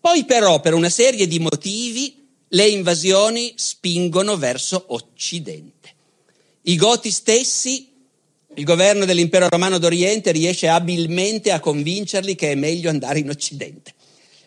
Poi 0.00 0.24
però 0.24 0.60
per 0.60 0.74
una 0.74 0.90
serie 0.90 1.26
di 1.26 1.38
motivi 1.38 2.26
le 2.48 2.68
invasioni 2.68 3.54
spingono 3.56 4.36
verso 4.36 4.84
Occidente. 4.88 5.90
I 6.62 6.76
Goti 6.76 7.10
stessi, 7.10 7.92
il 8.54 8.64
governo 8.64 9.04
dell'impero 9.04 9.48
romano 9.48 9.78
d'Oriente 9.78 10.32
riesce 10.32 10.68
abilmente 10.68 11.52
a 11.52 11.60
convincerli 11.60 12.34
che 12.34 12.52
è 12.52 12.54
meglio 12.54 12.90
andare 12.90 13.20
in 13.20 13.30
Occidente 13.30 13.94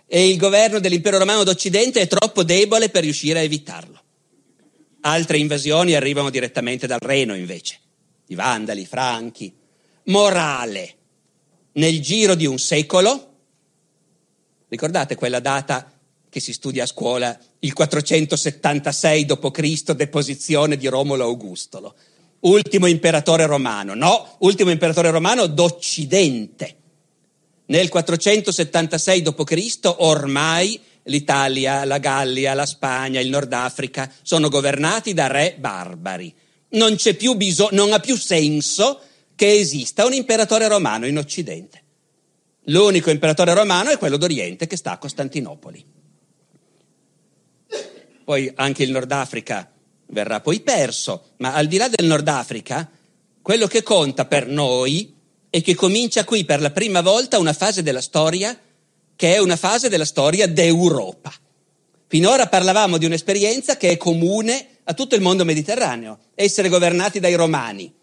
e 0.08 0.30
il 0.30 0.38
governo 0.38 0.80
dell'impero 0.80 1.18
romano 1.18 1.44
d'Occidente 1.44 2.02
è 2.02 2.08
troppo 2.08 2.44
debole 2.44 2.90
per 2.90 3.04
riuscire 3.04 3.40
a 3.40 3.44
evitarlo. 3.44 4.02
Altre 5.02 5.38
invasioni 5.38 5.94
arrivano 5.94 6.30
direttamente 6.30 6.88
dal 6.88 7.00
Reno 7.00 7.36
invece, 7.36 7.80
i 8.28 8.36
Vandali, 8.36 8.82
i 8.82 8.86
Franchi. 8.86 9.54
Morale, 10.06 10.96
nel 11.74 12.02
giro 12.02 12.36
di 12.36 12.46
un 12.46 12.58
secolo 12.58 13.28
Ricordate 14.70 15.16
quella 15.16 15.40
data 15.40 15.90
che 16.30 16.40
si 16.42 16.52
studia 16.52 16.84
a 16.84 16.88
scuola, 16.88 17.38
il 17.60 17.72
476 17.72 19.26
d.C., 19.26 19.92
deposizione 19.94 20.76
di 20.76 20.88
Romolo 20.88 21.24
Augustolo. 21.24 21.96
Ultimo 22.42 22.86
imperatore 22.88 23.46
romano, 23.46 23.94
no, 23.94 24.36
ultimo 24.40 24.70
imperatore 24.70 25.10
romano 25.10 25.48
d'Occidente. 25.48 26.76
Nel 27.68 27.90
476 27.90 29.22
d.C. 29.22 29.96
ormai 29.98 30.80
l'Italia, 31.04 31.84
la 31.86 31.98
Gallia, 31.98 32.54
la 32.54 32.66
Spagna, 32.66 33.20
il 33.20 33.30
Nord 33.30 33.52
Africa 33.52 34.12
sono 34.22 34.50
governati 34.50 35.14
da 35.14 35.28
re 35.28 35.56
barbari. 35.58 36.34
Non, 36.70 36.98
bisogno, 37.36 37.70
non 37.72 37.94
ha 37.94 38.00
più 38.00 38.18
senso 38.18 39.02
che 39.36 39.54
esista 39.54 40.06
un 40.06 40.14
imperatore 40.14 40.68
romano 40.68 41.08
in 41.08 41.18
Occidente. 41.18 41.84
L'unico 42.66 43.10
imperatore 43.10 43.54
romano 43.54 43.90
è 43.90 43.98
quello 43.98 44.18
d'Oriente 44.18 44.68
che 44.68 44.76
sta 44.76 44.92
a 44.92 44.98
Costantinopoli. 44.98 45.86
Poi 48.24 48.52
anche 48.56 48.84
il 48.84 48.92
Nord 48.92 49.12
Africa 49.12 49.72
verrà 50.08 50.42
poi 50.42 50.60
perso, 50.60 51.32
ma 51.38 51.54
al 51.54 51.68
di 51.68 51.78
là 51.78 51.88
del 51.88 52.06
Nord 52.06 52.28
Africa, 52.28 52.90
quello 53.42 53.68
che 53.68 53.84
conta 53.84 54.26
per 54.26 54.48
noi 54.48 55.16
è 55.50 55.62
che 55.62 55.76
comincia 55.76 56.24
qui 56.24 56.46
per 56.46 56.62
la 56.62 56.72
prima 56.72 57.02
volta 57.02 57.40
una 57.40 57.54
fase 57.54 57.84
della 57.84 58.02
storia 58.02 58.58
che 59.16 59.34
è 59.34 59.40
una 59.40 59.56
fase 59.56 59.90
della 59.90 60.06
storia 60.06 60.48
d'Europa. 60.48 61.34
Finora 62.08 62.48
parlavamo 62.48 62.98
di 62.98 63.06
un'esperienza 63.06 63.78
che 63.78 63.90
è 63.90 63.98
comune 63.98 64.68
a 64.84 64.94
tutto 64.94 65.16
il 65.16 65.22
mondo 65.22 65.44
mediterraneo, 65.44 66.20
essere 66.36 66.70
governati 66.70 67.20
dai 67.20 67.36
romani, 67.36 67.94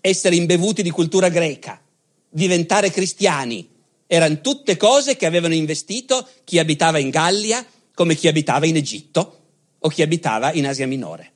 essere 0.00 0.36
imbevuti 0.36 0.82
di 0.82 0.90
cultura 0.90 1.28
greca, 1.28 1.82
diventare 2.28 2.90
cristiani, 2.90 3.68
erano 4.06 4.40
tutte 4.40 4.76
cose 4.76 5.16
che 5.16 5.26
avevano 5.26 5.54
investito 5.54 6.26
chi 6.44 6.58
abitava 6.58 6.98
in 6.98 7.10
Gallia 7.10 7.64
come 7.94 8.14
chi 8.14 8.28
abitava 8.28 8.66
in 8.66 8.76
Egitto 8.76 9.38
o 9.78 9.88
chi 9.88 10.02
abitava 10.02 10.52
in 10.52 10.66
Asia 10.66 10.86
Minore. 10.86 11.32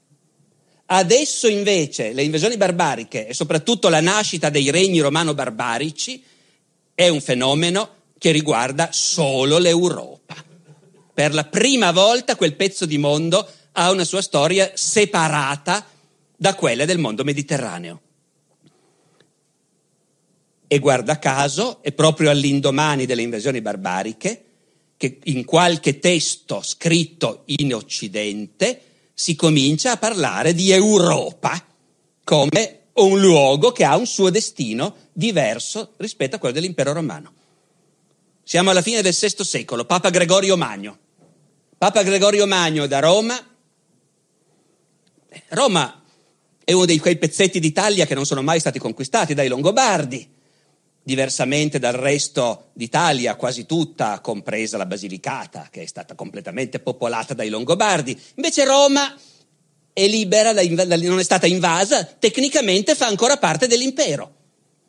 Adesso 0.86 1.48
invece 1.48 2.12
le 2.12 2.22
invasioni 2.22 2.56
barbariche 2.56 3.26
e 3.26 3.34
soprattutto 3.34 3.88
la 3.88 4.00
nascita 4.00 4.50
dei 4.50 4.70
regni 4.70 5.00
romano-barbarici 5.00 6.22
è 6.94 7.08
un 7.08 7.20
fenomeno 7.20 8.02
che 8.18 8.30
riguarda 8.30 8.90
solo 8.92 9.58
l'Europa. 9.58 10.36
Per 11.12 11.32
la 11.32 11.44
prima 11.44 11.90
volta 11.90 12.36
quel 12.36 12.54
pezzo 12.54 12.86
di 12.86 12.98
mondo 12.98 13.48
ha 13.72 13.90
una 13.90 14.04
sua 14.04 14.20
storia 14.20 14.72
separata 14.74 15.86
da 16.36 16.54
quella 16.54 16.84
del 16.84 16.98
mondo 16.98 17.24
mediterraneo. 17.24 18.00
E 20.66 20.78
guarda 20.78 21.18
caso, 21.18 21.82
è 21.82 21.92
proprio 21.92 22.30
all'indomani 22.30 23.06
delle 23.06 23.22
invasioni 23.22 23.60
barbariche 23.60 24.44
che 24.96 25.18
in 25.24 25.44
qualche 25.44 25.98
testo 25.98 26.62
scritto 26.62 27.42
in 27.46 27.74
Occidente 27.74 28.80
si 29.14 29.36
comincia 29.36 29.92
a 29.92 29.96
parlare 29.96 30.52
di 30.52 30.72
Europa 30.72 31.64
come 32.24 32.80
un 32.94 33.20
luogo 33.20 33.72
che 33.72 33.84
ha 33.84 33.96
un 33.96 34.06
suo 34.06 34.30
destino 34.30 34.96
diverso 35.12 35.92
rispetto 35.98 36.36
a 36.36 36.38
quello 36.38 36.54
dell'impero 36.54 36.92
romano. 36.92 37.32
Siamo 38.42 38.70
alla 38.70 38.82
fine 38.82 39.00
del 39.00 39.16
VI 39.18 39.44
secolo, 39.44 39.84
Papa 39.84 40.10
Gregorio 40.10 40.56
Magno. 40.56 40.98
Papa 41.78 42.02
Gregorio 42.02 42.46
Magno 42.46 42.86
da 42.86 42.98
Roma. 42.98 43.38
Roma 45.48 46.02
è 46.64 46.72
uno 46.72 46.84
di 46.84 46.98
quei 46.98 47.16
pezzetti 47.16 47.60
d'Italia 47.60 48.06
che 48.06 48.14
non 48.14 48.26
sono 48.26 48.42
mai 48.42 48.60
stati 48.60 48.78
conquistati 48.78 49.34
dai 49.34 49.48
Longobardi 49.48 50.33
diversamente 51.04 51.78
dal 51.78 51.92
resto 51.92 52.70
d'Italia, 52.72 53.36
quasi 53.36 53.66
tutta, 53.66 54.20
compresa 54.20 54.78
la 54.78 54.86
Basilicata, 54.86 55.68
che 55.70 55.82
è 55.82 55.86
stata 55.86 56.14
completamente 56.14 56.80
popolata 56.80 57.34
dai 57.34 57.50
Longobardi. 57.50 58.18
Invece 58.36 58.64
Roma 58.64 59.14
è 59.92 60.06
libera, 60.08 60.52
non 60.52 61.18
è 61.18 61.22
stata 61.22 61.46
invasa, 61.46 62.04
tecnicamente 62.04 62.94
fa 62.94 63.06
ancora 63.06 63.36
parte 63.36 63.66
dell'impero, 63.66 64.34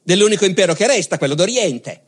dell'unico 0.01 0.45
impero 0.45 0.74
che 0.74 0.88
resta, 0.88 1.18
quello 1.18 1.36
d'Oriente. 1.36 2.01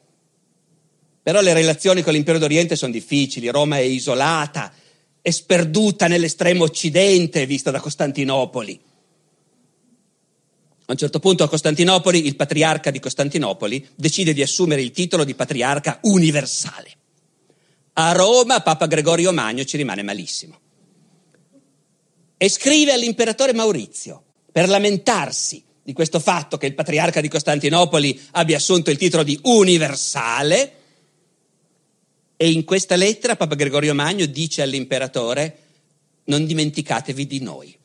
Però 1.22 1.42
le 1.42 1.54
relazioni 1.54 2.02
con 2.02 2.14
l'impero 2.14 2.40
d'Oriente 2.40 2.78
sono 2.78 2.94
difficili, 2.94 3.50
Roma 3.50 3.78
è 3.78 3.82
isolata, 3.82 4.72
è 5.22 5.30
sperduta 5.30 6.08
nell'estremo 6.08 6.64
occidente, 6.64 7.46
vista 7.46 7.72
da 7.72 7.82
Costantinopoli. 7.82 8.80
A 10.90 10.94
un 10.94 10.98
certo 10.98 11.20
punto 11.20 11.44
a 11.44 11.50
Costantinopoli 11.50 12.28
il 12.28 12.38
patriarca 12.38 12.92
di 12.92 13.02
Costantinopoli 13.02 13.86
decide 13.94 14.32
di 14.32 14.42
assumere 14.42 14.82
il 14.82 14.92
titolo 14.92 15.26
di 15.26 15.36
patriarca 15.36 16.00
universale. 16.04 16.92
A 17.94 18.14
Roma 18.14 18.62
Papa 18.62 18.86
Gregorio 18.86 19.34
Magno 19.34 19.66
ci 19.66 19.76
rimane 19.76 20.02
malissimo. 20.02 20.58
E 22.38 22.48
scrive 22.48 22.94
all'imperatore 22.94 23.54
Maurizio 23.54 24.24
per 24.50 24.70
lamentarsi 24.70 25.62
di 25.84 25.92
questo 25.92 26.22
fatto 26.22 26.56
che 26.56 26.68
il 26.68 26.74
patriarca 26.74 27.20
di 27.20 27.28
Costantinopoli 27.28 28.18
abbia 28.32 28.56
assunto 28.56 28.90
il 28.90 28.98
titolo 28.98 29.24
di 29.24 29.38
universale. 29.44 30.74
E 32.38 32.50
in 32.50 32.64
questa 32.64 32.96
lettera 32.96 33.36
Papa 33.36 33.56
Gregorio 33.56 33.94
Magno 33.94 34.26
dice 34.26 34.62
all'imperatore 34.62 35.58
non 36.26 36.46
dimenticatevi 36.46 37.28
di 37.28 37.42
noi 37.42 37.77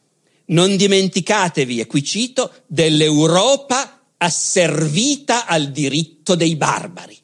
non 0.47 0.77
dimenticatevi, 0.77 1.81
e 1.81 1.87
qui 1.87 2.03
cito, 2.03 2.53
dell'Europa 2.67 4.01
asservita 4.17 5.47
al 5.47 5.71
diritto 5.71 6.35
dei 6.35 6.57
barbari. 6.57 7.19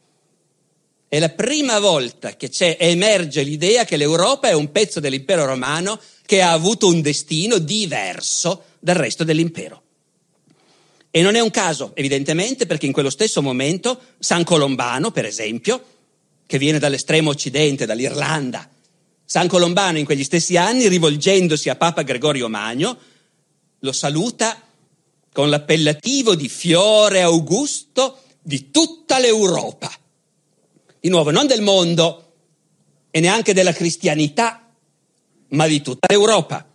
È 1.08 1.18
la 1.18 1.30
prima 1.30 1.78
volta 1.78 2.36
che 2.36 2.50
emerge 2.78 3.42
l'idea 3.42 3.84
che 3.84 3.96
l'Europa 3.96 4.48
è 4.48 4.52
un 4.52 4.70
pezzo 4.70 5.00
dell'impero 5.00 5.46
romano 5.46 5.98
che 6.26 6.42
ha 6.42 6.52
avuto 6.52 6.86
un 6.86 7.00
destino 7.00 7.58
diverso 7.58 8.64
dal 8.78 8.96
resto 8.96 9.24
dell'impero. 9.24 9.82
E 11.10 11.22
non 11.22 11.34
è 11.34 11.40
un 11.40 11.50
caso, 11.50 11.92
evidentemente, 11.94 12.66
perché 12.66 12.84
in 12.84 12.92
quello 12.92 13.08
stesso 13.08 13.40
momento 13.40 13.98
San 14.18 14.44
Colombano, 14.44 15.10
per 15.10 15.24
esempio, 15.24 15.82
che 16.46 16.58
viene 16.58 16.78
dall'estremo 16.78 17.30
occidente, 17.30 17.86
dall'Irlanda, 17.86 18.68
San 19.30 19.46
Colombano 19.46 19.98
in 19.98 20.06
quegli 20.06 20.24
stessi 20.24 20.56
anni, 20.56 20.88
rivolgendosi 20.88 21.68
a 21.68 21.76
Papa 21.76 22.00
Gregorio 22.00 22.48
Magno, 22.48 22.96
lo 23.80 23.92
saluta 23.92 24.58
con 25.34 25.50
l'appellativo 25.50 26.34
di 26.34 26.48
fiore 26.48 27.20
augusto 27.20 28.22
di 28.40 28.70
tutta 28.70 29.18
l'Europa. 29.18 29.92
Di 30.98 31.10
nuovo, 31.10 31.30
non 31.30 31.46
del 31.46 31.60
mondo 31.60 32.32
e 33.10 33.20
neanche 33.20 33.52
della 33.52 33.74
cristianità, 33.74 34.66
ma 35.48 35.66
di 35.66 35.82
tutta 35.82 36.06
l'Europa. 36.08 36.66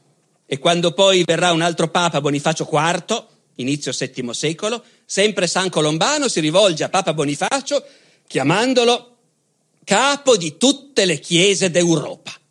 E 0.45 0.59
quando 0.59 0.91
poi 0.91 1.23
verrà 1.25 1.53
un 1.53 1.61
altro 1.61 1.87
Papa, 1.89 2.21
Bonifacio 2.21 2.69
IV, 2.71 3.25
inizio 3.55 3.91
VII 3.97 4.31
secolo, 4.31 4.83
sempre 5.05 5.47
San 5.47 5.71
Colombano 5.71 6.27
si 6.27 6.39
rivolge 6.39 6.83
a 6.83 6.89
Papa 6.89 7.15
Bonifacio 7.15 7.83
chiamandolo 8.27 9.17
capo 9.83 10.37
di 10.37 10.55
tutte 10.57 11.05
le 11.05 11.17
chiese 11.19 11.71
d'Europa. 11.71 12.41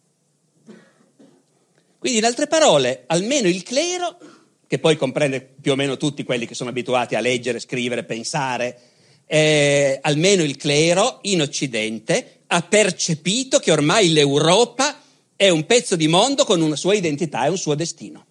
Quindi, 2.03 2.19
in 2.19 2.25
altre 2.25 2.49
parole, 2.49 3.05
almeno 3.07 3.47
il 3.47 3.63
clero 3.63 4.19
che 4.67 4.81
poi 4.81 4.97
comprende 4.97 5.41
più 5.41 5.71
o 5.71 5.77
meno 5.77 5.97
tutti 5.97 6.25
quelli 6.25 6.47
che 6.47 6.57
sono 6.57 6.71
abituati 6.71 7.15
a 7.15 7.21
leggere, 7.21 7.61
scrivere, 7.61 8.03
pensare, 8.03 8.77
eh, 9.25 10.01
almeno 10.03 10.43
il 10.43 10.57
clero 10.57 11.21
in 11.23 11.43
Occidente 11.43 12.41
ha 12.49 12.61
percepito 12.63 13.61
che 13.61 13.71
ormai 13.71 14.13
l'Europa 14.13 15.01
è 15.37 15.49
un 15.49 15.65
pezzo 15.65 15.95
di 15.95 16.09
mondo 16.09 16.45
con 16.45 16.61
una 16.61 16.75
sua 16.75 16.95
identità 16.95 17.45
e 17.45 17.51
un 17.51 17.57
suo 17.57 17.77
destino. 17.77 18.27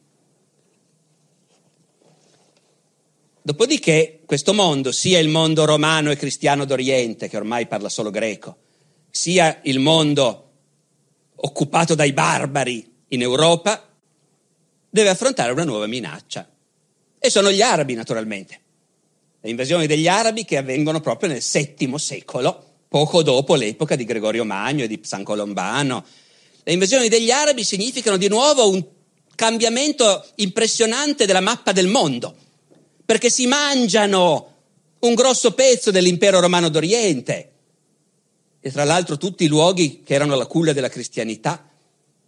Dopodiché 3.41 4.19
questo 4.26 4.53
mondo, 4.53 4.91
sia 4.91 5.17
il 5.17 5.30
mondo 5.30 5.63
romano 5.63 6.11
e 6.11 6.17
cristiano 6.17 6.65
d'Oriente, 6.65 7.30
che 7.30 7.38
ormai 7.38 7.67
parla 7.67 7.88
solo 7.88 8.09
greco, 8.09 8.57
sia 9.09 9.61
il 9.63 9.80
mondo 9.80 10.49
occupato 11.36 11.95
dai 11.95 12.11
barbari 12.11 12.90
in 13.12 13.22
Europa, 13.22 13.88
deve 14.89 15.09
affrontare 15.09 15.51
una 15.51 15.64
nuova 15.64 15.88
minaccia. 15.88 16.47
E 17.20 17.30
sono 17.30 17.51
gli 17.51 17.62
arabi, 17.62 17.93
naturalmente. 17.93 18.59
Le 19.41 19.49
invasioni 19.49 19.88
degli 19.88 20.07
arabi 20.07 20.43
che 20.45 20.57
avvengono 20.57 20.99
proprio 20.99 21.30
nel 21.30 21.41
VII 21.41 21.97
secolo 21.97 22.66
poco 22.88 23.24
dopo 23.24 23.55
l'epoca 23.55 23.95
di 23.95 24.03
Gregorio 24.03 24.43
Magno 24.43 24.84
e 24.84 24.88
di 24.88 24.99
San 25.03 25.24
Colombano. 25.24 26.05
Le 26.64 26.74
invasioni 26.74 27.07
degli 27.07 27.32
arabi 27.32 27.64
significano 27.64 28.18
di 28.18 28.28
nuovo 28.28 28.70
un 28.70 28.86
cambiamento 29.34 30.28
impressionante 30.36 31.26
della 31.26 31.39
mappa 31.39 31.72
del 31.72 31.88
mondo, 31.88 32.36
perché 33.05 33.30
si 33.30 33.47
mangiano 33.47 34.47
un 34.99 35.14
grosso 35.14 35.53
pezzo 35.53 35.89
dell'impero 35.89 36.39
romano 36.39 36.70
d'Oriente 36.70 37.51
e 38.64 38.72
tra 38.72 38.84
l'altro 38.84 39.18
tutti 39.18 39.43
i 39.43 39.47
luoghi 39.47 40.03
che 40.03 40.14
erano 40.14 40.36
la 40.36 40.45
culla 40.45 40.72
della 40.72 40.89
cristianità, 40.89 41.70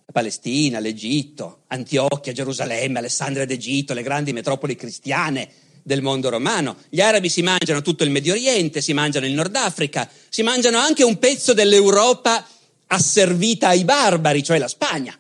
la 0.05 0.11
Palestina, 0.11 0.79
l'Egitto, 0.79 1.63
Antiochia, 1.67 2.33
Gerusalemme, 2.33 2.99
Alessandria 2.99 3.45
d'Egitto, 3.45 3.93
le 3.93 4.03
grandi 4.03 4.33
metropoli 4.33 4.75
cristiane 4.75 5.49
del 5.81 6.01
mondo 6.01 6.29
romano. 6.29 6.77
Gli 6.89 7.01
arabi 7.01 7.29
si 7.29 7.41
mangiano 7.41 7.81
tutto 7.81 8.03
il 8.03 8.09
Medio 8.09 8.33
Oriente, 8.33 8.81
si 8.81 8.93
mangiano 8.93 9.25
il 9.25 9.33
Nord 9.33 9.55
Africa, 9.55 10.09
si 10.29 10.41
mangiano 10.43 10.77
anche 10.77 11.03
un 11.03 11.17
pezzo 11.19 11.53
dell'Europa 11.53 12.45
asservita 12.87 13.69
ai 13.69 13.83
barbari, 13.83 14.43
cioè 14.43 14.57
la 14.57 14.67
Spagna. 14.67 15.17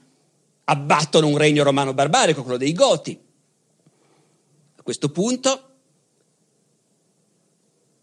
Abbattono 0.65 1.27
un 1.27 1.37
regno 1.37 1.63
romano 1.63 1.93
barbarico, 1.93 2.41
quello 2.41 2.57
dei 2.57 2.73
Goti. 2.73 3.19
A 4.75 4.81
questo 4.81 5.09
punto 5.11 5.69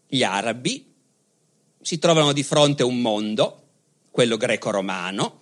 gli 0.07 0.23
arabi 0.23 0.93
si 1.81 1.99
trovano 1.99 2.33
di 2.33 2.43
fronte 2.43 2.83
a 2.83 2.85
un 2.85 3.01
mondo, 3.01 3.63
quello 4.11 4.37
greco-romano, 4.37 5.40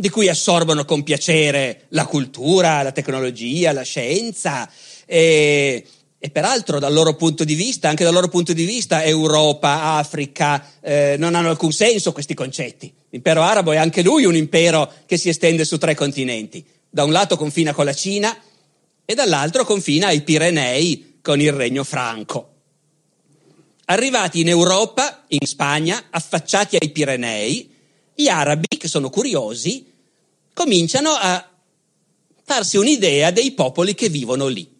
di 0.00 0.08
cui 0.08 0.28
assorbono 0.28 0.86
con 0.86 1.02
piacere 1.02 1.82
la 1.88 2.06
cultura, 2.06 2.80
la 2.80 2.90
tecnologia, 2.90 3.72
la 3.72 3.82
scienza 3.82 4.66
e, 5.04 5.84
e, 6.18 6.30
peraltro 6.30 6.78
dal 6.78 6.94
loro 6.94 7.16
punto 7.16 7.44
di 7.44 7.54
vista, 7.54 7.90
anche 7.90 8.04
dal 8.04 8.14
loro 8.14 8.28
punto 8.28 8.54
di 8.54 8.64
vista, 8.64 9.04
Europa, 9.04 9.96
Africa, 9.98 10.66
eh, 10.80 11.16
non 11.18 11.34
hanno 11.34 11.50
alcun 11.50 11.72
senso 11.72 12.12
questi 12.12 12.32
concetti. 12.32 12.90
L'impero 13.10 13.42
arabo 13.42 13.72
è 13.72 13.76
anche 13.76 14.02
lui 14.02 14.24
un 14.24 14.36
impero 14.36 14.90
che 15.04 15.18
si 15.18 15.28
estende 15.28 15.66
su 15.66 15.76
tre 15.76 15.94
continenti. 15.94 16.64
Da 16.88 17.04
un 17.04 17.12
lato 17.12 17.36
confina 17.36 17.74
con 17.74 17.84
la 17.84 17.94
Cina 17.94 18.34
e 19.04 19.14
dall'altro 19.14 19.66
confina 19.66 20.06
ai 20.06 20.22
Pirenei 20.22 21.18
con 21.20 21.42
il 21.42 21.52
regno 21.52 21.84
franco. 21.84 22.48
Arrivati 23.84 24.40
in 24.40 24.48
Europa, 24.48 25.24
in 25.28 25.46
Spagna, 25.46 26.04
affacciati 26.08 26.78
ai 26.80 26.88
Pirenei, 26.88 27.68
gli 28.14 28.28
arabi, 28.28 28.66
che 28.78 28.88
sono 28.88 29.08
curiosi, 29.08 29.89
cominciano 30.60 31.12
a 31.12 31.50
farsi 32.44 32.76
un'idea 32.76 33.30
dei 33.30 33.52
popoli 33.52 33.94
che 33.94 34.10
vivono 34.10 34.46
lì. 34.46 34.70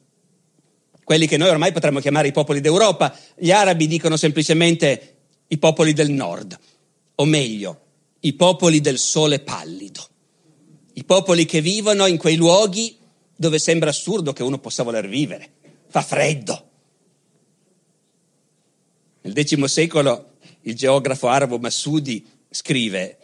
Quelli 1.03 1.27
che 1.27 1.39
noi 1.39 1.49
ormai 1.49 1.73
potremmo 1.73 2.01
chiamare 2.01 2.29
i 2.29 2.33
popoli 2.33 2.61
d'Europa, 2.61 3.17
gli 3.35 3.51
arabi 3.51 3.87
dicono 3.87 4.19
semplicemente 4.19 5.17
i 5.49 5.57
popoli 5.57 5.95
del 5.95 6.11
nord, 6.11 6.59
o 7.15 7.25
meglio, 7.25 7.81
i 8.21 8.35
popoli 8.35 8.83
del 8.83 8.99
sole 8.99 9.41
pallido, 9.41 10.07
i 10.93 11.05
popoli 11.05 11.47
che 11.47 11.63
vivono 11.63 12.05
in 12.05 12.19
quei 12.19 12.37
luoghi 12.37 12.99
dove 13.35 13.59
sembra 13.59 13.89
assurdo 13.89 14.35
che 14.35 14.43
uno 14.43 14.59
possa 14.59 14.83
voler 14.83 15.09
vivere. 15.09 15.53
Fa 15.89 16.03
freddo, 16.03 16.69
nel 19.23 19.33
X 19.33 19.65
secolo 19.65 20.33
il 20.63 20.75
geografo 20.75 21.29
arabo 21.29 21.59
Massoudi 21.59 22.23
scrive, 22.51 23.20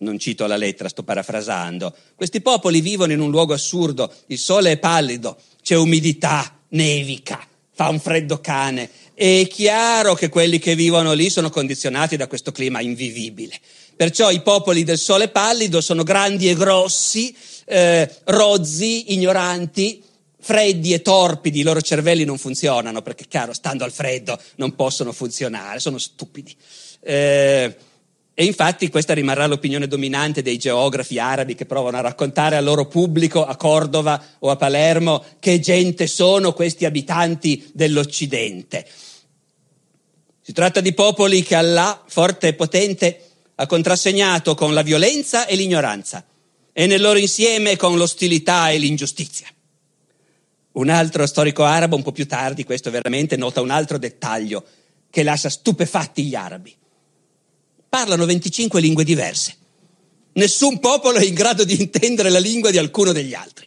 non 0.00 0.18
cito 0.18 0.46
la 0.46 0.56
lettera, 0.56 0.88
sto 0.88 1.02
parafrasando, 1.02 1.94
questi 2.14 2.40
popoli 2.40 2.80
vivono 2.80 3.12
in 3.12 3.20
un 3.20 3.30
luogo 3.30 3.54
assurdo, 3.54 4.12
il 4.26 4.38
sole 4.38 4.72
è 4.72 4.78
pallido, 4.78 5.38
c'è 5.62 5.76
umidità, 5.76 6.58
nevica, 6.70 7.46
fa 7.72 7.88
un 7.88 8.00
freddo 8.00 8.40
cane. 8.40 8.90
È 9.14 9.46
chiaro 9.48 10.14
che 10.14 10.28
quelli 10.28 10.58
che 10.58 10.74
vivono 10.74 11.12
lì 11.12 11.28
sono 11.28 11.50
condizionati 11.50 12.16
da 12.16 12.26
questo 12.26 12.52
clima 12.52 12.80
invivibile. 12.80 13.58
Perciò 13.94 14.30
i 14.30 14.40
popoli 14.40 14.82
del 14.82 14.98
sole 14.98 15.28
pallido 15.28 15.80
sono 15.82 16.02
grandi 16.02 16.48
e 16.48 16.54
grossi, 16.54 17.34
eh, 17.66 18.10
rozzi, 18.24 19.12
ignoranti, 19.12 20.02
freddi 20.40 20.94
e 20.94 21.02
torpidi, 21.02 21.60
i 21.60 21.62
loro 21.62 21.82
cervelli 21.82 22.24
non 22.24 22.38
funzionano 22.38 23.02
perché, 23.02 23.26
chiaro, 23.28 23.52
stando 23.52 23.84
al 23.84 23.92
freddo 23.92 24.40
non 24.56 24.74
possono 24.74 25.12
funzionare, 25.12 25.80
sono 25.80 25.98
stupidi. 25.98 26.56
Eh, 27.02 27.76
e 28.40 28.44
infatti 28.46 28.88
questa 28.88 29.12
rimarrà 29.12 29.44
l'opinione 29.44 29.86
dominante 29.86 30.40
dei 30.40 30.56
geografi 30.56 31.18
arabi 31.18 31.54
che 31.54 31.66
provano 31.66 31.98
a 31.98 32.00
raccontare 32.00 32.56
al 32.56 32.64
loro 32.64 32.86
pubblico 32.86 33.44
a 33.44 33.54
Cordova 33.54 34.18
o 34.38 34.48
a 34.48 34.56
Palermo 34.56 35.22
che 35.38 35.60
gente 35.60 36.06
sono 36.06 36.54
questi 36.54 36.86
abitanti 36.86 37.68
dell'Occidente. 37.74 38.88
Si 40.40 40.54
tratta 40.54 40.80
di 40.80 40.94
popoli 40.94 41.42
che 41.42 41.54
Allah, 41.54 42.02
forte 42.06 42.48
e 42.48 42.54
potente, 42.54 43.26
ha 43.56 43.66
contrassegnato 43.66 44.54
con 44.54 44.72
la 44.72 44.80
violenza 44.80 45.44
e 45.44 45.54
l'ignoranza 45.54 46.24
e 46.72 46.86
nel 46.86 47.02
loro 47.02 47.18
insieme 47.18 47.76
con 47.76 47.98
l'ostilità 47.98 48.70
e 48.70 48.78
l'ingiustizia. 48.78 49.48
Un 50.72 50.88
altro 50.88 51.26
storico 51.26 51.64
arabo, 51.64 51.96
un 51.96 52.02
po' 52.02 52.12
più 52.12 52.26
tardi, 52.26 52.64
questo 52.64 52.90
veramente 52.90 53.36
nota 53.36 53.60
un 53.60 53.68
altro 53.68 53.98
dettaglio 53.98 54.64
che 55.10 55.22
lascia 55.22 55.50
stupefatti 55.50 56.24
gli 56.24 56.34
arabi. 56.34 56.78
Parlano 57.90 58.24
25 58.24 58.80
lingue 58.80 59.02
diverse. 59.02 59.56
Nessun 60.34 60.78
popolo 60.78 61.18
è 61.18 61.24
in 61.24 61.34
grado 61.34 61.64
di 61.64 61.78
intendere 61.78 62.30
la 62.30 62.38
lingua 62.38 62.70
di 62.70 62.78
alcuno 62.78 63.10
degli 63.10 63.34
altri. 63.34 63.66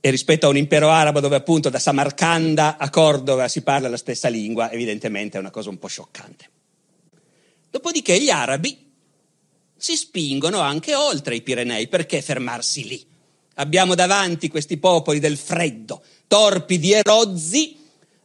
E 0.00 0.10
rispetto 0.10 0.44
a 0.44 0.50
un 0.50 0.58
impero 0.58 0.90
arabo 0.90 1.20
dove 1.20 1.36
appunto 1.36 1.70
da 1.70 1.78
Samarcanda 1.78 2.76
a 2.76 2.90
Cordova 2.90 3.48
si 3.48 3.62
parla 3.62 3.88
la 3.88 3.96
stessa 3.96 4.28
lingua, 4.28 4.70
evidentemente 4.70 5.38
è 5.38 5.40
una 5.40 5.50
cosa 5.50 5.70
un 5.70 5.78
po' 5.78 5.86
scioccante. 5.86 6.50
Dopodiché 7.70 8.20
gli 8.20 8.28
arabi 8.28 8.78
si 9.74 9.96
spingono 9.96 10.60
anche 10.60 10.94
oltre 10.94 11.36
i 11.36 11.40
Pirenei, 11.40 11.88
perché 11.88 12.20
fermarsi 12.20 12.86
lì? 12.86 13.02
Abbiamo 13.54 13.94
davanti 13.94 14.48
questi 14.48 14.76
popoli 14.76 15.20
del 15.20 15.38
freddo, 15.38 16.02
torpidi 16.28 16.92
e 16.92 17.00
rozzi, 17.02 17.78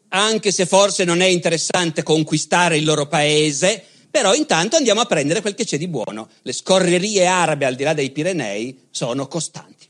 anche 0.10 0.52
se 0.52 0.66
forse 0.66 1.06
non 1.06 1.22
è 1.22 1.28
interessante 1.28 2.04
conquistare 2.04 2.76
il 2.76 2.84
loro 2.84 3.08
paese, 3.08 3.86
però 4.10 4.34
intanto 4.34 4.76
andiamo 4.76 5.02
a 5.02 5.06
prendere 5.06 5.42
quel 5.42 5.56
che 5.56 5.66
c'è 5.66 5.78
di 5.78 5.88
buono. 5.88 6.30
Le 6.42 6.52
scorrerie 6.52 7.26
arabe 7.26 7.66
al 7.66 7.76
di 7.76 7.84
là 7.84 7.94
dei 7.94 8.12
Pirenei 8.12 8.88
sono 8.90 9.28
costanti. 9.28 9.88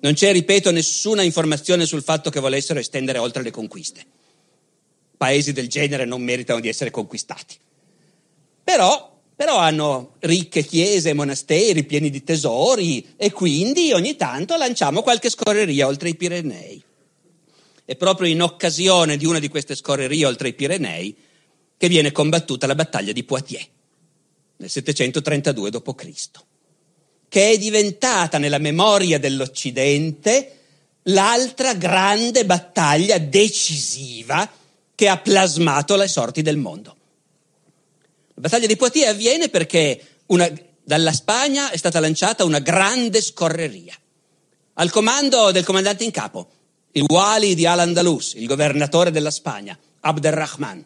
Non 0.00 0.14
c'è, 0.14 0.32
ripeto, 0.32 0.70
nessuna 0.70 1.22
informazione 1.22 1.84
sul 1.84 2.02
fatto 2.02 2.30
che 2.30 2.40
volessero 2.40 2.78
estendere 2.78 3.18
oltre 3.18 3.42
le 3.42 3.50
conquiste. 3.50 4.04
Paesi 5.16 5.52
del 5.52 5.68
genere 5.68 6.04
non 6.04 6.22
meritano 6.22 6.60
di 6.60 6.68
essere 6.68 6.90
conquistati. 6.90 7.56
Però 8.64 9.16
però 9.38 9.56
hanno 9.58 10.14
ricche 10.18 10.64
chiese, 10.64 11.12
monasteri 11.12 11.84
pieni 11.84 12.10
di 12.10 12.24
tesori 12.24 13.14
e 13.16 13.30
quindi 13.30 13.92
ogni 13.92 14.16
tanto 14.16 14.56
lanciamo 14.56 15.00
qualche 15.00 15.30
scorreria 15.30 15.86
oltre 15.86 16.08
i 16.08 16.16
Pirenei. 16.16 16.82
È 17.84 17.94
proprio 17.94 18.26
in 18.26 18.42
occasione 18.42 19.16
di 19.16 19.26
una 19.26 19.38
di 19.38 19.46
queste 19.46 19.76
scorrerie 19.76 20.26
oltre 20.26 20.48
i 20.48 20.54
Pirenei 20.54 21.16
che 21.78 21.88
viene 21.88 22.12
combattuta 22.12 22.66
la 22.66 22.74
battaglia 22.74 23.12
di 23.12 23.24
Poitiers 23.24 23.68
nel 24.58 24.68
732 24.68 25.70
d.C., 25.70 26.30
che 27.28 27.50
è 27.50 27.58
diventata 27.58 28.38
nella 28.38 28.58
memoria 28.58 29.18
dell'Occidente 29.18 30.56
l'altra 31.04 31.74
grande 31.74 32.44
battaglia 32.44 33.18
decisiva 33.18 34.50
che 34.94 35.08
ha 35.08 35.18
plasmato 35.18 35.94
le 35.96 36.08
sorti 36.08 36.42
del 36.42 36.56
mondo. 36.56 36.96
La 38.34 38.42
battaglia 38.42 38.66
di 38.66 38.76
Poitiers 38.76 39.10
avviene 39.10 39.48
perché 39.48 40.00
una, 40.26 40.50
dalla 40.82 41.12
Spagna 41.12 41.70
è 41.70 41.76
stata 41.76 42.00
lanciata 42.00 42.44
una 42.44 42.58
grande 42.58 43.20
scorreria. 43.20 43.94
Al 44.74 44.90
comando 44.90 45.50
del 45.50 45.64
comandante 45.64 46.04
in 46.04 46.10
capo, 46.10 46.50
il 46.92 47.04
Wali 47.06 47.54
di 47.54 47.66
Al-Andalus, 47.66 48.34
il 48.34 48.46
governatore 48.46 49.10
della 49.10 49.30
Spagna, 49.30 49.78
Abderrahman. 50.00 50.84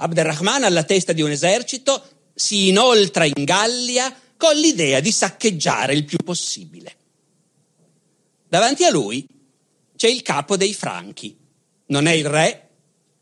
Abderrahman 0.00 0.62
alla 0.62 0.84
testa 0.84 1.12
di 1.12 1.22
un 1.22 1.30
esercito 1.30 2.30
si 2.34 2.68
inoltra 2.68 3.24
in 3.24 3.44
Gallia 3.44 4.14
con 4.36 4.54
l'idea 4.54 5.00
di 5.00 5.10
saccheggiare 5.10 5.94
il 5.94 6.04
più 6.04 6.18
possibile. 6.18 6.94
Davanti 8.48 8.84
a 8.84 8.90
lui 8.90 9.26
c'è 9.96 10.08
il 10.08 10.22
capo 10.22 10.56
dei 10.56 10.72
Franchi. 10.72 11.36
Non 11.86 12.06
è 12.06 12.12
il 12.12 12.26
re, 12.26 12.68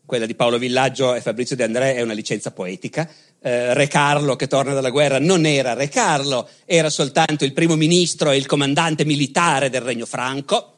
quella 0.05 0.27
di 0.27 0.35
Paolo 0.35 0.59
Villaggio 0.59 1.15
e 1.15 1.21
Fabrizio 1.21 1.55
De 1.55 1.63
André 1.63 1.95
è 1.95 2.01
una 2.01 2.13
licenza 2.13 2.51
poetica, 2.51 3.09
eh, 3.41 3.73
Re 3.73 3.87
Carlo 3.87 4.35
che 4.35 4.47
torna 4.47 4.73
dalla 4.73 4.91
guerra 4.91 5.19
non 5.19 5.45
era 5.47 5.73
Re 5.73 5.89
Carlo, 5.89 6.47
era 6.65 6.91
soltanto 6.91 7.43
il 7.43 7.53
primo 7.53 7.75
ministro 7.75 8.29
e 8.29 8.37
il 8.37 8.45
comandante 8.45 9.03
militare 9.03 9.71
del 9.71 9.81
Regno 9.81 10.05
Franco, 10.05 10.77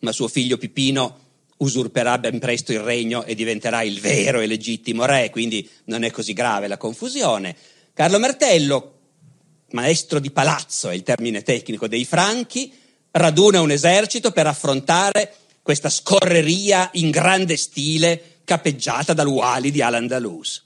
ma 0.00 0.12
suo 0.12 0.28
figlio 0.28 0.58
Pipino 0.58 1.28
usurperà 1.60 2.18
ben 2.18 2.38
presto 2.38 2.72
il 2.72 2.80
regno 2.80 3.24
e 3.24 3.34
diventerà 3.34 3.82
il 3.82 4.00
vero 4.00 4.40
e 4.40 4.46
legittimo 4.46 5.04
re, 5.04 5.30
quindi 5.30 5.68
non 5.84 6.04
è 6.04 6.10
così 6.10 6.32
grave 6.32 6.68
la 6.68 6.76
confusione. 6.76 7.56
Carlo 7.92 8.18
Martello, 8.18 8.98
maestro 9.70 10.20
di 10.20 10.30
palazzo 10.30 10.88
è 10.88 10.94
il 10.94 11.02
termine 11.02 11.42
tecnico 11.42 11.86
dei 11.86 12.04
Franchi, 12.04 12.72
raduna 13.12 13.60
un 13.60 13.70
esercito 13.70 14.30
per 14.30 14.46
affrontare 14.46 15.34
questa 15.62 15.90
scorreria 15.90 16.88
in 16.94 17.10
grande 17.10 17.56
stile 17.56 18.38
capeggiata 18.44 19.12
dal 19.12 19.26
Wali 19.26 19.70
di 19.70 19.82
Al-Andalus. 19.82 20.64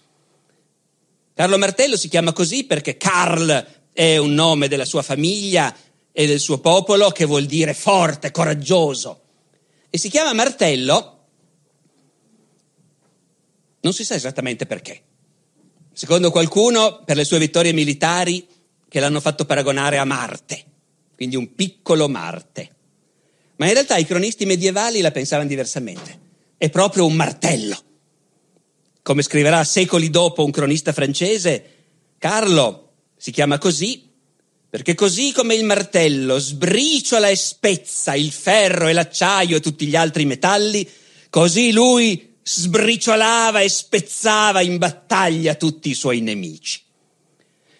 Carlo 1.34 1.59
Martello 1.59 1.97
si 1.97 2.09
chiama 2.09 2.32
così 2.32 2.64
perché 2.64 2.97
Carl 2.97 3.66
è 3.92 4.16
un 4.16 4.32
nome 4.32 4.68
della 4.68 4.84
sua 4.84 5.03
famiglia 5.03 5.74
e 6.12 6.26
del 6.26 6.38
suo 6.38 6.59
popolo 6.61 7.11
che 7.11 7.24
vuol 7.24 7.47
dire 7.47 7.74
forte, 7.74 8.30
coraggioso. 8.30 9.23
E 9.95 9.99
si 9.99 10.09
chiama 10.09 10.32
Martello, 10.32 11.18
non 13.78 13.92
si 13.92 14.05
sa 14.05 14.16
esattamente 14.16 14.66
perché. 14.66 15.03
Secondo 15.92 16.32
qualcuno, 16.32 17.05
per 17.05 17.14
le 17.14 17.24
sue 17.24 17.38
vittorie 17.38 17.72
militari 17.72 18.45
che 18.88 18.99
l'hanno 18.99 19.20
fatto 19.20 19.45
paragonare 19.45 19.99
a 19.99 20.05
Marte, 20.05 20.64
quindi 21.14 21.36
un 21.36 21.55
piccolo 21.55 22.09
Marte. 22.09 22.70
Ma 23.55 23.66
in 23.66 23.72
realtà 23.74 23.97
i 23.97 24.05
cronisti 24.05 24.45
medievali 24.47 25.01
la 25.01 25.12
pensavano 25.12 25.49
diversamente. 25.49 26.18
È 26.57 26.68
proprio 26.70 27.07
un 27.07 27.14
martello. 27.14 27.78
Come 29.01 29.22
scriverà 29.22 29.62
secoli 29.62 30.11
dopo 30.11 30.45
un 30.45 30.51
cronista 30.51 30.92
francese, 30.92 31.84
Carlo 32.18 32.95
si 33.16 33.30
chiama 33.30 33.59
così 33.59 34.11
perché 34.74 34.96
così 34.96 35.30
come 35.30 35.54
il 35.54 35.62
martello 35.62 36.36
sbriciola 36.36 37.28
e 37.28 37.36
spezza 37.36 38.16
il 38.16 38.32
ferro 38.32 38.88
e 38.88 38.92
l'acciaio 38.92 39.58
e 39.58 39.60
tutti 39.60 39.86
gli 39.86 39.94
altri 39.94 40.24
metalli, 40.24 40.84
così 41.30 41.70
lui 41.70 42.34
sbriciolava 42.42 43.60
e 43.60 43.68
spezzava 43.68 44.62
in 44.62 44.78
battaglia 44.78 45.54
tutti 45.54 45.90
i 45.90 45.94
suoi 45.94 46.22
nemici. 46.22 46.82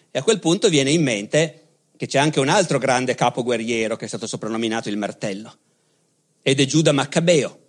E 0.09 0.17
a 0.17 0.23
quel 0.23 0.39
punto 0.39 0.69
viene 0.69 0.89
in 0.91 1.03
mente 1.03 1.63
che 1.97 2.07
c'è 2.07 2.17
anche 2.17 2.39
un 2.39 2.47
altro 2.47 2.77
grande 2.77 3.13
capo 3.13 3.43
guerriero 3.43 3.97
che 3.97 4.05
è 4.05 4.07
stato 4.07 4.25
soprannominato 4.25 4.87
il 4.87 4.95
martello, 4.95 5.53
ed 6.41 6.61
è 6.61 6.65
Giuda 6.65 6.93
Maccabeo, 6.93 7.59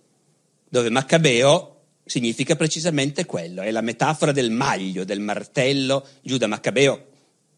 dove 0.69 0.89
Maccabeo 0.89 1.81
significa 2.05 2.55
precisamente 2.55 3.25
quello, 3.25 3.61
è 3.61 3.71
la 3.71 3.81
metafora 3.81 4.31
del 4.31 4.51
maglio, 4.51 5.03
del 5.03 5.19
martello, 5.19 6.07
Giuda 6.21 6.47
Maccabeo 6.47 7.07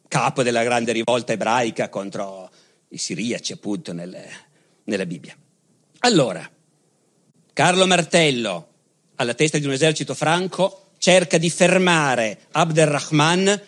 capo 0.10 0.44
della 0.44 0.64
grande 0.64 0.92
rivolta 0.92 1.32
ebraica 1.32 1.88
contro 1.88 2.50
i 2.90 2.98
siriaci, 2.98 3.54
appunto, 3.54 3.94
nelle, 3.94 4.28
nella 4.86 5.06
Bibbia. 5.06 5.38
Allora, 6.00 6.50
Carlo 7.54 7.88
Martello, 7.88 8.68
alla 9.16 9.36
testa 9.36 9.58
di 9.58 9.66
un 9.66 9.72
esercito 9.72 10.14
franco, 10.14 10.92
cerca 10.98 11.38
di 11.38 11.50
fermare 11.50 12.40
Abderrahman, 12.52 13.62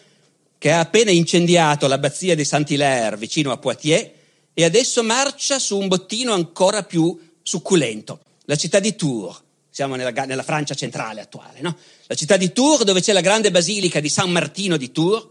che 0.57 0.71
ha 0.71 0.79
appena 0.79 1.11
incendiato 1.11 1.87
l'abbazia 1.87 2.35
di 2.35 2.43
Saint-Hilaire 2.43 3.17
vicino 3.17 3.51
a 3.51 3.57
Poitiers, 3.57 4.09
e 4.53 4.63
adesso 4.63 5.03
marcia 5.03 5.59
su 5.59 5.77
un 5.77 5.87
bottino 5.87 6.33
ancora 6.33 6.83
più 6.83 7.17
succulento, 7.41 8.19
la 8.45 8.55
città 8.55 8.79
di 8.79 8.95
Tours. 8.95 9.43
Siamo 9.69 9.95
nella, 9.95 10.11
nella 10.25 10.43
Francia 10.43 10.73
centrale 10.73 11.21
attuale, 11.21 11.61
no? 11.61 11.77
La 12.07 12.15
città 12.15 12.35
di 12.35 12.51
Tours, 12.51 12.83
dove 12.83 12.99
c'è 12.99 13.13
la 13.13 13.21
grande 13.21 13.51
basilica 13.51 14.01
di 14.01 14.09
San 14.09 14.29
Martino 14.29 14.75
di 14.75 14.91
Tours, 14.91 15.27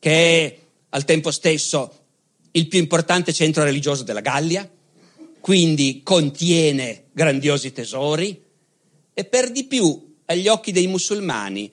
che 0.00 0.46
è 0.46 0.58
al 0.88 1.04
tempo 1.04 1.30
stesso 1.30 1.98
il 2.52 2.66
più 2.66 2.80
importante 2.80 3.32
centro 3.32 3.62
religioso 3.62 4.02
della 4.02 4.20
Gallia, 4.20 4.68
quindi 5.38 6.00
contiene 6.02 7.04
grandiosi 7.12 7.72
tesori 7.72 8.42
e 9.14 9.24
per 9.24 9.52
di 9.52 9.64
più 9.64 10.16
agli 10.24 10.48
occhi 10.48 10.72
dei 10.72 10.88
musulmani 10.88 11.70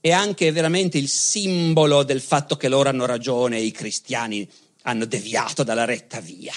è 0.00 0.10
anche 0.10 0.50
veramente 0.52 0.96
il 0.96 1.08
simbolo 1.08 2.04
del 2.04 2.20
fatto 2.20 2.56
che 2.56 2.68
loro 2.68 2.88
hanno 2.88 3.06
ragione 3.06 3.58
e 3.58 3.62
i 3.62 3.72
cristiani 3.72 4.48
hanno 4.82 5.04
deviato 5.04 5.62
dalla 5.62 5.84
retta 5.84 6.20
via 6.20 6.54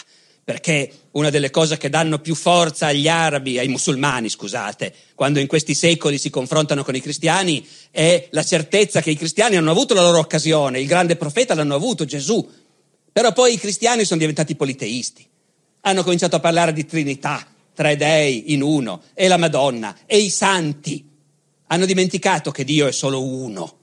perché 0.49 0.91
una 1.11 1.29
delle 1.29 1.51
cose 1.51 1.77
che 1.77 1.89
danno 1.89 2.17
più 2.17 2.33
forza 2.33 2.87
agli 2.87 3.07
arabi, 3.07 3.59
ai 3.59 3.67
musulmani, 3.67 4.29
scusate, 4.29 4.91
quando 5.13 5.37
in 5.37 5.45
questi 5.45 5.75
secoli 5.75 6.17
si 6.17 6.31
confrontano 6.31 6.83
con 6.83 6.95
i 6.95 7.01
cristiani, 7.01 7.63
è 7.91 8.29
la 8.31 8.43
certezza 8.43 8.99
che 8.99 9.11
i 9.11 9.15
cristiani 9.15 9.57
hanno 9.57 9.69
avuto 9.69 9.93
la 9.93 10.01
loro 10.01 10.17
occasione, 10.17 10.79
il 10.79 10.87
grande 10.87 11.17
profeta 11.17 11.53
l'hanno 11.53 11.75
avuto, 11.75 12.03
Gesù, 12.03 12.49
però 13.11 13.31
poi 13.31 13.53
i 13.53 13.59
cristiani 13.59 14.05
sono 14.05 14.19
diventati 14.19 14.55
politeisti, 14.55 15.23
hanno 15.81 16.01
cominciato 16.01 16.37
a 16.37 16.39
parlare 16.39 16.73
di 16.73 16.83
Trinità, 16.83 17.45
tre 17.75 17.95
dei 17.95 18.51
in 18.51 18.63
uno, 18.63 19.03
e 19.13 19.27
la 19.27 19.37
Madonna, 19.37 19.95
e 20.07 20.17
i 20.17 20.31
santi, 20.31 21.07
hanno 21.67 21.85
dimenticato 21.85 22.49
che 22.49 22.63
Dio 22.63 22.87
è 22.87 22.91
solo 22.91 23.23
uno 23.23 23.77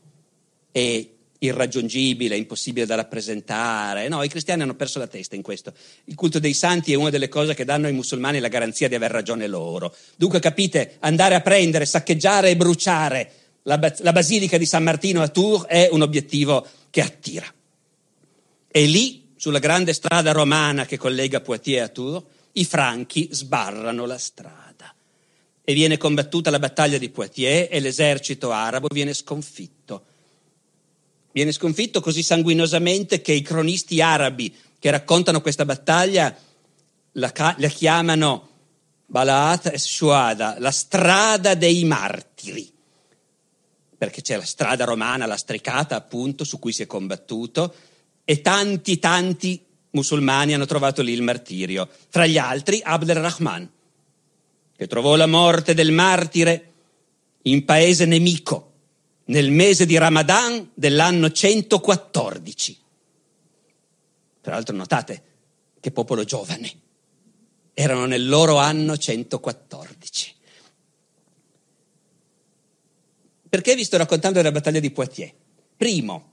e 0.72 1.15
irraggiungibile, 1.38 2.36
impossibile 2.36 2.86
da 2.86 2.94
rappresentare. 2.94 4.08
No, 4.08 4.22
i 4.22 4.28
cristiani 4.28 4.62
hanno 4.62 4.74
perso 4.74 4.98
la 4.98 5.06
testa 5.06 5.34
in 5.34 5.42
questo. 5.42 5.72
Il 6.04 6.14
culto 6.14 6.38
dei 6.38 6.54
santi 6.54 6.92
è 6.92 6.96
una 6.96 7.10
delle 7.10 7.28
cose 7.28 7.54
che 7.54 7.64
danno 7.64 7.86
ai 7.86 7.92
musulmani 7.92 8.40
la 8.40 8.48
garanzia 8.48 8.88
di 8.88 8.94
aver 8.94 9.10
ragione 9.10 9.46
loro. 9.46 9.94
Dunque, 10.16 10.40
capite, 10.40 10.96
andare 11.00 11.34
a 11.34 11.40
prendere, 11.40 11.86
saccheggiare 11.86 12.50
e 12.50 12.56
bruciare 12.56 13.32
la, 13.62 13.80
la 13.98 14.12
basilica 14.12 14.58
di 14.58 14.66
San 14.66 14.82
Martino 14.82 15.22
a 15.22 15.28
Tours 15.28 15.64
è 15.66 15.88
un 15.90 16.02
obiettivo 16.02 16.66
che 16.90 17.00
attira. 17.00 17.46
E 18.68 18.86
lì, 18.86 19.32
sulla 19.36 19.58
grande 19.58 19.92
strada 19.92 20.32
romana 20.32 20.86
che 20.86 20.98
collega 20.98 21.40
Poitiers 21.40 21.88
a 21.88 21.92
Tours, 21.92 22.24
i 22.52 22.64
franchi 22.64 23.28
sbarrano 23.32 24.06
la 24.06 24.18
strada. 24.18 24.94
E 25.68 25.74
viene 25.74 25.96
combattuta 25.96 26.50
la 26.50 26.60
battaglia 26.60 26.96
di 26.96 27.10
Poitiers 27.10 27.68
e 27.70 27.80
l'esercito 27.80 28.52
arabo 28.52 28.86
viene 28.90 29.12
sconfitto 29.12 29.75
viene 31.36 31.52
sconfitto 31.52 32.00
così 32.00 32.22
sanguinosamente 32.22 33.20
che 33.20 33.32
i 33.32 33.42
cronisti 33.42 34.00
arabi 34.00 34.54
che 34.78 34.90
raccontano 34.90 35.42
questa 35.42 35.66
battaglia 35.66 36.34
la, 37.12 37.30
la 37.58 37.68
chiamano 37.68 38.48
Balaat 39.04 39.74
Shuada, 39.74 40.56
la 40.58 40.70
strada 40.70 41.52
dei 41.52 41.84
martiri, 41.84 42.72
perché 43.98 44.22
c'è 44.22 44.38
la 44.38 44.46
strada 44.46 44.86
romana, 44.86 45.26
la 45.26 45.36
stricata 45.36 45.94
appunto, 45.94 46.42
su 46.42 46.58
cui 46.58 46.72
si 46.72 46.84
è 46.84 46.86
combattuto, 46.86 47.74
e 48.24 48.40
tanti, 48.40 48.98
tanti 48.98 49.62
musulmani 49.90 50.54
hanno 50.54 50.64
trovato 50.64 51.02
lì 51.02 51.12
il 51.12 51.20
martirio, 51.20 51.86
fra 52.08 52.24
gli 52.24 52.38
altri 52.38 52.80
Abd 52.82 53.10
al-Rahman, 53.10 53.70
che 54.74 54.86
trovò 54.86 55.16
la 55.16 55.26
morte 55.26 55.74
del 55.74 55.92
martire 55.92 56.72
in 57.42 57.66
paese 57.66 58.06
nemico, 58.06 58.65
nel 59.26 59.50
mese 59.50 59.86
di 59.86 59.96
Ramadan 59.96 60.70
dell'anno 60.74 61.30
114. 61.30 62.78
Tra 64.40 64.54
l'altro 64.54 64.76
notate 64.76 65.22
che 65.80 65.90
popolo 65.90 66.24
giovane, 66.24 66.72
erano 67.72 68.06
nel 68.06 68.28
loro 68.28 68.56
anno 68.56 68.96
114. 68.96 70.34
Perché 73.48 73.74
vi 73.74 73.84
sto 73.84 73.96
raccontando 73.96 74.38
della 74.38 74.52
battaglia 74.52 74.80
di 74.80 74.90
Poitiers? 74.90 75.32
Primo, 75.76 76.32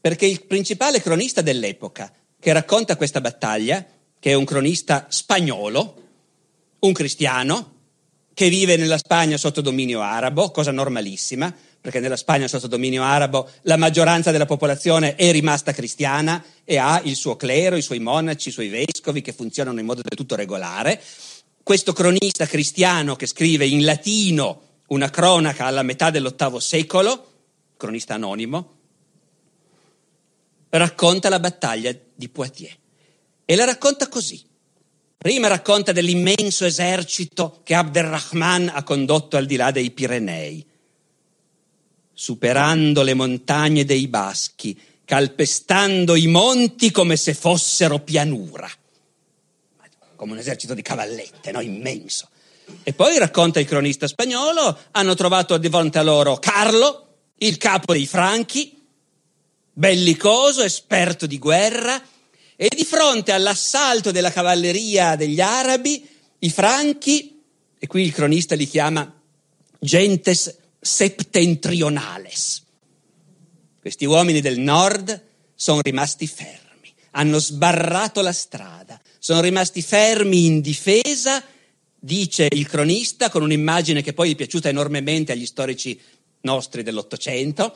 perché 0.00 0.26
il 0.26 0.44
principale 0.46 1.02
cronista 1.02 1.42
dell'epoca 1.42 2.12
che 2.38 2.52
racconta 2.52 2.96
questa 2.96 3.20
battaglia, 3.20 3.84
che 4.18 4.30
è 4.30 4.34
un 4.34 4.44
cronista 4.44 5.06
spagnolo, 5.08 6.02
un 6.78 6.92
cristiano, 6.92 7.74
che 8.32 8.48
vive 8.48 8.76
nella 8.76 8.96
Spagna 8.96 9.36
sotto 9.36 9.60
dominio 9.60 10.00
arabo, 10.00 10.50
cosa 10.50 10.70
normalissima, 10.70 11.54
perché 11.80 11.98
nella 11.98 12.16
Spagna 12.16 12.46
sotto 12.46 12.66
dominio 12.66 13.02
arabo 13.02 13.48
la 13.62 13.78
maggioranza 13.78 14.30
della 14.30 14.44
popolazione 14.44 15.14
è 15.14 15.32
rimasta 15.32 15.72
cristiana 15.72 16.44
e 16.64 16.76
ha 16.76 17.00
il 17.04 17.16
suo 17.16 17.36
clero, 17.36 17.76
i 17.76 17.82
suoi 17.82 18.00
monaci, 18.00 18.50
i 18.50 18.52
suoi 18.52 18.68
vescovi 18.68 19.22
che 19.22 19.32
funzionano 19.32 19.80
in 19.80 19.86
modo 19.86 20.02
del 20.02 20.16
tutto 20.16 20.36
regolare. 20.36 21.00
Questo 21.62 21.92
cronista 21.92 22.46
cristiano 22.46 23.16
che 23.16 23.26
scrive 23.26 23.66
in 23.66 23.84
latino 23.84 24.62
una 24.88 25.08
cronaca 25.08 25.64
alla 25.64 25.82
metà 25.82 26.10
dell'ottavo 26.10 26.60
secolo, 26.60 27.28
cronista 27.76 28.14
anonimo, 28.14 28.74
racconta 30.68 31.30
la 31.30 31.40
battaglia 31.40 31.96
di 32.14 32.28
Poitiers 32.28 32.76
e 33.44 33.56
la 33.56 33.64
racconta 33.64 34.08
così. 34.08 34.44
Prima 35.16 35.48
racconta 35.48 35.92
dell'immenso 35.92 36.64
esercito 36.64 37.60
che 37.62 37.74
Abderrahman 37.74 38.70
ha 38.72 38.82
condotto 38.82 39.36
al 39.36 39.46
di 39.46 39.56
là 39.56 39.70
dei 39.70 39.90
Pirenei 39.90 40.68
superando 42.20 43.00
le 43.00 43.14
montagne 43.14 43.86
dei 43.86 44.06
Baschi, 44.06 44.78
calpestando 45.06 46.16
i 46.16 46.26
monti 46.26 46.90
come 46.90 47.16
se 47.16 47.32
fossero 47.32 48.00
pianura, 48.00 48.70
come 50.16 50.32
un 50.32 50.38
esercito 50.38 50.74
di 50.74 50.82
cavallette, 50.82 51.50
no? 51.50 51.62
immenso. 51.62 52.28
E 52.82 52.92
poi 52.92 53.16
racconta 53.16 53.58
il 53.58 53.64
cronista 53.64 54.06
spagnolo, 54.06 54.76
hanno 54.90 55.14
trovato 55.14 55.56
di 55.56 55.70
fronte 55.70 55.96
a 55.96 56.02
loro 56.02 56.36
Carlo, 56.36 57.06
il 57.38 57.56
capo 57.56 57.94
dei 57.94 58.06
Franchi, 58.06 58.78
bellicoso, 59.72 60.62
esperto 60.62 61.24
di 61.24 61.38
guerra, 61.38 61.98
e 62.54 62.68
di 62.68 62.84
fronte 62.84 63.32
all'assalto 63.32 64.10
della 64.10 64.30
cavalleria 64.30 65.16
degli 65.16 65.40
arabi, 65.40 66.06
i 66.40 66.50
Franchi, 66.50 67.40
e 67.78 67.86
qui 67.86 68.02
il 68.02 68.12
cronista 68.12 68.54
li 68.54 68.66
chiama 68.66 69.10
gentes 69.78 70.58
septentrionales. 70.80 72.64
Questi 73.80 74.04
uomini 74.06 74.40
del 74.40 74.58
nord 74.58 75.28
sono 75.54 75.80
rimasti 75.82 76.26
fermi, 76.26 76.92
hanno 77.12 77.38
sbarrato 77.38 78.22
la 78.22 78.32
strada, 78.32 79.00
sono 79.18 79.40
rimasti 79.40 79.82
fermi 79.82 80.46
in 80.46 80.60
difesa, 80.60 81.44
dice 81.98 82.48
il 82.50 82.66
cronista 82.66 83.28
con 83.28 83.42
un'immagine 83.42 84.02
che 84.02 84.14
poi 84.14 84.32
è 84.32 84.34
piaciuta 84.34 84.68
enormemente 84.68 85.32
agli 85.32 85.46
storici 85.46 86.00
nostri 86.42 86.82
dell'Ottocento, 86.82 87.74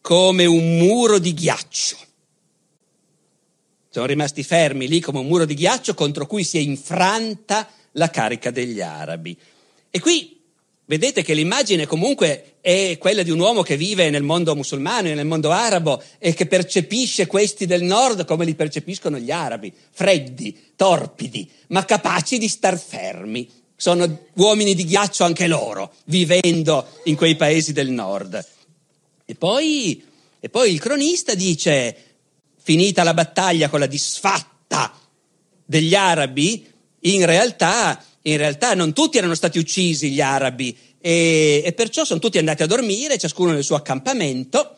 come 0.00 0.46
un 0.46 0.78
muro 0.78 1.18
di 1.18 1.34
ghiaccio. 1.34 1.96
Sono 3.88 4.06
rimasti 4.06 4.42
fermi 4.42 4.88
lì 4.88 5.00
come 5.00 5.18
un 5.18 5.26
muro 5.26 5.44
di 5.44 5.54
ghiaccio 5.54 5.92
contro 5.94 6.26
cui 6.26 6.44
si 6.44 6.56
è 6.56 6.60
infranta 6.60 7.68
la 7.92 8.08
carica 8.08 8.50
degli 8.50 8.80
arabi. 8.80 9.38
E 9.90 10.00
qui 10.00 10.41
vedete 10.92 11.22
che 11.22 11.32
l'immagine 11.32 11.86
comunque 11.86 12.56
è 12.60 12.98
quella 12.98 13.22
di 13.22 13.30
un 13.30 13.40
uomo 13.40 13.62
che 13.62 13.78
vive 13.78 14.10
nel 14.10 14.22
mondo 14.22 14.54
musulmano 14.54 15.08
e 15.08 15.14
nel 15.14 15.24
mondo 15.24 15.50
arabo 15.50 16.02
e 16.18 16.34
che 16.34 16.44
percepisce 16.44 17.26
questi 17.26 17.64
del 17.64 17.82
nord 17.82 18.26
come 18.26 18.44
li 18.44 18.54
percepiscono 18.54 19.16
gli 19.18 19.30
arabi, 19.30 19.72
freddi, 19.90 20.72
torpidi, 20.76 21.50
ma 21.68 21.86
capaci 21.86 22.36
di 22.36 22.46
star 22.46 22.78
fermi. 22.78 23.48
Sono 23.74 24.26
uomini 24.34 24.74
di 24.74 24.84
ghiaccio 24.84 25.24
anche 25.24 25.46
loro, 25.46 25.94
vivendo 26.04 26.86
in 27.04 27.16
quei 27.16 27.36
paesi 27.36 27.72
del 27.72 27.88
nord. 27.88 28.46
E 29.24 29.34
poi, 29.34 30.04
e 30.40 30.48
poi 30.50 30.72
il 30.72 30.78
cronista 30.78 31.34
dice, 31.34 31.96
finita 32.60 33.02
la 33.02 33.14
battaglia 33.14 33.70
con 33.70 33.80
la 33.80 33.86
disfatta 33.86 34.94
degli 35.64 35.94
arabi, 35.94 36.70
in 37.00 37.24
realtà, 37.24 38.04
in 38.22 38.36
realtà 38.36 38.74
non 38.74 38.92
tutti 38.92 39.18
erano 39.18 39.34
stati 39.34 39.58
uccisi 39.58 40.10
gli 40.10 40.20
arabi 40.20 40.76
e, 41.00 41.62
e 41.64 41.72
perciò 41.72 42.04
sono 42.04 42.20
tutti 42.20 42.38
andati 42.38 42.62
a 42.62 42.66
dormire, 42.66 43.18
ciascuno 43.18 43.52
nel 43.52 43.64
suo 43.64 43.76
accampamento, 43.76 44.76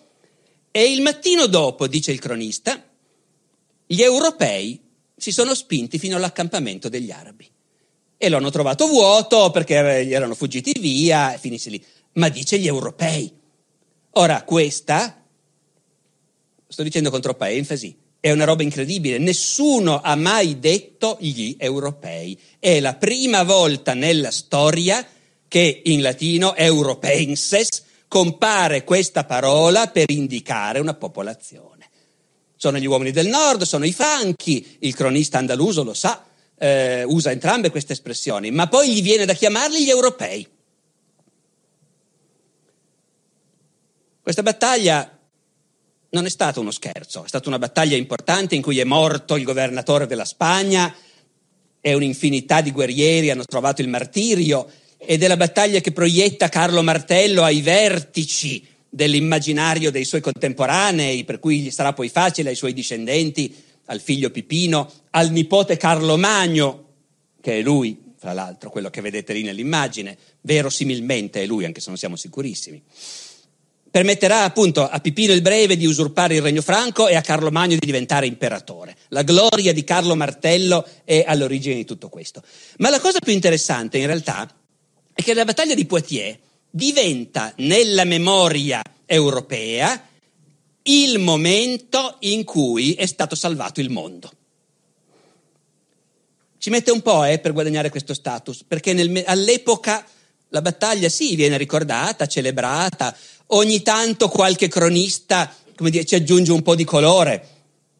e 0.70 0.92
il 0.92 1.02
mattino 1.02 1.46
dopo, 1.46 1.86
dice 1.86 2.10
il 2.10 2.18
cronista, 2.18 2.82
gli 3.86 4.00
europei 4.00 4.80
si 5.16 5.30
sono 5.30 5.54
spinti 5.54 5.98
fino 5.98 6.16
all'accampamento 6.16 6.88
degli 6.88 7.10
arabi 7.10 7.48
e 8.16 8.28
lo 8.28 8.38
hanno 8.38 8.50
trovato 8.50 8.86
vuoto 8.86 9.50
perché 9.50 10.04
gli 10.06 10.14
erano 10.14 10.34
fuggiti 10.34 10.78
via 10.80 11.34
e 11.34 11.38
finisce 11.38 11.70
lì. 11.70 11.84
Ma 12.14 12.28
dice 12.28 12.58
gli 12.58 12.66
europei. 12.66 13.32
Ora, 14.12 14.42
questa, 14.44 15.22
sto 16.66 16.82
dicendo 16.82 17.10
con 17.10 17.20
troppa 17.20 17.50
enfasi, 17.50 17.96
è 18.24 18.30
una 18.30 18.46
roba 18.46 18.62
incredibile. 18.62 19.18
Nessuno 19.18 20.00
ha 20.00 20.14
mai 20.14 20.58
detto 20.58 21.18
gli 21.20 21.56
europei. 21.58 22.40
È 22.58 22.80
la 22.80 22.94
prima 22.94 23.42
volta 23.42 23.92
nella 23.92 24.30
storia 24.30 25.06
che 25.46 25.82
in 25.84 26.00
latino 26.00 26.54
europenses 26.54 27.84
compare 28.08 28.82
questa 28.82 29.24
parola 29.24 29.88
per 29.88 30.10
indicare 30.10 30.78
una 30.78 30.94
popolazione. 30.94 31.90
Sono 32.56 32.78
gli 32.78 32.86
uomini 32.86 33.10
del 33.10 33.26
nord, 33.26 33.64
sono 33.64 33.84
i 33.84 33.92
franchi, 33.92 34.78
il 34.78 34.94
cronista 34.94 35.36
andaluso 35.36 35.84
lo 35.84 35.92
sa, 35.92 36.24
eh, 36.56 37.02
usa 37.02 37.30
entrambe 37.30 37.68
queste 37.68 37.92
espressioni, 37.92 38.50
ma 38.50 38.68
poi 38.68 38.90
gli 38.90 39.02
viene 39.02 39.26
da 39.26 39.34
chiamarli 39.34 39.84
gli 39.84 39.90
europei. 39.90 40.48
Questa 44.22 44.42
battaglia 44.42 45.13
non 46.14 46.26
è 46.26 46.30
stata 46.30 46.60
uno 46.60 46.70
scherzo, 46.70 47.24
è 47.24 47.28
stata 47.28 47.48
una 47.48 47.58
battaglia 47.58 47.96
importante 47.96 48.54
in 48.54 48.62
cui 48.62 48.78
è 48.78 48.84
morto 48.84 49.36
il 49.36 49.42
governatore 49.42 50.06
della 50.06 50.24
Spagna 50.24 50.94
e 51.80 51.92
un'infinità 51.92 52.60
di 52.60 52.70
guerrieri 52.70 53.30
hanno 53.30 53.44
trovato 53.44 53.82
il 53.82 53.88
martirio 53.88 54.70
ed 54.96 55.24
è 55.24 55.26
la 55.26 55.36
battaglia 55.36 55.80
che 55.80 55.90
proietta 55.90 56.48
Carlo 56.48 56.82
Martello 56.84 57.42
ai 57.42 57.60
vertici 57.60 58.64
dell'immaginario 58.88 59.90
dei 59.90 60.04
suoi 60.04 60.20
contemporanei, 60.20 61.24
per 61.24 61.40
cui 61.40 61.58
gli 61.58 61.70
sarà 61.70 61.92
poi 61.92 62.08
facile 62.08 62.50
ai 62.50 62.54
suoi 62.54 62.72
discendenti, 62.72 63.52
al 63.86 64.00
figlio 64.00 64.30
Pipino, 64.30 64.90
al 65.10 65.32
nipote 65.32 65.76
Carlo 65.76 66.16
Magno, 66.16 66.84
che 67.40 67.58
è 67.58 67.60
lui, 67.60 68.00
fra 68.16 68.32
l'altro, 68.32 68.70
quello 68.70 68.88
che 68.88 69.00
vedete 69.00 69.32
lì 69.32 69.42
nell'immagine, 69.42 70.16
verosimilmente 70.42 71.42
è 71.42 71.46
lui, 71.46 71.64
anche 71.64 71.80
se 71.80 71.88
non 71.88 71.98
siamo 71.98 72.14
sicurissimi 72.14 72.80
permetterà 73.94 74.42
appunto 74.42 74.88
a 74.88 74.98
Pipino 74.98 75.32
il 75.32 75.40
Breve 75.40 75.76
di 75.76 75.86
usurpare 75.86 76.34
il 76.34 76.42
regno 76.42 76.62
franco 76.62 77.06
e 77.06 77.14
a 77.14 77.20
Carlo 77.20 77.52
Magno 77.52 77.76
di 77.76 77.86
diventare 77.86 78.26
imperatore. 78.26 78.96
La 79.10 79.22
gloria 79.22 79.72
di 79.72 79.84
Carlo 79.84 80.16
Martello 80.16 80.84
è 81.04 81.22
all'origine 81.24 81.76
di 81.76 81.84
tutto 81.84 82.08
questo. 82.08 82.42
Ma 82.78 82.90
la 82.90 82.98
cosa 82.98 83.20
più 83.20 83.32
interessante 83.32 83.98
in 83.98 84.06
realtà 84.06 84.52
è 85.12 85.22
che 85.22 85.32
la 85.32 85.44
battaglia 85.44 85.76
di 85.76 85.86
Poitiers 85.86 86.38
diventa 86.68 87.52
nella 87.58 88.02
memoria 88.02 88.82
europea 89.06 90.08
il 90.82 91.20
momento 91.20 92.16
in 92.22 92.42
cui 92.42 92.94
è 92.94 93.06
stato 93.06 93.36
salvato 93.36 93.80
il 93.80 93.90
mondo. 93.90 94.28
Ci 96.58 96.68
mette 96.68 96.90
un 96.90 97.00
po' 97.00 97.22
eh, 97.22 97.38
per 97.38 97.52
guadagnare 97.52 97.90
questo 97.90 98.12
status, 98.12 98.64
perché 98.66 98.92
nel, 98.92 99.22
all'epoca 99.24 100.04
la 100.54 100.62
battaglia 100.62 101.08
sì 101.08 101.34
viene 101.34 101.56
ricordata, 101.56 102.26
celebrata, 102.26 103.14
ogni 103.48 103.82
tanto 103.82 104.28
qualche 104.28 104.68
cronista 104.68 105.54
dire, 105.76 106.04
ci 106.04 106.14
aggiunge 106.14 106.52
un 106.52 106.62
po' 106.62 106.74
di 106.74 106.84
colore, 106.84 107.48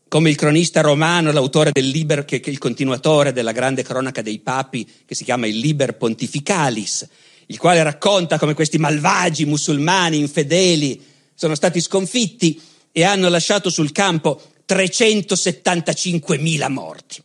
come 0.09 0.30
il 0.30 0.36
cronista 0.36 0.80
romano, 0.80 1.32
l'autore 1.32 1.72
del 1.72 1.88
Liber, 1.88 2.24
che, 2.24 2.40
che 2.40 2.51
è 2.51 2.53
il 2.53 2.59
continuatore 2.59 3.32
della 3.32 3.53
grande 3.53 3.82
cronaca 3.82 4.22
dei 4.22 4.38
papi, 4.38 4.88
che 5.05 5.14
si 5.14 5.24
chiama 5.24 5.47
il 5.47 5.59
Liber 5.59 5.97
Pontificalis, 5.97 7.09
il 7.47 7.59
quale 7.59 7.82
racconta 7.82 8.38
come 8.38 8.55
questi 8.55 8.78
malvagi 8.78 9.45
musulmani 9.45 10.18
infedeli 10.18 11.03
sono 11.34 11.55
stati 11.55 11.80
sconfitti 11.80 12.61
e 12.92 13.03
hanno 13.03 13.28
lasciato 13.28 13.70
sul 13.70 13.92
campo 13.92 14.40
375.000 14.68 16.70
morti 16.70 17.22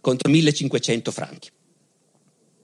contro 0.00 0.30
1.500 0.30 1.10
franchi. 1.10 1.50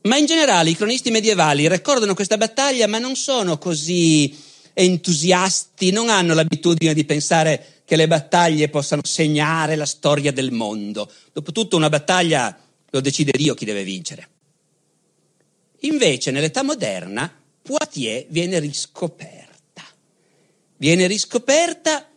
Ma 0.06 0.16
in 0.16 0.26
generale 0.26 0.70
i 0.70 0.76
cronisti 0.76 1.10
medievali 1.10 1.68
ricordano 1.68 2.14
questa 2.14 2.36
battaglia, 2.36 2.86
ma 2.86 2.98
non 2.98 3.16
sono 3.16 3.58
così 3.58 4.34
entusiasti, 4.72 5.90
non 5.90 6.08
hanno 6.08 6.32
l'abitudine 6.32 6.94
di 6.94 7.04
pensare 7.04 7.82
che 7.84 7.96
le 7.96 8.06
battaglie 8.06 8.68
possano 8.68 9.02
segnare 9.04 9.74
la 9.74 9.84
storia 9.84 10.32
del 10.32 10.52
mondo. 10.52 11.10
Dopotutto 11.32 11.76
una 11.76 11.88
battaglia 11.88 12.56
lo 12.88 13.00
decide 13.00 13.32
Dio 13.36 13.54
chi 13.54 13.64
deve 13.64 13.82
vincere. 13.82 14.28
Invece 15.80 16.30
nell'età 16.30 16.62
moderna 16.62 17.30
Poitiers 17.62 18.26
viene 18.28 18.60
riscoperta. 18.60 19.82
Viene 20.76 21.08
riscoperta 21.08 22.08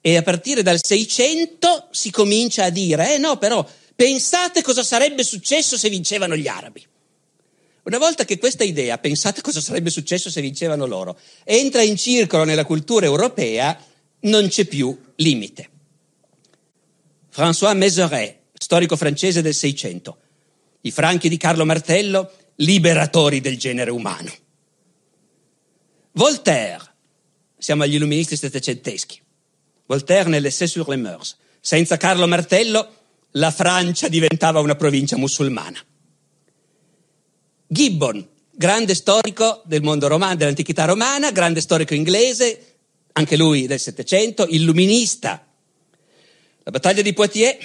e 0.00 0.16
a 0.16 0.22
partire 0.22 0.62
dal 0.62 0.80
600 0.82 1.88
si 1.92 2.10
comincia 2.10 2.64
a 2.64 2.70
dire, 2.70 3.14
eh 3.14 3.18
no 3.18 3.38
però 3.38 3.64
pensate 3.94 4.62
cosa 4.62 4.82
sarebbe 4.82 5.22
successo 5.22 5.76
se 5.76 5.88
vincevano 5.88 6.36
gli 6.36 6.48
arabi. 6.48 6.84
Una 7.86 7.98
volta 7.98 8.24
che 8.24 8.38
questa 8.38 8.64
idea, 8.64 8.98
pensate 8.98 9.40
cosa 9.40 9.60
sarebbe 9.60 9.90
successo 9.90 10.28
se 10.28 10.40
vincevano 10.40 10.86
loro, 10.86 11.16
entra 11.44 11.82
in 11.82 11.96
circolo 11.96 12.42
nella 12.42 12.64
cultura 12.64 13.06
europea, 13.06 13.80
non 14.22 14.48
c'è 14.48 14.64
più 14.64 14.96
limite. 15.16 15.68
François 17.32 17.76
Mézeray, 17.76 18.38
storico 18.54 18.96
francese 18.96 19.40
del 19.40 19.54
Seicento, 19.54 20.18
i 20.80 20.90
franchi 20.90 21.28
di 21.28 21.36
Carlo 21.36 21.64
Martello, 21.64 22.32
liberatori 22.56 23.40
del 23.40 23.56
genere 23.56 23.92
umano. 23.92 24.32
Voltaire, 26.10 26.82
siamo 27.56 27.84
agli 27.84 27.94
illuministi 27.94 28.36
settecenteschi, 28.36 29.20
Voltaire 29.86 30.28
nell'Essai 30.28 30.66
sur 30.66 30.88
les 30.88 30.98
mœurs, 30.98 31.36
senza 31.60 31.96
Carlo 31.96 32.26
Martello 32.26 32.94
la 33.32 33.52
Francia 33.52 34.08
diventava 34.08 34.58
una 34.58 34.74
provincia 34.74 35.16
musulmana. 35.16 35.78
Gibbon, 37.66 38.24
grande 38.52 38.94
storico 38.94 39.62
del 39.64 39.82
mondo 39.82 40.06
romano, 40.06 40.36
dell'antichità 40.36 40.84
romana, 40.84 41.32
grande 41.32 41.60
storico 41.60 41.94
inglese, 41.94 42.74
anche 43.12 43.36
lui 43.36 43.66
del 43.66 43.80
Settecento, 43.80 44.46
illuminista. 44.48 45.44
La 46.62 46.70
battaglia 46.70 47.02
di 47.02 47.12
Poitiers 47.12 47.56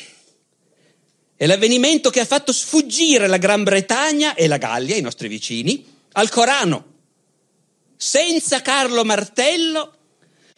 è 1.35 1.45
l'avvenimento 1.45 2.09
che 2.09 2.19
ha 2.19 2.25
fatto 2.25 2.51
sfuggire 2.51 3.27
la 3.27 3.37
Gran 3.37 3.63
Bretagna 3.63 4.33
e 4.33 4.47
la 4.47 4.57
Gallia, 4.57 4.95
i 4.95 5.01
nostri 5.01 5.27
vicini, 5.27 5.85
al 6.13 6.29
Corano. 6.29 6.85
Senza 7.95 8.61
Carlo 8.61 9.03
Martello, 9.03 9.93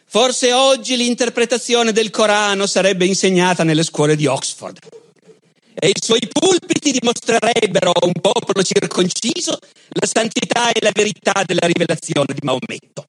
forse 0.06 0.52
oggi 0.52 0.96
l'interpretazione 0.96 1.92
del 1.92 2.10
Corano 2.10 2.66
sarebbe 2.66 3.04
insegnata 3.04 3.62
nelle 3.62 3.82
scuole 3.82 4.16
di 4.16 4.26
Oxford 4.26 5.03
e 5.74 5.88
i 5.88 6.00
suoi 6.00 6.20
pulpiti 6.30 6.92
dimostrerebbero 6.92 7.90
a 7.90 8.06
un 8.06 8.12
popolo 8.20 8.62
circonciso 8.62 9.58
la 9.88 10.06
santità 10.06 10.72
e 10.72 10.80
la 10.80 10.92
verità 10.92 11.42
della 11.44 11.66
rivelazione 11.66 12.32
di 12.32 12.40
Maometto. 12.42 13.06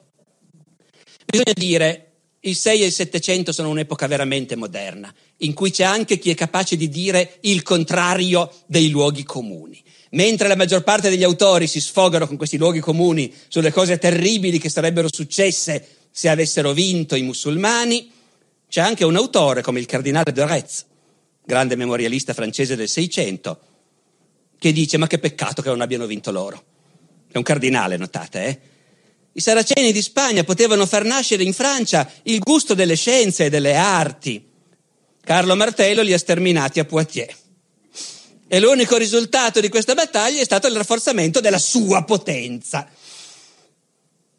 Bisogna 1.26 1.54
dire, 1.54 2.06
il 2.42 2.56
6 2.56 2.82
e 2.82 2.86
il 2.86 2.92
700 2.92 3.52
sono 3.52 3.70
un'epoca 3.70 4.08
veramente 4.08 4.56
moderna, 4.56 5.14
in 5.38 5.54
cui 5.54 5.72
c'è 5.72 5.84
anche 5.84 6.20
chi 6.20 6.30
è 6.30 6.36
capace 6.36 6.76
di 6.76 6.90
dire 6.90 7.38
il 7.42 7.64
contrario 7.64 8.52
dei 8.68 8.90
luoghi 8.90 9.24
comuni. 9.24 9.84
Mentre 10.12 10.48
la 10.48 10.56
maggior 10.56 10.84
parte 10.84 11.10
degli 11.10 11.24
autori 11.24 11.68
si 11.68 11.82
sfogano 11.82 12.28
con 12.28 12.38
questi 12.38 12.58
luoghi 12.58 12.80
comuni 12.80 13.34
sulle 13.48 13.72
cose 13.72 13.98
terribili 13.98 14.60
che 14.60 14.70
sarebbero 14.70 15.10
successe 15.12 15.88
se 16.12 16.30
avessero 16.30 16.72
vinto 16.72 17.16
i 17.16 17.24
musulmani, 17.24 18.12
c'è 18.70 18.82
anche 18.82 19.04
un 19.04 19.16
autore 19.16 19.62
come 19.62 19.80
il 19.80 19.86
cardinale 19.86 20.32
de 20.32 20.46
Retz, 20.46 20.86
grande 21.46 21.76
memorialista 21.76 22.34
francese 22.34 22.76
del 22.76 22.90
Seicento, 22.90 23.60
che 24.58 24.72
dice 24.72 24.98
ma 24.98 25.08
che 25.08 25.20
peccato 25.20 25.62
che 25.62 25.70
non 25.70 25.82
abbiano 25.82 26.06
vinto 26.06 26.32
loro. 26.32 26.64
È 27.32 27.38
un 27.38 27.44
cardinale, 27.44 27.98
notate, 27.98 28.46
eh? 28.46 28.60
I 29.38 29.42
saraceni 29.42 29.92
di 29.92 30.02
Spagna 30.02 30.46
potevano 30.46 30.86
far 30.86 31.04
nascere 31.04 31.44
in 31.44 31.52
Francia 31.52 32.10
il 32.24 32.40
gusto 32.40 32.74
delle 32.74 32.96
scienze 32.96 33.46
e 33.46 33.50
delle 33.50 33.76
arti. 33.76 34.42
Carlo 35.22 35.56
Martello 35.56 36.02
li 36.04 36.14
ha 36.14 36.18
sterminati 36.18 36.80
a 36.80 36.86
Poitiers. 36.86 37.36
E 38.48 38.60
l'unico 38.62 38.96
risultato 38.96 39.60
di 39.60 39.68
questa 39.68 39.94
battaglia 39.94 40.40
è 40.40 40.46
stato 40.46 40.68
il 40.68 40.76
rafforzamento 40.76 41.42
della 41.42 41.58
sua 41.58 42.06
potenza. 42.06 42.88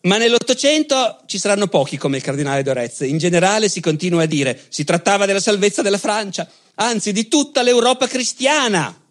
Ma 0.03 0.17
nell'Ottocento 0.17 1.23
ci 1.27 1.39
saranno 1.39 1.67
pochi 1.67 1.99
come 1.99 2.17
il 2.17 2.23
cardinale 2.23 2.63
Dorez. 2.63 3.01
In 3.01 3.19
generale 3.19 3.69
si 3.69 3.81
continua 3.81 4.23
a 4.23 4.27
dire 4.27 4.59
si 4.71 4.85
trattava 4.85 5.27
della 5.27 5.41
salvezza 5.41 5.83
della 5.83 5.99
Francia, 5.99 6.49
anzi 6.77 7.13
di 7.13 7.29
tutta 7.29 7.63
l'Europa 7.63 8.07
cristiana. 8.07 9.03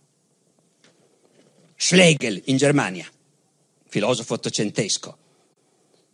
Schlegel 1.75 2.41
in 2.45 2.57
Germania, 2.57 3.07
filosofo 3.87 4.33
ottocentesco. 4.33 5.17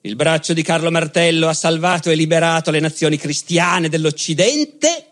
Il 0.01 0.15
braccio 0.15 0.53
di 0.53 0.63
Carlo 0.63 0.89
Martello 0.89 1.47
ha 1.47 1.53
salvato 1.53 2.09
e 2.09 2.15
liberato 2.15 2.71
le 2.71 2.79
nazioni 2.79 3.17
cristiane 3.17 3.87
dell'Occidente 3.87 5.05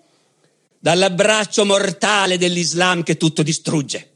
dall'abbraccio 0.79 1.65
mortale 1.65 2.37
dell'Islam 2.37 3.03
che 3.03 3.17
tutto 3.17 3.43
distrugge. 3.43 4.09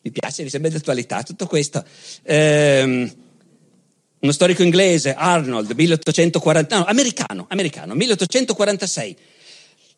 Mi 0.00 0.10
piace, 0.10 0.42
mi 0.42 0.48
sembra 0.48 0.70
di 0.70 0.76
attualità 0.76 1.22
tutto 1.22 1.46
questo. 1.46 1.84
Ehm, 2.22 3.14
uno 4.20 4.32
storico 4.32 4.62
inglese, 4.62 5.14
Arnold, 5.14 5.70
1840, 5.70 6.78
no, 6.78 6.84
americano, 6.86 7.46
americano, 7.50 7.94
1846. 7.94 9.16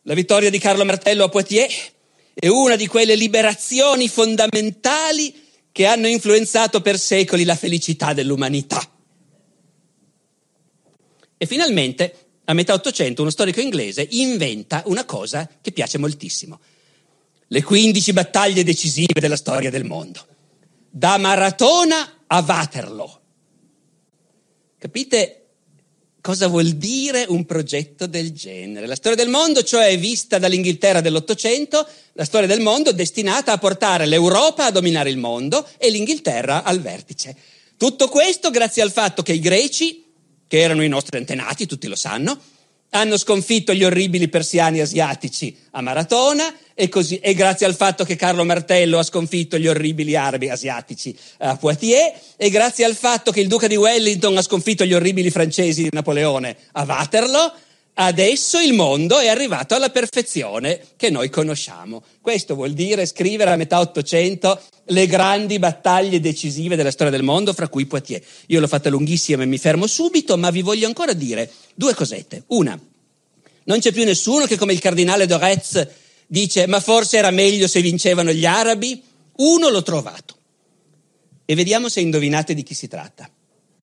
La 0.03 0.15
vittoria 0.15 0.49
di 0.49 0.57
Carlo 0.57 0.83
Martello 0.83 1.25
a 1.25 1.29
Poitiers 1.29 1.91
è 2.33 2.47
una 2.47 2.75
di 2.75 2.87
quelle 2.87 3.15
liberazioni 3.15 4.07
fondamentali 4.07 5.33
che 5.71 5.85
hanno 5.85 6.07
influenzato 6.07 6.81
per 6.81 6.97
secoli 6.97 7.43
la 7.43 7.55
felicità 7.55 8.13
dell'umanità. 8.13 8.81
E 11.37 11.45
finalmente 11.45 12.15
a 12.45 12.53
metà 12.53 12.73
Ottocento, 12.73 13.21
uno 13.21 13.29
storico 13.29 13.61
inglese 13.61 14.07
inventa 14.11 14.81
una 14.87 15.05
cosa 15.05 15.47
che 15.61 15.71
piace 15.71 15.99
moltissimo. 15.99 16.59
Le 17.47 17.61
15 17.61 18.13
battaglie 18.13 18.63
decisive 18.63 19.19
della 19.19 19.35
storia 19.35 19.69
del 19.69 19.85
mondo. 19.85 20.25
Da 20.89 21.17
Maratona 21.17 22.23
a 22.25 22.43
Waterloo. 22.45 23.19
Capite 24.79 25.40
cosa 26.21 26.47
vuol 26.47 26.69
dire 26.73 27.25
un 27.27 27.45
progetto 27.45 28.05
del 28.05 28.31
genere? 28.31 28.85
La 28.85 28.95
storia 28.95 29.17
del 29.17 29.29
mondo, 29.29 29.63
cioè 29.63 29.97
vista 29.97 30.37
dall'Inghilterra 30.37 31.01
dell'Ottocento, 31.01 31.85
la 32.13 32.25
storia 32.25 32.47
del 32.47 32.61
mondo 32.61 32.91
destinata 32.93 33.51
a 33.51 33.57
portare 33.57 34.05
l'Europa 34.05 34.65
a 34.65 34.71
dominare 34.71 35.09
il 35.09 35.17
mondo 35.17 35.67
e 35.77 35.89
l'Inghilterra 35.89 36.63
al 36.63 36.79
vertice. 36.79 37.35
Tutto 37.75 38.07
questo 38.07 38.51
grazie 38.51 38.83
al 38.83 38.91
fatto 38.91 39.23
che 39.23 39.33
i 39.33 39.39
greci 39.39 40.05
che 40.47 40.59
erano 40.59 40.83
i 40.83 40.89
nostri 40.89 41.17
antenati, 41.17 41.65
tutti 41.65 41.87
lo 41.87 41.95
sanno, 41.95 42.37
hanno 42.91 43.17
sconfitto 43.17 43.73
gli 43.73 43.83
orribili 43.83 44.27
persiani 44.27 44.79
asiatici 44.81 45.55
a 45.71 45.81
Maratona 45.81 46.53
e, 46.73 46.89
così, 46.89 47.19
e, 47.19 47.33
grazie 47.33 47.65
al 47.65 47.75
fatto 47.75 48.03
che 48.03 48.15
Carlo 48.15 48.43
Martello 48.43 48.99
ha 48.99 49.03
sconfitto 49.03 49.57
gli 49.57 49.67
orribili 49.67 50.15
arabi 50.15 50.49
asiatici 50.49 51.15
a 51.39 51.55
Poitiers 51.55 52.13
e 52.35 52.49
grazie 52.49 52.85
al 52.85 52.95
fatto 52.95 53.31
che 53.31 53.39
il 53.39 53.47
duca 53.47 53.67
di 53.67 53.75
Wellington 53.75 54.37
ha 54.37 54.41
sconfitto 54.41 54.85
gli 54.85 54.93
orribili 54.93 55.29
francesi 55.29 55.83
di 55.83 55.89
Napoleone 55.91 56.55
a 56.73 56.83
Waterloo, 56.83 57.53
Adesso 57.93 58.59
il 58.59 58.73
mondo 58.73 59.19
è 59.19 59.27
arrivato 59.27 59.75
alla 59.75 59.89
perfezione 59.89 60.81
che 60.95 61.09
noi 61.09 61.29
conosciamo. 61.29 62.03
Questo 62.21 62.55
vuol 62.55 62.71
dire 62.71 63.05
scrivere 63.05 63.51
a 63.51 63.57
metà 63.57 63.79
Ottocento 63.79 64.59
le 64.85 65.05
grandi 65.07 65.59
battaglie 65.59 66.19
decisive 66.19 66.75
della 66.75 66.91
storia 66.91 67.11
del 67.11 67.23
mondo, 67.23 67.53
fra 67.53 67.67
cui 67.67 67.85
Poitiers. 67.85 68.25
Io 68.47 68.59
l'ho 68.59 68.67
fatta 68.67 68.89
lunghissima 68.89 69.43
e 69.43 69.45
mi 69.45 69.57
fermo 69.57 69.87
subito, 69.87 70.37
ma 70.37 70.49
vi 70.49 70.61
voglio 70.61 70.87
ancora 70.87 71.13
dire 71.13 71.51
due 71.75 71.93
cosette. 71.93 72.43
Una, 72.47 72.79
non 73.65 73.79
c'è 73.79 73.91
più 73.91 74.05
nessuno 74.05 74.45
che 74.45 74.57
come 74.57 74.73
il 74.73 74.79
cardinale 74.79 75.25
Dorez 75.25 75.87
dice 76.25 76.65
ma 76.65 76.79
forse 76.79 77.17
era 77.17 77.29
meglio 77.29 77.67
se 77.67 77.81
vincevano 77.81 78.31
gli 78.31 78.45
arabi. 78.45 79.03
Uno 79.37 79.69
l'ho 79.69 79.83
trovato. 79.83 80.37
E 81.45 81.55
vediamo 81.55 81.89
se 81.89 81.99
indovinate 81.99 82.53
di 82.53 82.63
chi 82.63 82.73
si 82.73 82.87
tratta. 82.87 83.29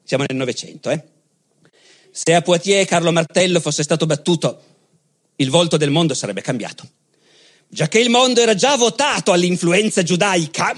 Siamo 0.03 0.25
nel 0.27 0.37
Novecento, 0.37 0.89
eh? 0.89 1.05
Se 2.21 2.35
a 2.35 2.43
Poitiers 2.43 2.89
Carlo 2.89 3.12
Martello 3.12 3.61
fosse 3.61 3.85
stato 3.85 4.05
battuto, 4.05 4.61
il 5.37 5.51
volto 5.51 5.77
del 5.77 5.91
mondo 5.91 6.14
sarebbe 6.14 6.41
cambiato. 6.41 6.85
Giacché 7.69 8.01
il 8.01 8.11
mondo 8.11 8.41
era 8.41 8.57
già 8.57 8.75
votato 8.77 9.31
all'influenza 9.31 10.03
giudaica 10.03 10.75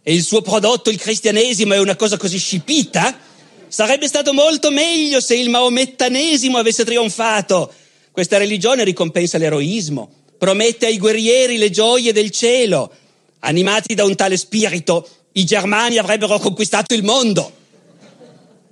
e 0.00 0.14
il 0.14 0.22
suo 0.22 0.40
prodotto, 0.40 0.88
il 0.88 0.96
cristianesimo, 0.96 1.74
è 1.74 1.80
una 1.80 1.96
cosa 1.96 2.16
così 2.16 2.38
scipita, 2.38 3.18
sarebbe 3.66 4.06
stato 4.06 4.32
molto 4.32 4.70
meglio 4.70 5.20
se 5.20 5.34
il 5.34 5.50
maomettanesimo 5.50 6.58
avesse 6.58 6.84
trionfato. 6.84 7.72
Questa 8.12 8.38
religione 8.38 8.84
ricompensa 8.84 9.36
l'eroismo, 9.36 10.08
promette 10.38 10.86
ai 10.86 10.98
guerrieri 10.98 11.58
le 11.58 11.70
gioie 11.70 12.12
del 12.12 12.30
cielo. 12.30 12.92
Animati 13.40 13.96
da 13.96 14.04
un 14.04 14.14
tale 14.14 14.36
spirito, 14.36 15.08
i 15.32 15.44
germani 15.44 15.98
avrebbero 15.98 16.38
conquistato 16.38 16.94
il 16.94 17.02
mondo. 17.02 17.52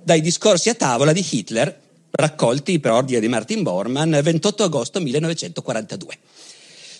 Dai 0.01 0.21
discorsi 0.21 0.69
a 0.69 0.73
tavola 0.73 1.11
di 1.11 1.25
Hitler 1.29 1.85
raccolti 2.11 2.79
per 2.79 2.91
ordine 2.91 3.19
di 3.19 3.27
Martin 3.27 3.63
Bormann 3.63 4.19
28 4.19 4.63
agosto 4.63 4.99
1942. 4.99 6.17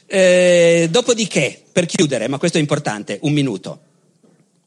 Eh, 0.06 0.88
dopodiché, 0.90 1.62
per 1.72 1.86
chiudere, 1.86 2.28
ma 2.28 2.38
questo 2.38 2.58
è 2.58 2.62
importante, 2.62 3.20
un 3.24 3.34
minuto. 3.34 3.80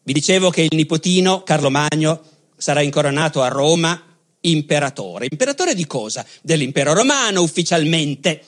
Vi 0.03 0.13
dicevo 0.13 0.51
che 0.51 0.63
il 0.63 0.77
nipotino 0.77 1.43
Carlo 1.43 1.71
Magno 1.71 2.23
sarà 2.57 2.83
incoronato 2.83 3.43
a 3.43 3.49
Roma 3.49 4.03
imperatore. 4.41 5.27
Imperatore 5.31 5.75
di 5.75 5.87
cosa? 5.87 6.25
Dell'impero 6.43 6.93
romano 6.93 7.43
ufficialmente, 7.43 8.43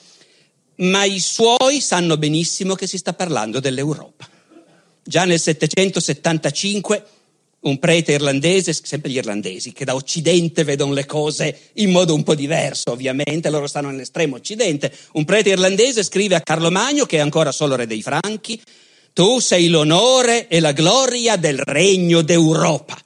ma 0.77 1.05
i 1.05 1.21
suoi 1.21 1.81
sanno 1.81 2.17
benissimo 2.17 2.75
che 2.75 2.87
si 2.87 2.99
sta 2.99 3.13
parlando 3.13 3.61
dell'Europa. 3.61 4.29
Già 5.05 5.25
nel 5.25 5.41
775 5.41 7.05
un 7.63 7.79
prete 7.79 8.13
irlandese, 8.13 8.73
sempre 8.73 9.11
gli 9.11 9.17
irlandesi, 9.17 9.73
che 9.73 9.85
da 9.85 9.95
occidente 9.95 10.65
vedono 10.65 10.93
le 10.93 11.07
cose 11.07 11.71
in 11.75 11.91
modo 11.91 12.15
un 12.15 12.23
po' 12.23 12.35
diverso, 12.35 12.91
ovviamente, 12.91 13.51
loro 13.51 13.67
stanno 13.67 13.91
nell'estremo 13.91 14.37
occidente. 14.37 14.93
Un 15.13 15.25
prete 15.25 15.51
irlandese 15.51 16.03
scrive 16.03 16.35
a 16.35 16.41
Carlo 16.41 16.71
Magno, 16.71 17.05
che 17.05 17.19
è 17.19 17.21
ancora 17.21 17.53
solo 17.53 17.77
re 17.77 17.87
dei 17.87 18.03
Franchi, 18.03 18.61
tu 19.13 19.39
sei 19.39 19.69
l'onore 19.69 20.49
e 20.49 20.59
la 20.59 20.73
gloria 20.73 21.37
del 21.37 21.59
regno 21.59 22.23
d'Europa. 22.23 22.99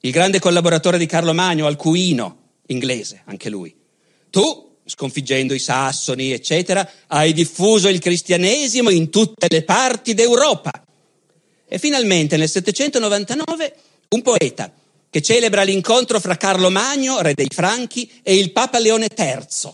Il 0.00 0.10
grande 0.10 0.38
collaboratore 0.38 0.98
di 0.98 1.06
Carlo 1.06 1.32
Magno, 1.32 1.66
Alcuino, 1.66 2.38
inglese, 2.66 3.22
anche 3.24 3.48
lui. 3.48 3.74
Tu, 4.28 4.76
sconfiggendo 4.84 5.54
i 5.54 5.58
sassoni, 5.58 6.32
eccetera, 6.32 6.88
hai 7.06 7.32
diffuso 7.32 7.88
il 7.88 7.98
cristianesimo 7.98 8.90
in 8.90 9.08
tutte 9.08 9.46
le 9.48 9.62
parti 9.62 10.12
d'Europa 10.12 10.85
e 11.68 11.78
finalmente 11.78 12.36
nel 12.36 12.48
799 12.48 13.74
un 14.10 14.22
poeta 14.22 14.72
che 15.10 15.22
celebra 15.22 15.62
l'incontro 15.62 16.20
fra 16.20 16.36
Carlo 16.36 16.70
Magno, 16.70 17.20
re 17.20 17.34
dei 17.34 17.48
Franchi, 17.50 18.20
e 18.22 18.36
il 18.36 18.52
Papa 18.52 18.78
Leone 18.78 19.08
III, 19.16 19.72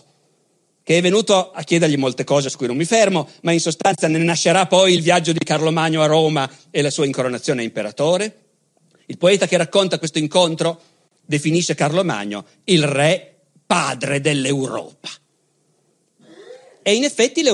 che 0.83 0.97
è 0.97 1.01
venuto 1.01 1.51
a 1.51 1.63
chiedergli 1.63 1.97
molte 1.97 2.23
cose 2.23 2.49
su 2.49 2.57
cui 2.57 2.67
non 2.67 2.77
mi 2.77 2.85
fermo, 2.85 3.29
ma 3.41 3.51
in 3.51 3.59
sostanza 3.59 4.07
ne 4.07 4.19
nascerà 4.19 4.67
poi 4.67 4.93
il 4.93 5.01
viaggio 5.01 5.31
di 5.31 5.43
Carlo 5.43 5.71
Magno 5.71 6.01
a 6.01 6.05
Roma 6.05 6.49
e 6.69 6.81
la 6.81 6.89
sua 6.89 7.05
incoronazione 7.05 7.61
a 7.61 7.65
imperatore. 7.65 8.37
Il 9.07 9.17
poeta 9.17 9.47
che 9.47 9.57
racconta 9.57 9.99
questo 9.99 10.17
incontro 10.17 10.81
definisce 11.25 11.75
Carlo 11.75 12.03
Magno 12.03 12.45
il 12.65 12.83
re 12.83 13.35
padre 13.65 14.21
dell'Europa. 14.21 15.09
E 16.83 16.95
in 16.95 17.05
effetti 17.05 17.41
di, 17.41 17.49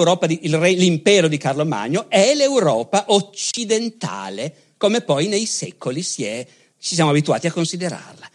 re, 0.56 0.72
l'impero 0.72 1.28
di 1.28 1.38
Carlo 1.38 1.64
Magno 1.64 2.10
è 2.10 2.34
l'Europa 2.34 3.06
occidentale, 3.10 4.54
come 4.76 5.02
poi 5.02 5.28
nei 5.28 5.46
secoli 5.46 6.02
si 6.02 6.26
è, 6.26 6.46
ci 6.80 6.96
siamo 6.96 7.12
abituati 7.12 7.46
a 7.46 7.52
considerarla. 7.52 8.28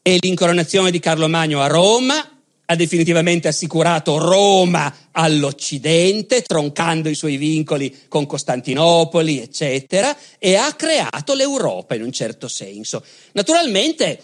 E 0.00 0.16
l'incoronazione 0.20 0.90
di 0.90 0.98
Carlo 0.98 1.28
Magno 1.28 1.60
a 1.60 1.66
Roma 1.66 2.38
ha 2.70 2.74
definitivamente 2.74 3.48
assicurato 3.48 4.16
Roma 4.16 5.10
all'Occidente, 5.12 6.40
troncando 6.40 7.10
i 7.10 7.14
suoi 7.14 7.36
vincoli 7.36 8.04
con 8.08 8.24
Costantinopoli, 8.24 9.42
eccetera, 9.42 10.16
e 10.38 10.56
ha 10.56 10.72
creato 10.72 11.34
l'Europa 11.34 11.94
in 11.94 12.02
un 12.02 12.12
certo 12.12 12.48
senso. 12.48 13.04
Naturalmente 13.32 14.22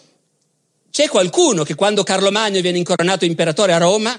c'è 0.91 1.09
qualcuno 1.09 1.62
che 1.62 1.74
quando 1.74 2.03
Carlo 2.03 2.30
Magno 2.30 2.62
viene 2.62 2.78
incoronato 2.78 3.26
imperatore 3.26 3.74
a 3.74 3.78
Roma 3.78 4.18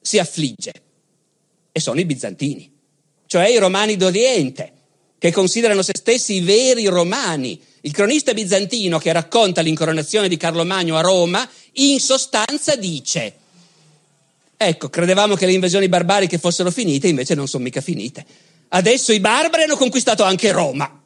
si 0.00 0.18
affligge 0.18 0.72
e 1.72 1.80
sono 1.80 2.00
i 2.00 2.04
bizantini, 2.04 2.70
cioè 3.26 3.48
i 3.48 3.58
romani 3.58 3.96
d'Oriente, 3.96 4.72
che 5.18 5.32
considerano 5.32 5.82
se 5.82 5.92
stessi 5.94 6.34
i 6.34 6.40
veri 6.40 6.86
romani. 6.86 7.60
Il 7.82 7.92
cronista 7.92 8.34
bizantino 8.34 8.98
che 8.98 9.12
racconta 9.12 9.60
l'incoronazione 9.60 10.28
di 10.28 10.36
Carlo 10.36 10.64
Magno 10.64 10.96
a 10.96 11.00
Roma, 11.00 11.48
in 11.74 12.00
sostanza 12.00 12.76
dice, 12.76 13.34
ecco, 14.56 14.88
credevamo 14.90 15.34
che 15.34 15.46
le 15.46 15.52
invasioni 15.52 15.88
barbariche 15.88 16.38
fossero 16.38 16.70
finite, 16.70 17.08
invece 17.08 17.34
non 17.34 17.48
sono 17.48 17.64
mica 17.64 17.80
finite. 17.80 18.24
Adesso 18.68 19.12
i 19.12 19.20
barbari 19.20 19.64
hanno 19.64 19.76
conquistato 19.76 20.22
anche 20.22 20.52
Roma. 20.52 21.02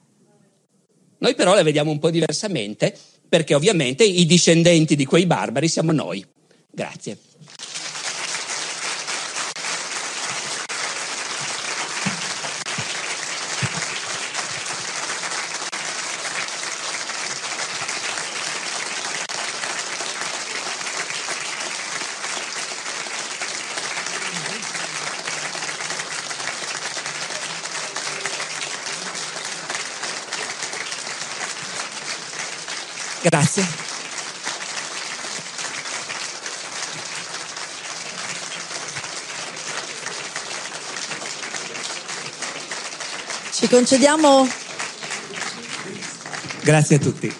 Noi 1.19 1.35
però 1.35 1.55
le 1.55 1.63
vediamo 1.63 1.91
un 1.91 1.99
po' 1.99 2.11
diversamente 2.11 2.97
perché 3.29 3.55
ovviamente 3.55 4.05
i 4.05 4.27
discendenti 4.27 4.95
di 4.97 5.05
quei 5.05 5.27
barbari 5.27 5.69
siamo 5.69 5.93
noi. 5.93 6.25
Grazie. 6.71 7.19
Ci 43.65 43.69
concediamo. 43.85 44.49
Grazie 46.63 46.97
a 46.97 46.99
tutti. 46.99 47.31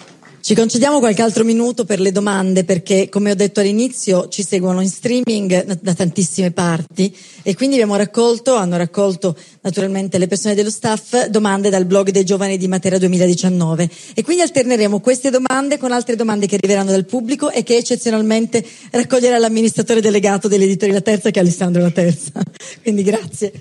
Ci 0.41 0.53
concediamo 0.53 0.99
qualche 0.99 1.23
altro 1.23 1.43
minuto 1.43 1.85
per 1.85 1.99
le 1.99 2.11
domande 2.11 2.63
perché, 2.63 3.09
come 3.09 3.31
ho 3.31 3.33
detto 3.33 3.61
all'inizio, 3.61 4.27
ci 4.27 4.43
seguono 4.43 4.81
in 4.81 4.87
streaming 4.87 5.79
da 5.81 5.93
tantissime 5.95 6.51
parti 6.51 7.11
e 7.41 7.55
quindi 7.55 7.77
abbiamo 7.77 7.95
raccolto, 7.95 8.53
hanno 8.53 8.77
raccolto 8.77 9.35
naturalmente 9.61 10.19
le 10.19 10.27
persone 10.27 10.53
dello 10.53 10.69
staff, 10.69 11.25
domande 11.29 11.71
dal 11.71 11.85
blog 11.85 12.11
dei 12.11 12.23
giovani 12.23 12.57
di 12.57 12.67
Matera 12.67 12.99
2019 12.99 13.89
e 14.13 14.21
quindi 14.21 14.43
alterneremo 14.43 14.99
queste 14.99 15.31
domande 15.31 15.79
con 15.79 15.91
altre 15.91 16.15
domande 16.15 16.45
che 16.45 16.57
arriveranno 16.57 16.91
dal 16.91 17.05
pubblico 17.05 17.49
e 17.49 17.63
che 17.63 17.77
eccezionalmente 17.77 18.63
raccoglierà 18.91 19.39
l'amministratore 19.39 19.99
delegato 19.99 20.47
dell'editore 20.47 20.91
La 20.91 21.01
Terza 21.01 21.31
che 21.31 21.39
è 21.39 21.41
Alessandro 21.41 21.81
La 21.81 21.89
Terza. 21.89 22.33
Quindi 22.83 23.01
grazie. 23.01 23.51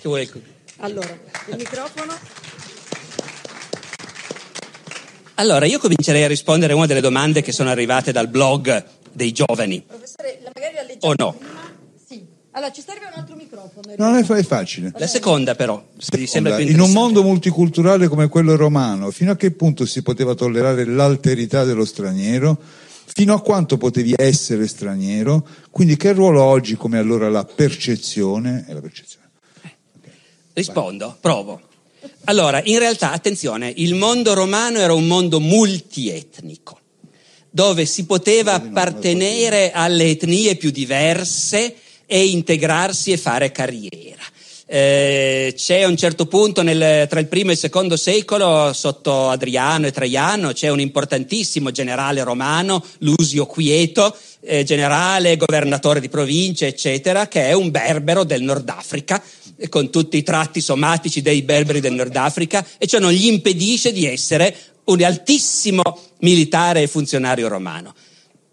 Allora, 0.80 1.18
il 1.48 1.56
microfono. 1.56 2.43
Allora, 5.36 5.66
io 5.66 5.78
comincerei 5.78 6.22
a 6.22 6.28
rispondere 6.28 6.72
a 6.72 6.76
una 6.76 6.86
delle 6.86 7.00
domande 7.00 7.42
che 7.42 7.50
sono 7.50 7.68
arrivate 7.70 8.12
dal 8.12 8.28
blog 8.28 8.84
dei 9.12 9.32
giovani. 9.32 9.82
Professore, 9.84 10.40
magari 10.54 10.74
la 10.74 10.82
leggiamo 10.82 11.12
O 11.12 11.14
no? 11.18 11.32
prima? 11.32 11.72
Sì. 12.06 12.24
Allora, 12.52 12.70
ci 12.70 12.82
serve 12.86 13.06
un 13.06 13.18
altro 13.18 13.34
microfono. 13.34 13.94
Non 13.96 14.14
è, 14.14 14.22
fa- 14.22 14.36
è 14.36 14.44
facile. 14.44 14.92
La 14.96 15.08
seconda 15.08 15.56
però, 15.56 15.84
vi 16.16 16.26
sembra 16.28 16.54
più 16.54 16.68
In 16.68 16.78
un 16.78 16.92
mondo 16.92 17.24
multiculturale 17.24 18.06
come 18.06 18.28
quello 18.28 18.54
romano, 18.54 19.10
fino 19.10 19.32
a 19.32 19.36
che 19.36 19.50
punto 19.50 19.86
si 19.86 20.02
poteva 20.02 20.34
tollerare 20.34 20.84
l'alterità 20.84 21.64
dello 21.64 21.84
straniero? 21.84 22.56
Fino 23.06 23.34
a 23.34 23.42
quanto 23.42 23.76
potevi 23.76 24.14
essere 24.16 24.68
straniero? 24.68 25.46
Quindi 25.70 25.96
che 25.96 26.12
ruolo 26.12 26.42
ha 26.42 26.46
oggi 26.46 26.76
come 26.76 26.98
allora 26.98 27.28
la 27.28 27.44
percezione? 27.44 28.64
È 28.68 28.72
la 28.72 28.80
percezione. 28.80 29.30
Rispondo, 30.52 31.16
provo. 31.20 31.60
Allora, 32.24 32.60
in 32.64 32.78
realtà, 32.78 33.12
attenzione, 33.12 33.72
il 33.76 33.94
mondo 33.94 34.34
romano 34.34 34.78
era 34.78 34.92
un 34.92 35.06
mondo 35.06 35.40
multietnico, 35.40 36.78
dove 37.50 37.84
si 37.86 38.06
poteva 38.06 38.54
appartenere 38.54 39.70
alle 39.72 40.06
etnie 40.06 40.56
più 40.56 40.70
diverse 40.70 41.76
e 42.06 42.26
integrarsi 42.26 43.12
e 43.12 43.16
fare 43.16 43.52
carriera. 43.52 44.22
Eh, 44.66 45.52
c'è 45.54 45.82
a 45.82 45.88
un 45.88 45.96
certo 45.96 46.26
punto 46.26 46.62
nel- 46.62 47.06
tra 47.06 47.20
il 47.20 47.26
primo 47.26 47.50
e 47.50 47.52
il 47.52 47.58
secondo 47.58 47.96
secolo, 47.96 48.72
sotto 48.72 49.28
Adriano 49.28 49.86
e 49.86 49.92
Traiano, 49.92 50.52
c'è 50.52 50.68
un 50.70 50.80
importantissimo 50.80 51.70
generale 51.70 52.22
romano, 52.22 52.82
Lusio 53.00 53.44
Quieto, 53.44 54.16
eh, 54.40 54.64
generale, 54.64 55.36
governatore 55.36 56.00
di 56.00 56.08
province, 56.08 56.66
eccetera, 56.66 57.28
che 57.28 57.46
è 57.46 57.52
un 57.52 57.70
berbero 57.70 58.24
del 58.24 58.42
Nord 58.42 58.68
Africa, 58.68 59.22
con 59.68 59.90
tutti 59.90 60.16
i 60.16 60.22
tratti 60.22 60.60
somatici 60.60 61.22
dei 61.22 61.42
berberi 61.42 61.80
del 61.80 61.94
Nord 61.94 62.14
Africa, 62.16 62.66
e 62.78 62.86
ciò 62.86 62.98
non 62.98 63.12
gli 63.12 63.26
impedisce 63.26 63.92
di 63.92 64.06
essere 64.06 64.56
un 64.84 65.02
altissimo 65.02 65.82
militare 66.20 66.82
e 66.82 66.86
funzionario 66.86 67.48
romano. 67.48 67.94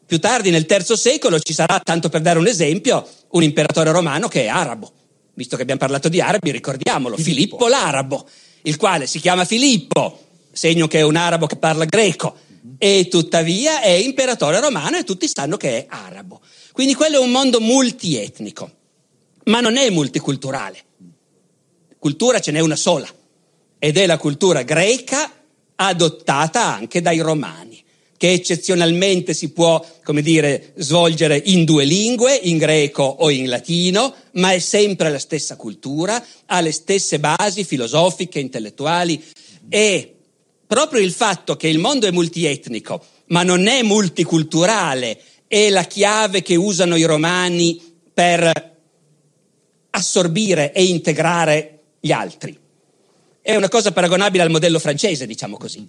Più 0.06 0.20
tardi, 0.20 0.50
nel 0.50 0.66
terzo 0.66 0.96
secolo, 0.96 1.40
ci 1.40 1.54
sarà, 1.54 1.80
tanto 1.80 2.10
per 2.10 2.22
dare 2.22 2.38
un 2.38 2.48
esempio, 2.48 3.08
un 3.30 3.44
imperatore 3.44 3.92
romano 3.92 4.28
che 4.28 4.44
è 4.44 4.48
arabo. 4.48 4.92
Visto 5.34 5.56
che 5.56 5.62
abbiamo 5.62 5.80
parlato 5.80 6.10
di 6.10 6.20
arabi, 6.20 6.52
ricordiamolo, 6.52 7.16
Filippo, 7.16 7.68
l'Arabo, 7.68 8.28
il 8.64 8.76
quale 8.76 9.08
si 9.08 9.20
chiama 9.20 9.46
Filippo, 9.46 10.20
segno 10.52 10.88
che 10.88 11.00
è 11.00 11.04
un 11.04 11.16
arabo 11.16 11.48
che 11.48 11.56
parla 11.56 11.86
greco, 11.86 12.36
e 12.78 13.08
tuttavia 13.10 13.82
è 13.82 13.90
imperatore 13.90 14.60
romano 14.60 14.98
e 14.98 15.04
tutti 15.04 15.30
sanno 15.34 15.56
che 15.56 15.78
è 15.78 15.86
arabo. 15.88 16.42
Quindi 16.74 16.94
quello 16.94 17.16
è 17.16 17.20
un 17.20 17.32
mondo 17.32 17.62
multietnico, 17.62 18.70
ma 19.46 19.62
non 19.62 19.78
è 19.78 19.90
multiculturale. 19.90 20.80
Cultura 22.02 22.40
ce 22.40 22.50
n'è 22.50 22.60
una 22.60 22.76
sola, 22.76 23.08
ed 23.78 23.96
è 23.96 24.08
la 24.08 24.18
cultura 24.18 24.64
greca 24.64 25.32
adottata 25.76 26.74
anche 26.74 27.00
dai 27.00 27.20
romani 27.20 27.80
che 28.18 28.32
eccezionalmente 28.32 29.36
si 29.36 29.52
può, 29.52 29.86
come 30.04 30.24
dire, 30.24 30.74
svolgere 30.78 31.40
in 31.46 31.64
due 31.64 31.86
lingue, 31.86 32.34
in 32.34 32.58
greco 32.58 33.04
o 33.04 33.30
in 33.30 33.48
latino, 33.50 34.16
ma 34.32 34.52
è 34.52 34.58
sempre 34.58 35.12
la 35.12 35.20
stessa 35.20 35.56
cultura, 35.56 36.26
ha 36.48 36.60
le 36.60 36.72
stesse 36.72 37.20
basi 37.20 37.64
filosofiche, 37.64 38.40
intellettuali 38.40 39.24
e 39.70 40.16
proprio 40.66 41.02
il 41.02 41.12
fatto 41.12 41.56
che 41.56 41.68
il 41.68 41.78
mondo 41.78 42.08
è 42.08 42.12
multietnico, 42.12 43.06
ma 43.28 43.44
non 43.44 43.68
è 43.68 43.84
multiculturale, 43.84 45.22
è 45.46 45.70
la 45.70 45.84
chiave 45.84 46.42
che 46.42 46.56
usano 46.56 46.96
i 46.96 47.04
romani 47.04 47.80
per 48.12 48.80
assorbire 49.92 50.74
e 50.74 50.86
integrare 50.86 51.81
gli 52.02 52.12
altri. 52.12 52.58
È 53.42 53.56
una 53.56 53.70
cosa 53.70 53.94
paragonabile 53.94 54.44
al 54.44 54.50
modello 54.50 54.80
francese, 54.80 55.26
diciamo 55.26 55.56
così 55.56 55.88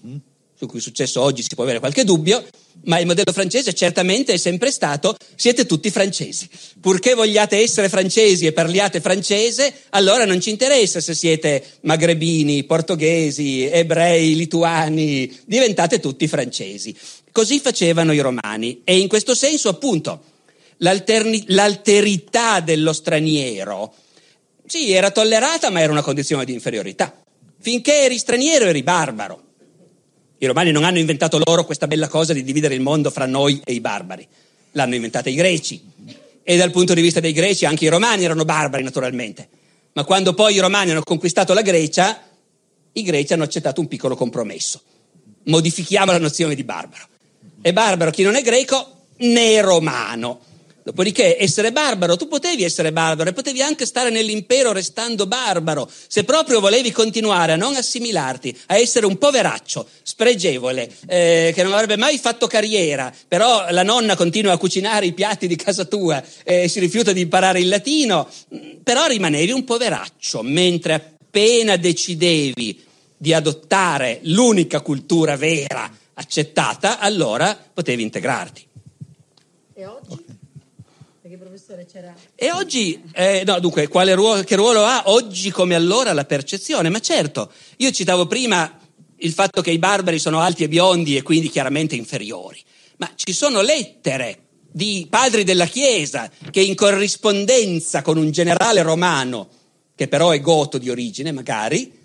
su 0.62 0.68
cui 0.68 0.78
è 0.78 0.82
successo 0.82 1.20
oggi 1.20 1.42
si 1.42 1.56
può 1.56 1.64
avere 1.64 1.80
qualche 1.80 2.04
dubbio, 2.04 2.40
ma 2.84 3.00
il 3.00 3.06
modello 3.06 3.32
francese 3.32 3.74
certamente 3.74 4.34
è 4.34 4.36
sempre 4.36 4.70
stato 4.70 5.16
siete 5.34 5.66
tutti 5.66 5.90
francesi. 5.90 6.48
Purché 6.80 7.14
vogliate 7.14 7.56
essere 7.58 7.88
francesi 7.88 8.46
e 8.46 8.52
parliate 8.52 9.00
francese, 9.00 9.74
allora 9.90 10.24
non 10.24 10.40
ci 10.40 10.50
interessa 10.50 11.00
se 11.00 11.14
siete 11.14 11.64
magrebini, 11.80 12.62
portoghesi, 12.62 13.64
ebrei, 13.64 14.36
lituani, 14.36 15.36
diventate 15.46 15.98
tutti 15.98 16.28
francesi. 16.28 16.96
Così 17.32 17.58
facevano 17.58 18.12
i 18.12 18.20
romani 18.20 18.82
e 18.84 19.00
in 19.00 19.08
questo 19.08 19.34
senso 19.34 19.68
appunto 19.68 20.22
l'alterità 20.76 22.60
dello 22.60 22.92
straniero 22.92 23.92
sì, 24.72 24.90
era 24.90 25.10
tollerata, 25.10 25.68
ma 25.68 25.80
era 25.80 25.92
una 25.92 26.00
condizione 26.00 26.46
di 26.46 26.54
inferiorità. 26.54 27.14
Finché 27.60 28.04
eri 28.04 28.16
straniero 28.16 28.64
eri 28.64 28.82
barbaro. 28.82 29.42
I 30.38 30.46
romani 30.46 30.72
non 30.72 30.84
hanno 30.84 30.96
inventato 30.96 31.38
loro 31.44 31.66
questa 31.66 31.86
bella 31.86 32.08
cosa 32.08 32.32
di 32.32 32.42
dividere 32.42 32.72
il 32.72 32.80
mondo 32.80 33.10
fra 33.10 33.26
noi 33.26 33.60
e 33.66 33.74
i 33.74 33.80
barbari, 33.80 34.26
l'hanno 34.70 34.94
inventata 34.94 35.28
i 35.28 35.34
greci. 35.34 35.78
E 36.42 36.56
dal 36.56 36.70
punto 36.70 36.94
di 36.94 37.02
vista 37.02 37.20
dei 37.20 37.34
greci 37.34 37.66
anche 37.66 37.84
i 37.84 37.88
romani 37.88 38.24
erano 38.24 38.46
barbari 38.46 38.82
naturalmente. 38.82 39.46
Ma 39.92 40.04
quando 40.04 40.32
poi 40.32 40.54
i 40.54 40.60
romani 40.60 40.92
hanno 40.92 41.02
conquistato 41.02 41.52
la 41.52 41.60
Grecia, 41.60 42.22
i 42.92 43.02
greci 43.02 43.34
hanno 43.34 43.44
accettato 43.44 43.78
un 43.78 43.88
piccolo 43.88 44.16
compromesso. 44.16 44.80
Modifichiamo 45.42 46.12
la 46.12 46.18
nozione 46.18 46.54
di 46.54 46.64
barbaro. 46.64 47.08
È 47.60 47.74
barbaro 47.74 48.10
chi 48.10 48.22
non 48.22 48.36
è 48.36 48.40
greco 48.40 49.00
né 49.18 49.60
romano. 49.60 50.40
Dopodiché 50.84 51.36
essere 51.40 51.70
barbaro, 51.70 52.16
tu 52.16 52.26
potevi 52.26 52.64
essere 52.64 52.90
barbaro 52.90 53.30
e 53.30 53.32
potevi 53.32 53.62
anche 53.62 53.86
stare 53.86 54.10
nell'impero 54.10 54.72
restando 54.72 55.26
barbaro, 55.26 55.88
se 56.08 56.24
proprio 56.24 56.58
volevi 56.58 56.90
continuare 56.90 57.52
a 57.52 57.56
non 57.56 57.76
assimilarti, 57.76 58.58
a 58.66 58.76
essere 58.76 59.06
un 59.06 59.16
poveraccio, 59.16 59.86
spregevole, 60.02 60.90
eh, 61.06 61.52
che 61.54 61.62
non 61.62 61.72
avrebbe 61.72 61.96
mai 61.96 62.18
fatto 62.18 62.48
carriera, 62.48 63.14
però 63.28 63.66
la 63.70 63.84
nonna 63.84 64.16
continua 64.16 64.54
a 64.54 64.58
cucinare 64.58 65.06
i 65.06 65.12
piatti 65.12 65.46
di 65.46 65.54
casa 65.54 65.84
tua 65.84 66.20
e 66.42 66.66
si 66.66 66.80
rifiuta 66.80 67.12
di 67.12 67.20
imparare 67.20 67.60
il 67.60 67.68
latino, 67.68 68.28
però 68.82 69.06
rimanevi 69.06 69.52
un 69.52 69.62
poveraccio, 69.62 70.42
mentre 70.42 70.94
appena 70.94 71.76
decidevi 71.76 72.84
di 73.16 73.32
adottare 73.32 74.18
l'unica 74.22 74.80
cultura 74.80 75.36
vera 75.36 75.88
accettata, 76.14 76.98
allora 76.98 77.56
potevi 77.72 78.02
integrarti. 78.02 78.66
E 79.74 79.86
oggi? 79.86 80.40
E 82.34 82.52
oggi, 82.52 83.02
eh, 83.12 83.42
no, 83.46 83.58
dunque, 83.60 83.86
ruolo, 83.86 84.42
che 84.42 84.56
ruolo 84.56 84.84
ha 84.84 85.04
oggi 85.06 85.50
come 85.50 85.74
allora 85.74 86.12
la 86.12 86.24
percezione? 86.24 86.88
Ma 86.88 87.00
certo, 87.00 87.50
io 87.78 87.90
citavo 87.90 88.26
prima 88.26 88.78
il 89.16 89.32
fatto 89.32 89.62
che 89.62 89.70
i 89.70 89.78
barbari 89.78 90.18
sono 90.18 90.40
alti 90.40 90.64
e 90.64 90.68
biondi 90.68 91.16
e 91.16 91.22
quindi 91.22 91.48
chiaramente 91.48 91.94
inferiori, 91.94 92.60
ma 92.96 93.10
ci 93.14 93.32
sono 93.32 93.60
lettere 93.60 94.38
di 94.70 95.06
padri 95.08 95.44
della 95.44 95.66
Chiesa 95.66 96.30
che 96.50 96.60
in 96.60 96.74
corrispondenza 96.74 98.02
con 98.02 98.16
un 98.16 98.30
generale 98.30 98.82
romano, 98.82 99.48
che 99.94 100.08
però 100.08 100.30
è 100.30 100.40
goto 100.40 100.78
di 100.78 100.90
origine 100.90 101.30
magari, 101.30 102.00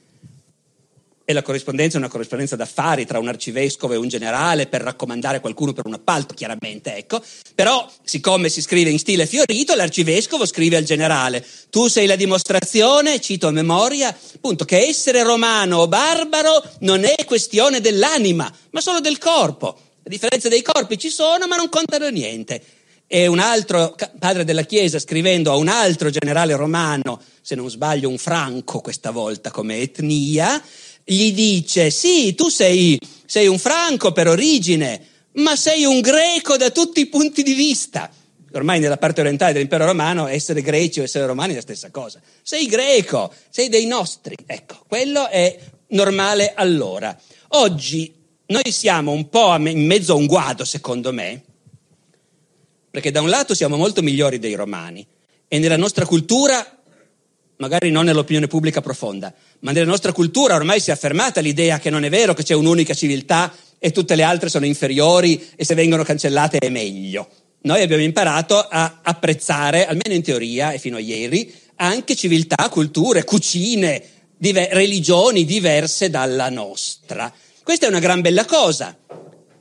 e 1.29 1.33
la 1.33 1.41
corrispondenza 1.41 1.97
è 1.97 1.99
una 1.99 2.07
corrispondenza 2.07 2.55
d'affari 2.55 3.05
tra 3.05 3.19
un 3.19 3.27
arcivescovo 3.27 3.91
e 3.91 3.97
un 3.97 4.07
generale 4.07 4.65
per 4.67 4.79
raccomandare 4.79 5.41
qualcuno 5.41 5.73
per 5.73 5.85
un 5.85 5.91
appalto, 5.91 6.33
chiaramente, 6.33 6.95
ecco. 6.95 7.21
Però, 7.53 7.85
siccome 8.01 8.47
si 8.47 8.61
scrive 8.61 8.91
in 8.91 8.97
stile 8.97 9.25
fiorito, 9.25 9.75
l'arcivescovo 9.75 10.45
scrive 10.45 10.77
al 10.77 10.85
generale: 10.85 11.45
Tu 11.69 11.89
sei 11.89 12.05
la 12.05 12.15
dimostrazione, 12.15 13.19
cito 13.19 13.47
a 13.47 13.51
memoria, 13.51 14.07
appunto, 14.07 14.63
che 14.63 14.77
essere 14.87 15.21
romano 15.23 15.79
o 15.79 15.89
barbaro 15.89 16.63
non 16.79 17.03
è 17.03 17.25
questione 17.25 17.81
dell'anima, 17.81 18.49
ma 18.69 18.79
solo 18.79 19.01
del 19.01 19.17
corpo. 19.17 19.77
Le 20.03 20.09
differenze 20.09 20.47
dei 20.47 20.61
corpi 20.61 20.97
ci 20.97 21.09
sono, 21.09 21.45
ma 21.45 21.57
non 21.57 21.67
contano 21.67 22.07
niente. 22.07 22.63
E 23.05 23.27
un 23.27 23.39
altro 23.39 23.95
padre 24.17 24.45
della 24.45 24.63
Chiesa, 24.63 24.97
scrivendo 24.97 25.51
a 25.51 25.57
un 25.57 25.67
altro 25.67 26.09
generale 26.09 26.55
romano, 26.55 27.21
se 27.41 27.55
non 27.55 27.69
sbaglio 27.69 28.07
un 28.07 28.17
franco 28.17 28.79
questa 28.79 29.11
volta 29.11 29.51
come 29.51 29.79
etnia, 29.79 30.61
gli 31.09 31.31
dice, 31.31 31.89
sì, 31.89 32.35
tu 32.35 32.49
sei, 32.49 32.99
sei 33.25 33.47
un 33.47 33.57
franco 33.57 34.11
per 34.11 34.27
origine, 34.27 35.01
ma 35.35 35.55
sei 35.55 35.85
un 35.85 36.01
greco 36.01 36.57
da 36.57 36.69
tutti 36.69 36.99
i 36.99 37.05
punti 37.05 37.43
di 37.43 37.53
vista. 37.53 38.11
Ormai 38.51 38.81
nella 38.81 38.97
parte 38.97 39.21
orientale 39.21 39.53
dell'impero 39.53 39.85
romano 39.85 40.27
essere 40.27 40.61
greci 40.61 40.99
o 40.99 41.03
essere 41.03 41.25
romani 41.25 41.53
è 41.53 41.55
la 41.55 41.61
stessa 41.61 41.91
cosa. 41.91 42.19
Sei 42.41 42.65
greco, 42.65 43.33
sei 43.49 43.69
dei 43.69 43.85
nostri. 43.85 44.35
Ecco, 44.45 44.83
quello 44.85 45.29
è 45.29 45.57
normale 45.89 46.53
allora. 46.53 47.17
Oggi 47.49 48.13
noi 48.47 48.69
siamo 48.69 49.11
un 49.11 49.29
po' 49.29 49.55
in 49.55 49.85
mezzo 49.85 50.11
a 50.11 50.17
un 50.17 50.25
guado, 50.25 50.65
secondo 50.65 51.13
me, 51.13 51.41
perché 52.91 53.11
da 53.11 53.21
un 53.21 53.29
lato 53.29 53.55
siamo 53.55 53.77
molto 53.77 54.01
migliori 54.01 54.39
dei 54.39 54.55
romani 54.55 55.07
e 55.47 55.59
nella 55.59 55.77
nostra 55.77 56.05
cultura 56.05 56.76
magari 57.57 57.91
non 57.91 58.05
nell'opinione 58.05 58.47
pubblica 58.47 58.81
profonda, 58.81 59.33
ma 59.59 59.71
nella 59.71 59.85
nostra 59.85 60.11
cultura 60.11 60.55
ormai 60.55 60.79
si 60.79 60.89
è 60.89 60.93
affermata 60.93 61.41
l'idea 61.41 61.79
che 61.79 61.89
non 61.89 62.03
è 62.03 62.09
vero 62.09 62.33
che 62.33 62.43
c'è 62.43 62.53
un'unica 62.53 62.93
civiltà 62.93 63.53
e 63.79 63.91
tutte 63.91 64.15
le 64.15 64.23
altre 64.23 64.49
sono 64.49 64.65
inferiori 64.65 65.49
e 65.55 65.65
se 65.65 65.75
vengono 65.75 66.03
cancellate 66.03 66.57
è 66.57 66.69
meglio. 66.69 67.27
Noi 67.61 67.81
abbiamo 67.81 68.03
imparato 68.03 68.57
a 68.59 68.99
apprezzare, 69.01 69.87
almeno 69.87 70.15
in 70.15 70.21
teoria 70.21 70.71
e 70.71 70.79
fino 70.79 70.97
a 70.97 70.99
ieri, 70.99 71.53
anche 71.77 72.15
civiltà, 72.15 72.69
culture, 72.69 73.23
cucine, 73.23 74.01
diver- 74.37 74.71
religioni 74.71 75.43
diverse 75.43 76.09
dalla 76.09 76.49
nostra. 76.49 77.31
Questa 77.63 77.85
è 77.85 77.89
una 77.89 77.99
gran 77.99 78.21
bella 78.21 78.45
cosa, 78.45 78.95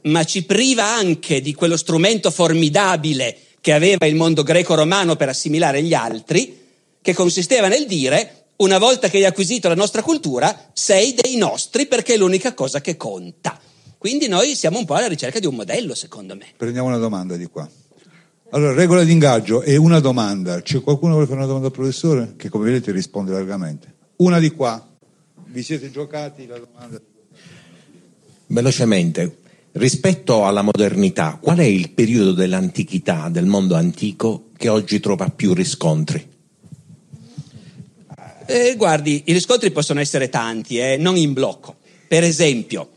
ma 0.02 0.24
ci 0.24 0.44
priva 0.44 0.84
anche 0.84 1.40
di 1.40 1.54
quello 1.54 1.76
strumento 1.76 2.30
formidabile 2.30 3.36
che 3.60 3.72
aveva 3.72 4.06
il 4.06 4.14
mondo 4.14 4.44
greco-romano 4.44 5.16
per 5.16 5.28
assimilare 5.28 5.82
gli 5.82 5.94
altri, 5.94 6.65
che 7.06 7.14
consisteva 7.14 7.68
nel 7.68 7.86
dire 7.86 8.46
una 8.56 8.78
volta 8.78 9.08
che 9.08 9.18
hai 9.18 9.24
acquisito 9.26 9.68
la 9.68 9.76
nostra 9.76 10.02
cultura, 10.02 10.70
sei 10.72 11.14
dei 11.14 11.36
nostri 11.36 11.86
perché 11.86 12.14
è 12.14 12.16
l'unica 12.16 12.52
cosa 12.52 12.80
che 12.80 12.96
conta. 12.96 13.60
Quindi 13.96 14.26
noi 14.26 14.56
siamo 14.56 14.80
un 14.80 14.84
po' 14.84 14.94
alla 14.94 15.06
ricerca 15.06 15.38
di 15.38 15.46
un 15.46 15.54
modello, 15.54 15.94
secondo 15.94 16.34
me. 16.34 16.46
Prendiamo 16.56 16.88
una 16.88 16.96
domanda 16.96 17.36
di 17.36 17.46
qua. 17.46 17.68
Allora, 18.50 18.74
regola 18.74 19.04
di 19.04 19.12
ingaggio 19.12 19.60
è 19.60 19.76
una 19.76 20.00
domanda. 20.00 20.60
C'è 20.62 20.80
qualcuno 20.80 21.12
che 21.12 21.18
vuole 21.18 21.26
fare 21.26 21.38
una 21.38 21.46
domanda 21.46 21.68
al 21.68 21.72
professore? 21.72 22.34
Che 22.36 22.48
come 22.48 22.64
vedete 22.64 22.90
risponde 22.90 23.30
largamente. 23.30 23.94
Una 24.16 24.40
di 24.40 24.50
qua. 24.50 24.84
Vi 25.44 25.62
siete 25.62 25.92
giocati 25.92 26.48
la 26.48 26.58
domanda? 26.58 27.00
Velocemente, 28.48 29.38
rispetto 29.72 30.44
alla 30.44 30.62
modernità, 30.62 31.38
qual 31.40 31.58
è 31.58 31.64
il 31.64 31.90
periodo 31.90 32.32
dell'antichità, 32.32 33.28
del 33.28 33.46
mondo 33.46 33.76
antico, 33.76 34.48
che 34.56 34.68
oggi 34.68 34.98
trova 34.98 35.28
più 35.28 35.54
riscontri? 35.54 36.34
Eh, 38.46 38.74
guardi, 38.76 39.22
i 39.26 39.32
riscontri 39.32 39.70
possono 39.72 40.00
essere 40.00 40.28
tanti, 40.28 40.78
eh, 40.78 40.96
non 40.96 41.16
in 41.16 41.32
blocco. 41.32 41.76
Per 42.06 42.22
esempio, 42.22 42.90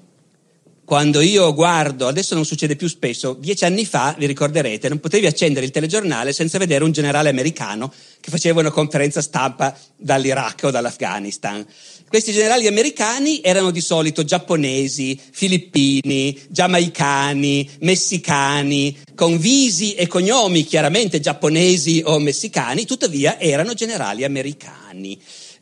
quando 0.90 1.22
io 1.22 1.54
guardo, 1.54 2.08
adesso 2.08 2.34
non 2.34 2.46
succede 2.46 2.76
più 2.76 2.88
spesso, 2.88 3.38
dieci 3.40 3.64
anni 3.64 3.86
fa, 3.86 4.16
vi 4.18 4.26
ricorderete, 4.26 4.90
non 4.90 5.00
potevi 5.00 5.28
accendere 5.28 5.66
il 5.66 5.72
telegiornale 5.72 6.34
senza 6.34 6.58
vedere 6.58 6.84
un 6.84 6.92
generale 6.92 7.30
americano 7.30 7.94
che 8.20 8.32
faceva 8.32 8.60
una 8.60 8.72
conferenza 8.72 9.22
stampa 9.22 9.78
dall'Iraq 9.96 10.64
o 10.64 10.72
dall'Afghanistan. 10.72 11.64
Questi 12.08 12.32
generali 12.32 12.66
americani 12.66 13.40
erano 13.44 13.70
di 13.70 13.82
solito 13.82 14.24
giapponesi, 14.24 15.20
filippini, 15.30 16.36
giamaicani, 16.50 17.70
messicani, 17.82 18.98
con 19.14 19.38
visi 19.38 19.94
e 19.94 20.08
cognomi 20.08 20.64
chiaramente 20.64 21.20
giapponesi 21.20 22.02
o 22.04 22.18
messicani, 22.18 22.86
tuttavia 22.86 23.40
erano 23.40 23.76
generali 23.76 24.24
americani. 24.24 25.22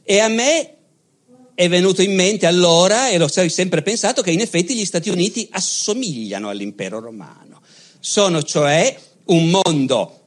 E 0.10 0.20
a 0.20 0.30
me 0.30 0.76
è 1.54 1.68
venuto 1.68 2.02
in 2.02 2.16
mente 2.16 2.46
allora, 2.46 3.10
e 3.10 3.18
l'ho 3.18 3.28
sempre 3.28 3.82
pensato, 3.82 4.22
che 4.22 4.32
in 4.32 4.40
effetti 4.40 4.74
gli 4.74 4.86
Stati 4.86 5.10
Uniti 5.10 5.50
assomigliano 5.52 6.48
all'impero 6.48 7.02
romano. 7.02 7.62
Sono 8.00 8.42
cioè 8.42 8.98
un 9.26 9.50
mondo 9.50 10.20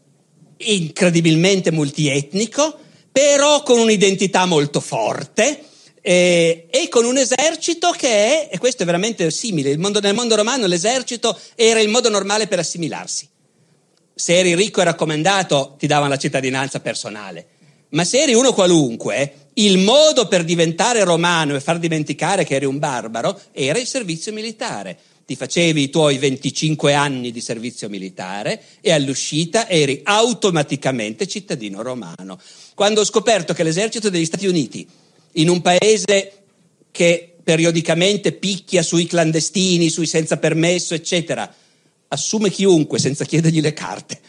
incredibilmente 0.59 1.73
multietnico, 1.73 2.77
però 3.11 3.63
con 3.63 3.79
un'identità 3.79 4.45
molto 4.45 4.81
forte, 4.81 5.65
eh, 6.03 6.67
e 6.69 6.89
con 6.91 7.07
un 7.07 7.17
esercito 7.17 7.89
che 7.97 8.09
è, 8.09 8.49
e 8.53 8.59
questo 8.59 8.83
è 8.83 8.87
veramente 8.87 9.31
simile, 9.31 9.75
mondo, 9.79 10.01
nel 10.01 10.15
mondo 10.15 10.37
romano 10.37 10.67
l'esercito 10.67 11.39
era 11.55 11.81
il 11.81 11.89
modo 11.89 12.11
normale 12.11 12.49
per 12.49 12.59
assimilarsi. 12.59 13.27
Se 14.15 14.37
eri 14.37 14.55
ricco 14.55 14.83
e 14.83 14.85
raccomandato 14.85 15.77
ti 15.79 15.87
davano 15.87 16.11
la 16.11 16.19
cittadinanza 16.19 16.81
personale, 16.81 17.47
ma 17.91 18.05
se 18.05 18.21
eri 18.21 18.35
uno 18.35 18.53
qualunque, 18.53 19.49
il 19.65 19.79
modo 19.79 20.27
per 20.27 20.45
diventare 20.45 21.05
romano 21.05 21.55
e 21.55 21.61
far 21.61 21.79
dimenticare 21.79 22.45
che 22.45 22.55
eri 22.55 22.65
un 22.65 22.79
barbaro 22.79 23.39
era 23.53 23.79
il 23.79 23.87
servizio 23.87 24.33
militare. 24.33 24.99
Ti 25.27 25.37
facevi 25.37 25.83
i 25.83 25.91
tuoi 25.91 26.19
25 26.19 26.93
anni 26.95 27.31
di 27.31 27.41
servizio 27.41 27.89
militare 27.89 28.63
e 28.81 28.91
all'uscita 28.91 29.69
eri 29.69 30.01
automaticamente 30.03 31.29
cittadino 31.29 31.83
romano. 31.83 32.41
Quando 32.75 33.01
ho 33.01 33.05
scoperto 33.05 33.53
che 33.53 33.63
l'esercito 33.63 34.09
degli 34.09 34.25
Stati 34.25 34.47
Uniti 34.47 34.87
in 35.35 35.49
un 35.49 35.61
paese 35.61 36.33
che 36.91 37.35
periodicamente 37.45 38.33
picchia 38.33 38.83
sui 38.83 39.07
clandestini, 39.07 39.89
sui 39.89 40.07
senza 40.07 40.39
permesso, 40.39 40.95
eccetera, 40.95 41.53
assume 42.09 42.51
chiunque 42.51 42.99
senza 42.99 43.25
chiedergli 43.25 43.61
le 43.61 43.73
carte. 43.73 44.21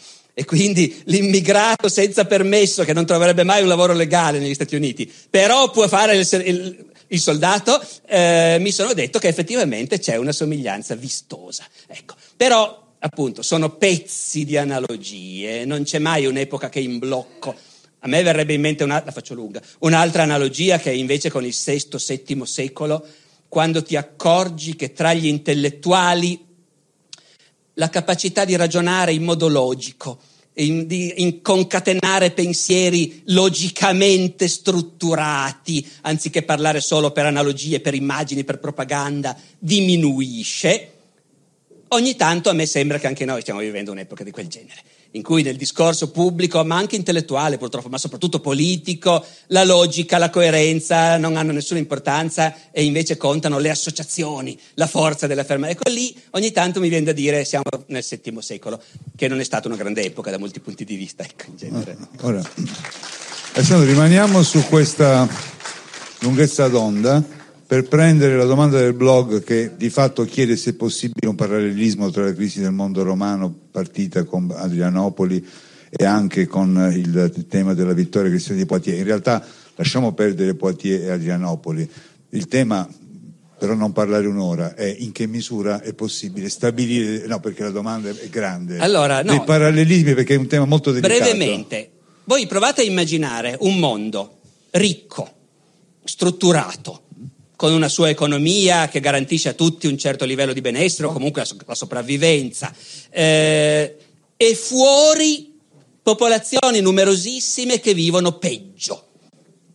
E 0.42 0.46
quindi 0.46 1.04
l'immigrato 1.06 1.88
senza 1.88 2.26
permesso, 2.26 2.84
che 2.84 2.94
non 2.94 3.06
troverebbe 3.06 3.44
mai 3.44 3.62
un 3.62 3.68
lavoro 3.68 3.94
legale 3.94 4.40
negli 4.40 4.56
Stati 4.56 4.76
Uniti, 4.76 5.08
però 5.30 5.70
può 5.70 5.88
fare 5.88 6.16
il, 6.16 6.28
il, 6.44 6.86
il 7.06 7.20
soldato, 7.20 7.80
eh, 8.08 8.58
mi 8.60 8.72
sono 8.72 8.94
detto 8.94 9.20
che 9.20 9.28
effettivamente 9.28 10.00
c'è 10.00 10.16
una 10.16 10.32
somiglianza 10.32 10.96
vistosa. 10.96 11.64
Ecco. 11.86 12.16
Però, 12.36 12.88
appunto, 12.98 13.44
sono 13.44 13.76
pezzi 13.76 14.44
di 14.44 14.58
analogie, 14.58 15.64
non 15.66 15.84
c'è 15.84 16.00
mai 16.00 16.26
un'epoca 16.26 16.70
che 16.70 16.80
in 16.80 16.98
blocco 16.98 17.54
a 18.00 18.08
me 18.08 18.24
verrebbe 18.24 18.54
in 18.54 18.62
mente 18.62 18.84
una, 18.84 19.04
lunga, 19.30 19.62
un'altra 19.82 20.24
analogia 20.24 20.80
che 20.80 20.90
è 20.90 20.96
invece 20.96 21.30
con 21.30 21.46
il 21.46 21.56
VI-VII 21.56 22.48
secolo, 22.48 23.06
quando 23.48 23.84
ti 23.84 23.96
accorgi 23.96 24.76
che 24.76 24.92
tra 24.92 25.14
gli 25.14 25.28
intellettuali 25.28 26.50
la 27.76 27.90
capacità 27.90 28.46
di 28.46 28.56
ragionare 28.56 29.14
in 29.14 29.24
modo 29.24 29.48
logico, 29.48 30.20
in, 30.56 30.88
di 30.88 31.22
in 31.22 31.42
concatenare 31.42 32.32
pensieri 32.32 33.22
logicamente 33.28 34.48
strutturati, 34.48 35.88
anziché 36.02 36.44
parlare 36.44 36.82
solo 36.82 37.12
per 37.12 37.26
analogie, 37.26 37.80
per 37.80 37.94
immagini, 37.94 38.44
per 38.44 38.60
propaganda, 38.60 39.38
diminuisce. 39.58 40.92
Ogni 41.90 42.16
tanto 42.16 42.50
a 42.50 42.54
me 42.54 42.66
sembra 42.66 42.98
che 42.98 43.08
anche 43.08 43.26
noi 43.26 43.42
stiamo 43.42 43.60
vivendo 43.60 43.92
un'epoca 43.92 44.24
di 44.24 44.32
quel 44.32 44.48
genere 44.48 44.82
in 45.12 45.24
cui 45.24 45.44
nel 45.44 45.56
discorso 45.56 46.12
pubblico, 46.12 46.64
ma 46.64 46.78
anche 46.78 46.96
intellettuale 46.96 47.58
purtroppo, 47.58 47.90
ma 47.90 47.98
soprattutto 47.98 48.40
politico, 48.40 49.26
la 49.48 49.64
logica, 49.64 50.18
la 50.18 50.30
coerenza 50.30 51.18
non 51.18 51.36
hanno 51.36 51.52
nessuna 51.52 51.80
importanza 51.80 52.56
e 52.72 52.84
invece 52.84 53.18
contano 53.18 53.60
le 53.60 53.70
associazioni, 53.70 54.58
la 54.76 54.88
forza 54.88 55.28
della 55.28 55.44
fermata. 55.44 55.72
Ecco 55.74 55.90
lì 55.90 56.16
ogni 56.32 56.52
tanto 56.52 56.80
mi 56.80 56.90
viene 56.90 57.06
da 57.06 57.12
dire 57.12 57.44
siamo 57.44 57.66
nel 57.88 58.06
VII 58.08 58.38
secolo, 58.42 58.82
che 59.16 59.28
non 59.28 59.40
è 59.40 59.44
stata 59.44 59.68
una 59.68 59.78
grande 59.78 60.04
epoca 60.04 60.32
da 60.32 60.38
molti 60.38 60.60
punti 60.60 60.86
di 60.86 60.96
vista, 60.96 61.24
ecco, 61.24 61.46
in 61.48 61.58
genere. 61.58 61.98
Ah, 62.00 62.26
ora, 62.28 62.50
Alessandro, 63.54 63.86
rimaniamo 63.88 64.44
su 64.44 64.64
questa 64.68 65.28
lunghezza 66.20 66.68
d'onda 66.68 67.40
per 67.72 67.88
prendere 67.88 68.36
la 68.36 68.44
domanda 68.44 68.80
del 68.80 68.92
blog 68.92 69.46
che 69.46 69.78
di 69.78 69.90
fatto 69.90 70.26
chiede 70.26 70.58
se 70.58 70.72
è 70.72 70.74
possibile 70.74 71.30
un 71.30 71.36
parallelismo 71.36 72.12
tra 72.12 72.26
la 72.26 72.34
crisi 72.34 72.60
del 72.60 72.74
mondo 72.74 73.02
romano 73.02 73.50
partita 73.72 74.26
con 74.26 74.54
Adrianopoli 74.54 75.48
e 75.90 76.04
anche 76.04 76.48
con 76.48 76.92
il 76.94 77.46
tema 77.48 77.74
della 77.74 77.94
vittoria 77.94 78.30
cristiana 78.30 78.60
di 78.60 78.66
Poitiers. 78.66 79.00
In 79.00 79.06
realtà 79.06 79.42
lasciamo 79.76 80.12
perdere 80.12 80.54
Poitiers 80.56 81.04
e 81.04 81.12
Adrianopoli. 81.12 81.90
Il 82.32 82.48
tema, 82.50 82.86
per 83.58 83.74
non 83.74 83.94
parlare 83.94 84.28
un'ora, 84.28 84.76
è 84.76 84.94
in 85.00 85.14
che 85.14 85.26
misura 85.26 85.82
è 85.82 85.94
possibile 85.94 86.50
stabilire, 86.50 87.26
no 87.26 87.40
perché 87.40 87.64
la 87.64 87.70
domanda 87.70 88.10
è 88.10 88.28
grande, 88.28 88.80
allora, 88.80 89.24
no, 89.24 89.32
dei 89.32 89.44
parallelismi 89.46 90.14
perché 90.14 90.34
è 90.34 90.38
un 90.38 90.48
tema 90.48 90.66
molto 90.66 90.92
delicato. 90.92 91.22
Brevemente, 91.22 91.90
voi 92.26 92.46
provate 92.48 92.82
a 92.82 92.84
immaginare 92.84 93.56
un 93.62 93.80
mondo 93.80 94.40
ricco, 94.72 95.32
strutturato, 96.04 97.04
con 97.62 97.74
una 97.74 97.90
sua 97.90 98.10
economia 98.10 98.88
che 98.88 99.00
garantisce 99.00 99.50
a 99.50 99.54
tutti 99.54 99.86
un 99.86 99.96
certo 99.96 100.26
livello 100.26 100.52
di 100.52 100.62
benessere 100.62 101.10
o 101.10 101.12
comunque 101.12 101.42
la, 101.42 101.48
so- 101.48 101.58
la 101.64 101.76
sopravvivenza. 101.76 102.74
Eh, 103.12 103.98
e 104.36 104.56
fuori 104.56 105.60
popolazioni 106.02 106.82
numerosissime 106.82 107.80
che 107.80 107.94
vivono 107.94 108.40
peggio, 108.40 109.10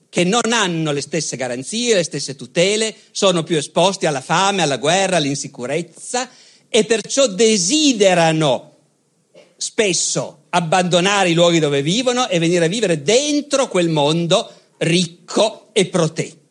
che 0.09 0.25
non 0.25 0.51
hanno 0.51 0.91
le 0.91 1.01
stesse 1.01 1.37
garanzie, 1.37 1.95
le 1.95 2.03
stesse 2.03 2.35
tutele, 2.35 2.93
sono 3.13 3.45
più 3.45 3.57
esposti 3.57 4.07
alla 4.07 4.21
fame, 4.21 4.63
alla 4.63 4.79
guerra, 4.79 5.19
all'insicurezza 5.19 6.29
e 6.69 6.85
perciò 6.87 7.29
desiderano 7.29 8.79
spesso 9.57 10.47
abbandonare 10.49 11.31
i 11.31 11.35
luoghi 11.35 11.61
dove 11.61 11.83
vivono 11.83 12.29
e 12.29 12.41
venire 12.41 12.65
a 12.65 12.69
vivere 12.69 13.03
dentro 13.03 13.69
quel 13.69 13.91
mondo 13.91 14.53
ricco 14.79 15.69
e 15.73 15.87
protetto. 15.87 16.46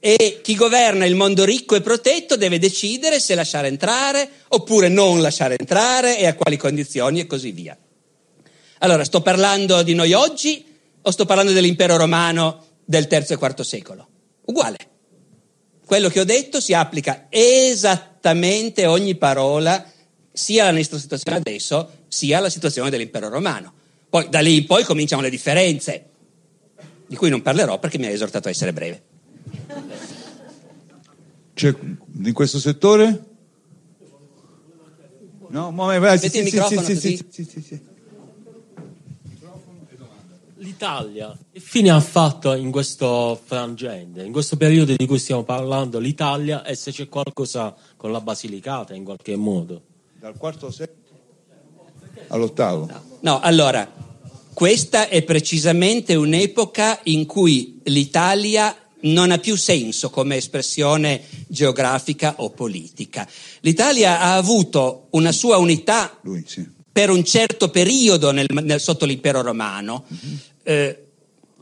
E 0.00 0.40
chi 0.42 0.54
governa 0.54 1.04
il 1.04 1.16
mondo 1.16 1.44
ricco 1.44 1.74
e 1.74 1.80
protetto 1.80 2.36
deve 2.36 2.58
decidere 2.58 3.18
se 3.18 3.34
lasciare 3.34 3.68
entrare 3.68 4.28
oppure 4.48 4.88
non 4.88 5.20
lasciare 5.20 5.56
entrare 5.58 6.18
e 6.18 6.26
a 6.26 6.34
quali 6.34 6.56
condizioni 6.56 7.20
e 7.20 7.26
così 7.26 7.50
via. 7.50 7.76
Allora, 8.78 9.04
sto 9.04 9.22
parlando 9.22 9.82
di 9.82 9.94
noi 9.94 10.12
oggi 10.12 10.64
o 11.02 11.10
sto 11.10 11.24
parlando 11.24 11.52
dell'impero 11.52 11.96
romano 11.96 12.64
del 12.84 13.08
III 13.10 13.24
e 13.28 13.34
IV 13.34 13.60
secolo? 13.62 14.08
Uguale. 14.44 14.76
Quello 15.84 16.08
che 16.08 16.20
ho 16.20 16.24
detto 16.24 16.60
si 16.60 16.74
applica 16.74 17.26
esattamente 17.28 18.86
ogni 18.86 19.16
parola 19.16 19.84
sia 20.30 20.64
alla 20.64 20.76
nostra 20.76 20.98
situazione 20.98 21.38
adesso 21.38 21.90
sia 22.06 22.38
alla 22.38 22.50
situazione 22.50 22.90
dell'impero 22.90 23.28
romano. 23.28 23.72
Poi 24.08 24.28
da 24.28 24.40
lì 24.40 24.58
in 24.58 24.66
poi 24.66 24.84
cominciano 24.84 25.22
le 25.22 25.30
differenze, 25.30 26.04
di 27.06 27.16
cui 27.16 27.30
non 27.30 27.42
parlerò 27.42 27.78
perché 27.78 27.98
mi 27.98 28.06
ha 28.06 28.10
esortato 28.10 28.48
a 28.48 28.50
essere 28.50 28.72
breve. 28.72 29.02
C'è 31.54 31.74
in 32.22 32.32
questo 32.32 32.58
settore? 32.58 33.24
No, 35.48 35.70
ma 35.70 35.98
vai, 35.98 36.18
Metti 36.20 36.38
il 36.38 36.44
microfono 36.44 36.82
sì, 36.82 36.94
così. 36.94 37.16
sì, 37.16 37.26
sì, 37.30 37.44
sì, 37.44 37.62
sì. 37.62 37.80
L'Italia 40.56 41.36
che 41.50 41.60
fine 41.60 41.90
ha 41.90 42.00
fatto 42.00 42.52
in 42.54 42.70
questo 42.70 43.40
frangente, 43.42 44.22
in 44.22 44.32
questo 44.32 44.56
periodo 44.56 44.94
di 44.94 45.06
cui 45.06 45.18
stiamo 45.18 45.44
parlando 45.44 45.98
l'Italia 45.98 46.64
e 46.64 46.74
se 46.74 46.92
c'è 46.92 47.08
qualcosa 47.08 47.74
con 47.96 48.12
la 48.12 48.20
Basilicata 48.20 48.94
in 48.94 49.04
qualche 49.04 49.36
modo? 49.36 49.82
Dal 50.18 50.36
quarto 50.36 50.70
secolo 50.70 50.96
all'ottavo. 52.28 52.88
No, 53.20 53.40
allora, 53.40 53.90
questa 54.52 55.08
è 55.08 55.22
precisamente 55.22 56.14
un'epoca 56.14 57.00
in 57.04 57.26
cui 57.26 57.80
l'Italia 57.84 58.76
non 59.02 59.30
ha 59.30 59.38
più 59.38 59.56
senso 59.56 60.10
come 60.10 60.36
espressione 60.36 61.22
geografica 61.46 62.34
o 62.38 62.50
politica. 62.50 63.28
L'Italia 63.60 64.20
ha 64.20 64.36
avuto 64.36 65.06
una 65.10 65.32
sua 65.32 65.56
unità 65.56 66.18
Lui, 66.22 66.44
sì. 66.46 66.66
per 66.90 67.10
un 67.10 67.24
certo 67.24 67.70
periodo 67.70 68.30
nel- 68.30 68.46
nel- 68.50 68.80
sotto 68.80 69.04
l'impero 69.06 69.42
romano. 69.42 70.04
Eh, 70.62 71.02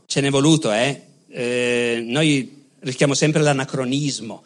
ce 0.05 0.21
n'è 0.21 0.29
voluto, 0.29 0.71
eh? 0.71 1.01
Eh, 1.29 2.03
noi 2.05 2.65
rischiamo 2.79 3.13
sempre 3.13 3.41
l'anacronismo, 3.41 4.43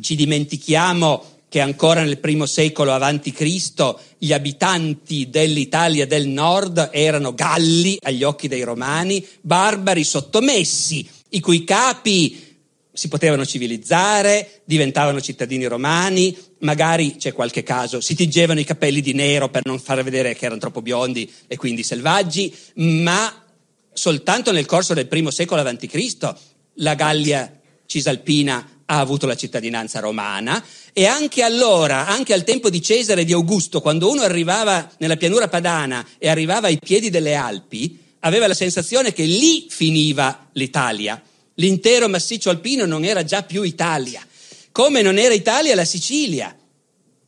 ci 0.00 0.16
dimentichiamo 0.16 1.32
che 1.48 1.60
ancora 1.60 2.02
nel 2.02 2.18
primo 2.18 2.46
secolo 2.46 2.92
Cristo 3.32 4.00
gli 4.18 4.32
abitanti 4.32 5.30
dell'Italia 5.30 6.04
del 6.04 6.26
nord 6.26 6.88
erano 6.92 7.32
galli 7.32 7.96
agli 8.02 8.24
occhi 8.24 8.48
dei 8.48 8.62
romani, 8.62 9.24
barbari 9.40 10.02
sottomessi, 10.02 11.08
i 11.34 11.40
cui 11.40 11.64
capi 11.64 12.52
si 12.92 13.08
potevano 13.08 13.44
civilizzare, 13.44 14.62
diventavano 14.64 15.20
cittadini 15.20 15.66
romani, 15.66 16.36
magari 16.60 17.16
c'è 17.16 17.32
qualche 17.32 17.64
caso, 17.64 18.00
si 18.00 18.14
tingevano 18.14 18.60
i 18.60 18.64
capelli 18.64 19.00
di 19.00 19.12
nero 19.12 19.48
per 19.48 19.62
non 19.64 19.80
far 19.80 20.02
vedere 20.04 20.34
che 20.34 20.44
erano 20.44 20.60
troppo 20.60 20.80
biondi 20.80 21.30
e 21.48 21.56
quindi 21.56 21.82
selvaggi, 21.82 22.54
ma 22.74 23.44
soltanto 23.92 24.52
nel 24.52 24.66
corso 24.66 24.94
del 24.94 25.08
primo 25.08 25.30
secolo 25.30 25.60
a.C. 25.60 26.34
la 26.74 26.94
Gallia 26.94 27.60
cisalpina 27.86 28.68
ha 28.86 29.00
avuto 29.00 29.26
la 29.26 29.34
cittadinanza 29.34 29.98
romana 29.98 30.62
e 30.92 31.06
anche 31.06 31.42
allora, 31.42 32.06
anche 32.06 32.32
al 32.32 32.44
tempo 32.44 32.70
di 32.70 32.80
Cesare 32.80 33.22
e 33.22 33.24
di 33.24 33.32
Augusto, 33.32 33.80
quando 33.80 34.08
uno 34.08 34.22
arrivava 34.22 34.88
nella 34.98 35.16
pianura 35.16 35.48
padana 35.48 36.06
e 36.18 36.28
arrivava 36.28 36.68
ai 36.68 36.78
piedi 36.78 37.10
delle 37.10 37.34
Alpi, 37.34 38.02
aveva 38.24 38.46
la 38.46 38.54
sensazione 38.54 39.12
che 39.12 39.24
lì 39.24 39.66
finiva 39.68 40.48
l'Italia. 40.52 41.20
L'intero 41.54 42.08
massiccio 42.08 42.50
alpino 42.50 42.84
non 42.84 43.04
era 43.04 43.22
già 43.22 43.42
più 43.42 43.62
Italia, 43.62 44.26
come 44.72 45.02
non 45.02 45.18
era 45.18 45.34
Italia 45.34 45.74
la 45.74 45.84
Sicilia, 45.84 46.56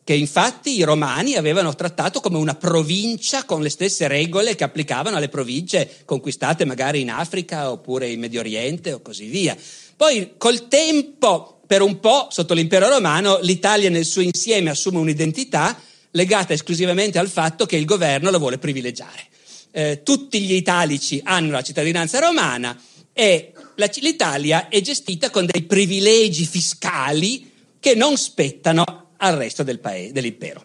che 0.03 0.15
infatti 0.15 0.77
i 0.77 0.83
romani 0.83 1.35
avevano 1.35 1.75
trattato 1.75 2.21
come 2.21 2.39
una 2.39 2.55
provincia 2.55 3.45
con 3.45 3.61
le 3.61 3.69
stesse 3.69 4.09
regole 4.09 4.55
che 4.55 4.65
applicavano 4.65 5.17
alle 5.17 5.29
province 5.29 6.03
conquistate 6.05 6.65
magari 6.65 7.01
in 7.01 7.11
Africa 7.11 7.71
oppure 7.71 8.09
in 8.09 8.21
Medio 8.21 8.41
Oriente 8.41 8.93
o 8.93 9.01
così 9.01 9.27
via. 9.27 9.57
Poi 9.97 10.35
col 10.37 10.69
tempo, 10.69 11.61
per 11.67 11.83
un 11.83 12.01
po', 12.01 12.29
sotto 12.31 12.55
l'impero 12.55 12.89
romano, 12.89 13.39
l'Italia 13.43 13.91
nel 13.91 14.05
suo 14.05 14.23
insieme 14.23 14.71
assume 14.71 14.99
un'identità 14.99 15.79
legata 16.13 16.53
esclusivamente 16.53 17.19
al 17.19 17.29
fatto 17.29 17.67
che 17.67 17.77
il 17.77 17.85
governo 17.85 18.31
la 18.31 18.39
vuole 18.39 18.59
privilegiare. 18.59 19.35
Eh, 19.77 20.01
tutti 20.03 20.41
gli 20.41 20.55
italici 20.55 21.21
hanno 21.23 21.51
la 21.51 21.61
cittadinanza 21.61 22.19
romana 22.19 22.81
e 23.13 23.53
la- 23.75 23.91
l'Italia 23.97 24.69
è 24.71 24.81
gestita 24.81 25.29
con 25.29 25.45
dei 25.45 25.65
privilegi 25.65 26.47
fiscali 26.47 27.53
che 27.79 27.95
non 27.95 28.17
spettano 28.17 29.11
al 29.19 29.37
resto 29.37 29.63
del 29.63 29.79
paese, 29.79 30.13
dell'impero. 30.13 30.65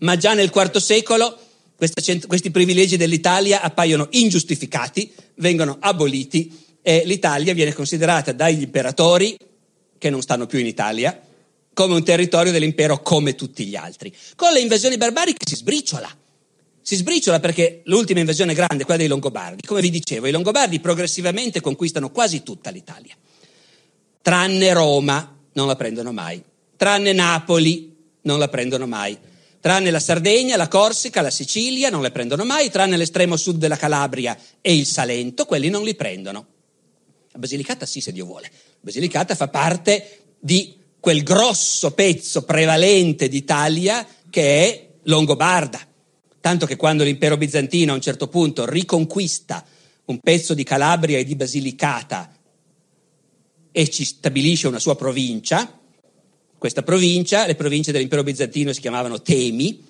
Ma 0.00 0.18
già 0.18 0.34
nel 0.34 0.52
IV 0.54 0.76
secolo 0.76 1.38
cent- 2.02 2.26
questi 2.26 2.50
privilegi 2.50 2.98
dell'Italia 2.98 3.62
appaiono 3.62 4.08
ingiustificati, 4.10 5.10
vengono 5.36 5.78
aboliti 5.80 6.54
e 6.82 7.04
l'Italia 7.06 7.54
viene 7.54 7.72
considerata 7.72 8.32
dagli 8.32 8.60
imperatori, 8.60 9.38
che 9.96 10.10
non 10.10 10.20
stanno 10.20 10.44
più 10.44 10.58
in 10.58 10.66
Italia, 10.66 11.18
come 11.72 11.94
un 11.94 12.04
territorio 12.04 12.52
dell'impero 12.52 13.00
come 13.00 13.34
tutti 13.34 13.64
gli 13.64 13.74
altri. 13.74 14.14
Con 14.36 14.52
le 14.52 14.60
invasioni 14.60 14.98
barbariche 14.98 15.46
si 15.48 15.56
sbriciola. 15.56 16.14
Si 16.82 16.96
sbriciola 16.96 17.38
perché 17.38 17.82
l'ultima 17.84 18.20
invasione 18.20 18.54
grande, 18.54 18.84
quella 18.84 18.98
dei 18.98 19.08
Longobardi, 19.08 19.64
come 19.64 19.80
vi 19.80 19.90
dicevo, 19.90 20.26
i 20.26 20.32
Longobardi 20.32 20.80
progressivamente 20.80 21.60
conquistano 21.60 22.10
quasi 22.10 22.42
tutta 22.42 22.70
l'Italia. 22.70 23.14
Tranne 24.20 24.72
Roma, 24.72 25.38
non 25.52 25.66
la 25.68 25.76
prendono 25.76 26.12
mai. 26.12 26.42
Tranne 26.76 27.12
Napoli, 27.12 27.94
non 28.22 28.38
la 28.38 28.48
prendono 28.48 28.86
mai. 28.86 29.16
Tranne 29.60 29.92
la 29.92 30.00
Sardegna, 30.00 30.56
la 30.56 30.66
Corsica, 30.66 31.20
la 31.20 31.30
Sicilia, 31.30 31.88
non 31.88 32.02
le 32.02 32.10
prendono 32.10 32.44
mai. 32.44 32.68
Tranne 32.68 32.96
l'estremo 32.96 33.36
sud 33.36 33.58
della 33.58 33.76
Calabria 33.76 34.36
e 34.60 34.74
il 34.74 34.86
Salento, 34.86 35.44
quelli 35.44 35.68
non 35.68 35.84
li 35.84 35.94
prendono. 35.94 36.46
La 37.30 37.38
Basilicata 37.38 37.86
sì, 37.86 38.00
se 38.00 38.10
Dio 38.10 38.26
vuole. 38.26 38.50
La 38.50 38.78
Basilicata 38.80 39.36
fa 39.36 39.46
parte 39.46 40.22
di 40.40 40.76
quel 40.98 41.22
grosso 41.22 41.92
pezzo 41.92 42.42
prevalente 42.42 43.28
d'Italia 43.28 44.04
che 44.28 44.64
è 44.64 44.88
Longobarda. 45.04 45.78
Tanto 46.42 46.66
che 46.66 46.74
quando 46.74 47.04
l'impero 47.04 47.36
bizantino 47.36 47.92
a 47.92 47.94
un 47.94 48.00
certo 48.00 48.26
punto 48.26 48.68
riconquista 48.68 49.64
un 50.06 50.18
pezzo 50.18 50.54
di 50.54 50.64
Calabria 50.64 51.18
e 51.18 51.24
di 51.24 51.36
Basilicata 51.36 52.34
e 53.70 53.88
ci 53.88 54.04
stabilisce 54.04 54.66
una 54.66 54.80
sua 54.80 54.96
provincia, 54.96 55.78
questa 56.58 56.82
provincia, 56.82 57.46
le 57.46 57.54
province 57.54 57.92
dell'impero 57.92 58.24
bizantino 58.24 58.72
si 58.72 58.80
chiamavano 58.80 59.22
Temi 59.22 59.84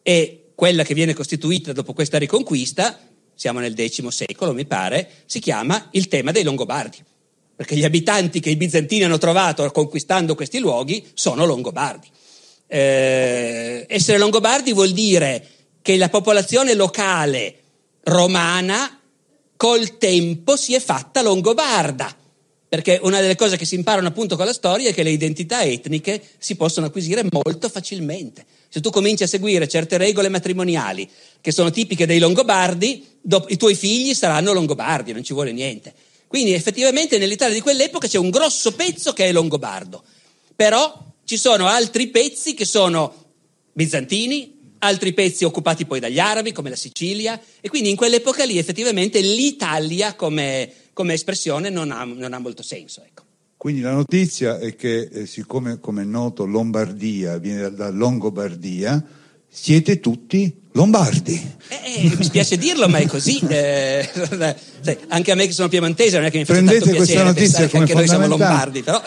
e 0.00 0.50
quella 0.54 0.84
che 0.84 0.94
viene 0.94 1.12
costituita 1.12 1.72
dopo 1.72 1.92
questa 1.92 2.18
riconquista, 2.18 2.96
siamo 3.34 3.58
nel 3.58 3.74
X 3.76 4.06
secolo 4.06 4.52
mi 4.52 4.66
pare, 4.66 5.10
si 5.26 5.40
chiama 5.40 5.88
il 5.90 6.06
tema 6.06 6.30
dei 6.30 6.44
Longobardi, 6.44 6.98
perché 7.56 7.74
gli 7.74 7.84
abitanti 7.84 8.38
che 8.38 8.50
i 8.50 8.56
bizantini 8.56 9.02
hanno 9.02 9.18
trovato 9.18 9.68
conquistando 9.72 10.36
questi 10.36 10.60
luoghi 10.60 11.04
sono 11.14 11.44
Longobardi. 11.44 12.06
Eh, 12.68 13.86
essere 13.88 14.18
Longobardi 14.18 14.72
vuol 14.72 14.92
dire 14.92 15.48
che 15.84 15.98
la 15.98 16.08
popolazione 16.08 16.72
locale 16.72 17.56
romana 18.04 18.98
col 19.54 19.98
tempo 19.98 20.56
si 20.56 20.72
è 20.72 20.80
fatta 20.80 21.20
longobarda. 21.20 22.16
Perché 22.66 22.98
una 23.02 23.20
delle 23.20 23.36
cose 23.36 23.58
che 23.58 23.66
si 23.66 23.74
imparano 23.74 24.08
appunto 24.08 24.34
con 24.34 24.46
la 24.46 24.54
storia 24.54 24.88
è 24.88 24.94
che 24.94 25.02
le 25.02 25.10
identità 25.10 25.62
etniche 25.62 26.22
si 26.38 26.56
possono 26.56 26.86
acquisire 26.86 27.22
molto 27.30 27.68
facilmente. 27.68 28.46
Se 28.70 28.80
tu 28.80 28.88
cominci 28.88 29.24
a 29.24 29.26
seguire 29.26 29.68
certe 29.68 29.98
regole 29.98 30.30
matrimoniali 30.30 31.06
che 31.42 31.52
sono 31.52 31.70
tipiche 31.70 32.06
dei 32.06 32.18
Longobardi, 32.18 33.04
dopo, 33.20 33.48
i 33.50 33.58
tuoi 33.58 33.74
figli 33.74 34.14
saranno 34.14 34.54
Longobardi, 34.54 35.12
non 35.12 35.22
ci 35.22 35.34
vuole 35.34 35.52
niente. 35.52 35.92
Quindi 36.26 36.54
effettivamente 36.54 37.18
nell'Italia 37.18 37.56
di 37.56 37.60
quell'epoca 37.60 38.08
c'è 38.08 38.16
un 38.16 38.30
grosso 38.30 38.72
pezzo 38.72 39.12
che 39.12 39.26
è 39.26 39.32
longobardo, 39.32 40.02
però 40.56 41.12
ci 41.24 41.36
sono 41.36 41.66
altri 41.66 42.06
pezzi 42.06 42.54
che 42.54 42.64
sono 42.64 43.26
bizantini, 43.70 44.53
altri 44.84 45.12
pezzi 45.12 45.44
occupati 45.44 45.86
poi 45.86 46.00
dagli 46.00 46.18
arabi 46.18 46.52
come 46.52 46.70
la 46.70 46.76
Sicilia 46.76 47.40
e 47.60 47.68
quindi 47.68 47.90
in 47.90 47.96
quell'epoca 47.96 48.44
lì 48.44 48.58
effettivamente 48.58 49.20
l'Italia 49.20 50.14
come 50.14 50.72
come 50.94 51.12
espressione 51.12 51.68
non 51.68 51.90
ha, 51.90 52.04
non 52.04 52.32
ha 52.32 52.38
molto 52.38 52.62
senso. 52.62 53.02
Ecco. 53.04 53.22
Quindi 53.58 53.82
la 53.82 53.92
notizia 53.92 54.58
è 54.58 54.74
che, 54.74 55.08
eh, 55.12 55.26
siccome 55.26 55.80
come 55.80 56.02
è 56.02 56.06
noto 56.06 56.46
Lombardia 56.46 57.36
viene 57.38 57.70
da, 57.74 57.90
Longobardia, 57.90 59.04
siete 59.54 60.00
tutti 60.00 60.52
lombardi. 60.72 61.52
Eh, 61.68 62.06
eh, 62.06 62.16
mi 62.16 62.24
spiace 62.24 62.58
dirlo, 62.58 62.88
ma 62.88 62.98
è 62.98 63.06
così. 63.06 63.40
Eh, 63.54 64.08
sai, 64.80 64.96
anche 65.08 65.30
a 65.30 65.34
me 65.36 65.46
che 65.46 65.52
sono 65.52 65.68
piemontese 65.68 66.16
non 66.16 66.26
è 66.26 66.30
che 66.30 66.38
mi 66.38 66.44
fa 66.44 66.54
Prendete 66.54 66.80
tanto 66.80 66.96
questa 66.96 67.14
piacere 67.14 67.32
notizia 67.32 67.68
come 67.68 67.82
anche 67.82 67.94
noi 67.94 68.08
siamo 68.08 68.26
lombardi, 68.26 68.82
però... 68.82 69.00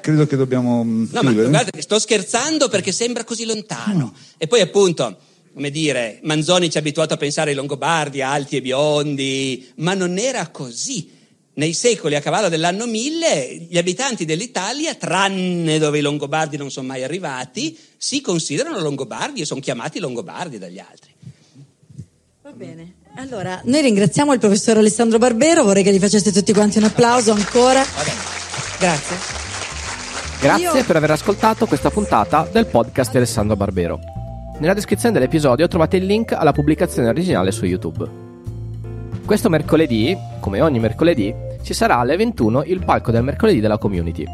Credo 0.00 0.26
che 0.26 0.36
dobbiamo 0.36 0.82
mm, 0.82 1.06
No, 1.10 1.22
ma 1.22 1.30
chiudere. 1.30 1.48
guarda, 1.48 1.80
sto 1.80 1.98
scherzando 1.98 2.68
perché 2.68 2.90
sembra 2.90 3.24
così 3.24 3.44
lontano. 3.44 4.14
E 4.38 4.46
poi 4.46 4.62
appunto, 4.62 5.18
come 5.52 5.70
dire, 5.70 6.20
Manzoni 6.22 6.70
ci 6.70 6.78
ha 6.78 6.80
abituato 6.80 7.12
a 7.12 7.18
pensare 7.18 7.50
ai 7.50 7.56
Longobardi, 7.56 8.22
alti 8.22 8.56
e 8.56 8.62
biondi, 8.62 9.68
ma 9.76 9.92
non 9.92 10.16
era 10.16 10.48
così. 10.48 11.20
Nei 11.54 11.74
secoli, 11.74 12.14
a 12.14 12.20
cavallo 12.20 12.48
dell'anno 12.48 12.86
1000, 12.86 13.66
gli 13.68 13.76
abitanti 13.76 14.24
dell'Italia, 14.24 14.94
tranne 14.94 15.78
dove 15.78 15.98
i 15.98 16.00
Longobardi 16.00 16.56
non 16.56 16.70
sono 16.70 16.86
mai 16.86 17.04
arrivati, 17.04 17.78
si 17.98 18.22
considerano 18.22 18.80
Longobardi 18.80 19.42
e 19.42 19.44
sono 19.44 19.60
chiamati 19.60 19.98
Longobardi 19.98 20.56
dagli 20.58 20.78
altri. 20.78 21.10
Va 22.42 22.52
bene. 22.52 22.94
Allora, 23.16 23.60
noi 23.64 23.82
ringraziamo 23.82 24.32
il 24.32 24.38
professor 24.38 24.78
Alessandro 24.78 25.18
Barbero, 25.18 25.62
vorrei 25.62 25.82
che 25.82 25.92
gli 25.92 25.98
faceste 25.98 26.32
tutti 26.32 26.54
quanti 26.54 26.78
un 26.78 26.84
applauso 26.84 27.32
ancora. 27.32 27.84
Grazie. 28.78 29.16
Grazie 30.40 30.78
Io- 30.78 30.84
per 30.84 30.96
aver 30.96 31.10
ascoltato 31.10 31.66
questa 31.66 31.90
puntata 31.90 32.48
del 32.50 32.64
podcast 32.64 33.10
di 33.10 33.18
Alessandro 33.18 33.56
Barbero. 33.56 34.00
Nella 34.58 34.74
descrizione 34.74 35.12
dell'episodio 35.12 35.68
trovate 35.68 35.98
il 35.98 36.06
link 36.06 36.32
alla 36.32 36.52
pubblicazione 36.52 37.08
originale 37.08 37.52
su 37.52 37.66
YouTube. 37.66 38.21
Questo 39.24 39.48
mercoledì, 39.48 40.16
come 40.40 40.60
ogni 40.60 40.80
mercoledì, 40.80 41.32
ci 41.62 41.74
sarà 41.74 41.98
alle 41.98 42.16
21 42.16 42.64
il 42.64 42.84
palco 42.84 43.12
del 43.12 43.22
mercoledì 43.22 43.60
della 43.60 43.78
community. 43.78 44.24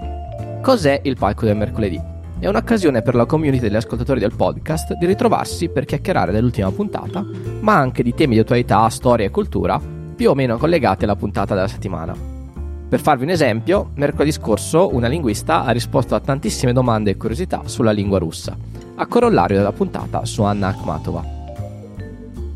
Cos'è 0.62 1.00
il 1.04 1.16
palco 1.16 1.44
del 1.44 1.56
mercoledì? 1.56 2.00
È 2.38 2.48
un'occasione 2.48 3.02
per 3.02 3.14
la 3.14 3.26
community 3.26 3.60
degli 3.60 3.76
ascoltatori 3.76 4.18
del 4.18 4.34
podcast 4.34 4.94
di 4.94 5.04
ritrovarsi 5.04 5.68
per 5.68 5.84
chiacchierare 5.84 6.32
dell'ultima 6.32 6.70
puntata, 6.70 7.24
ma 7.60 7.74
anche 7.74 8.02
di 8.02 8.14
temi 8.14 8.34
di 8.34 8.40
attualità, 8.40 8.88
storia 8.88 9.26
e 9.26 9.30
cultura 9.30 9.78
più 10.16 10.30
o 10.30 10.34
meno 10.34 10.56
collegati 10.56 11.04
alla 11.04 11.16
puntata 11.16 11.54
della 11.54 11.68
settimana. 11.68 12.14
Per 12.88 13.00
farvi 13.00 13.24
un 13.24 13.30
esempio, 13.30 13.90
mercoledì 13.94 14.32
scorso 14.32 14.92
una 14.94 15.06
linguista 15.06 15.64
ha 15.64 15.70
risposto 15.70 16.14
a 16.14 16.20
tantissime 16.20 16.72
domande 16.72 17.10
e 17.10 17.16
curiosità 17.16 17.62
sulla 17.66 17.92
lingua 17.92 18.18
russa, 18.18 18.56
a 18.96 19.06
corollario 19.06 19.58
della 19.58 19.72
puntata 19.72 20.24
su 20.24 20.42
Anna 20.42 20.68
Akhmatova. 20.68 21.37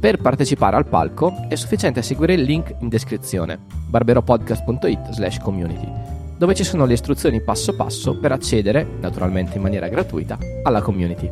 Per 0.03 0.17
partecipare 0.17 0.75
al 0.75 0.89
palco 0.89 1.47
è 1.47 1.55
sufficiente 1.55 2.03
seguire 2.03 2.35
il 2.35 2.43
link 2.43 2.75
in 2.81 2.89
descrizione 2.89 3.57
barberopodcast.it 3.87 5.13
slash 5.13 5.39
community 5.39 5.89
dove 6.37 6.57
ci 6.57 6.65
sono 6.65 6.87
le 6.87 6.95
istruzioni 6.95 7.41
passo 7.41 7.77
passo 7.77 8.19
per 8.19 8.33
accedere, 8.33 8.85
naturalmente 8.99 9.59
in 9.59 9.63
maniera 9.63 9.87
gratuita, 9.87 10.37
alla 10.65 10.83
community. 10.83 11.31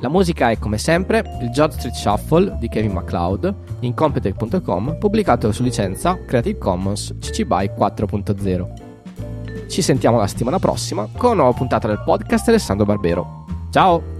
La 0.00 0.08
musica 0.08 0.48
è 0.48 0.58
come 0.58 0.78
sempre 0.78 1.22
il 1.42 1.50
George 1.50 1.76
Street 1.76 1.94
Shuffle 1.94 2.56
di 2.58 2.68
Kevin 2.68 2.92
MacLeod 2.92 3.54
in 3.80 3.92
Competech.com 3.92 4.96
pubblicato 4.98 5.52
su 5.52 5.62
licenza 5.62 6.18
Creative 6.24 6.56
Commons 6.56 7.14
CC 7.20 7.44
BY 7.44 7.72
4.0. 7.76 9.68
Ci 9.68 9.82
sentiamo 9.82 10.16
la 10.16 10.26
settimana 10.28 10.58
prossima 10.58 11.06
con 11.14 11.32
una 11.32 11.42
nuova 11.42 11.58
puntata 11.58 11.86
del 11.86 12.00
podcast 12.02 12.48
Alessandro 12.48 12.86
Barbero. 12.86 13.44
Ciao! 13.68 14.13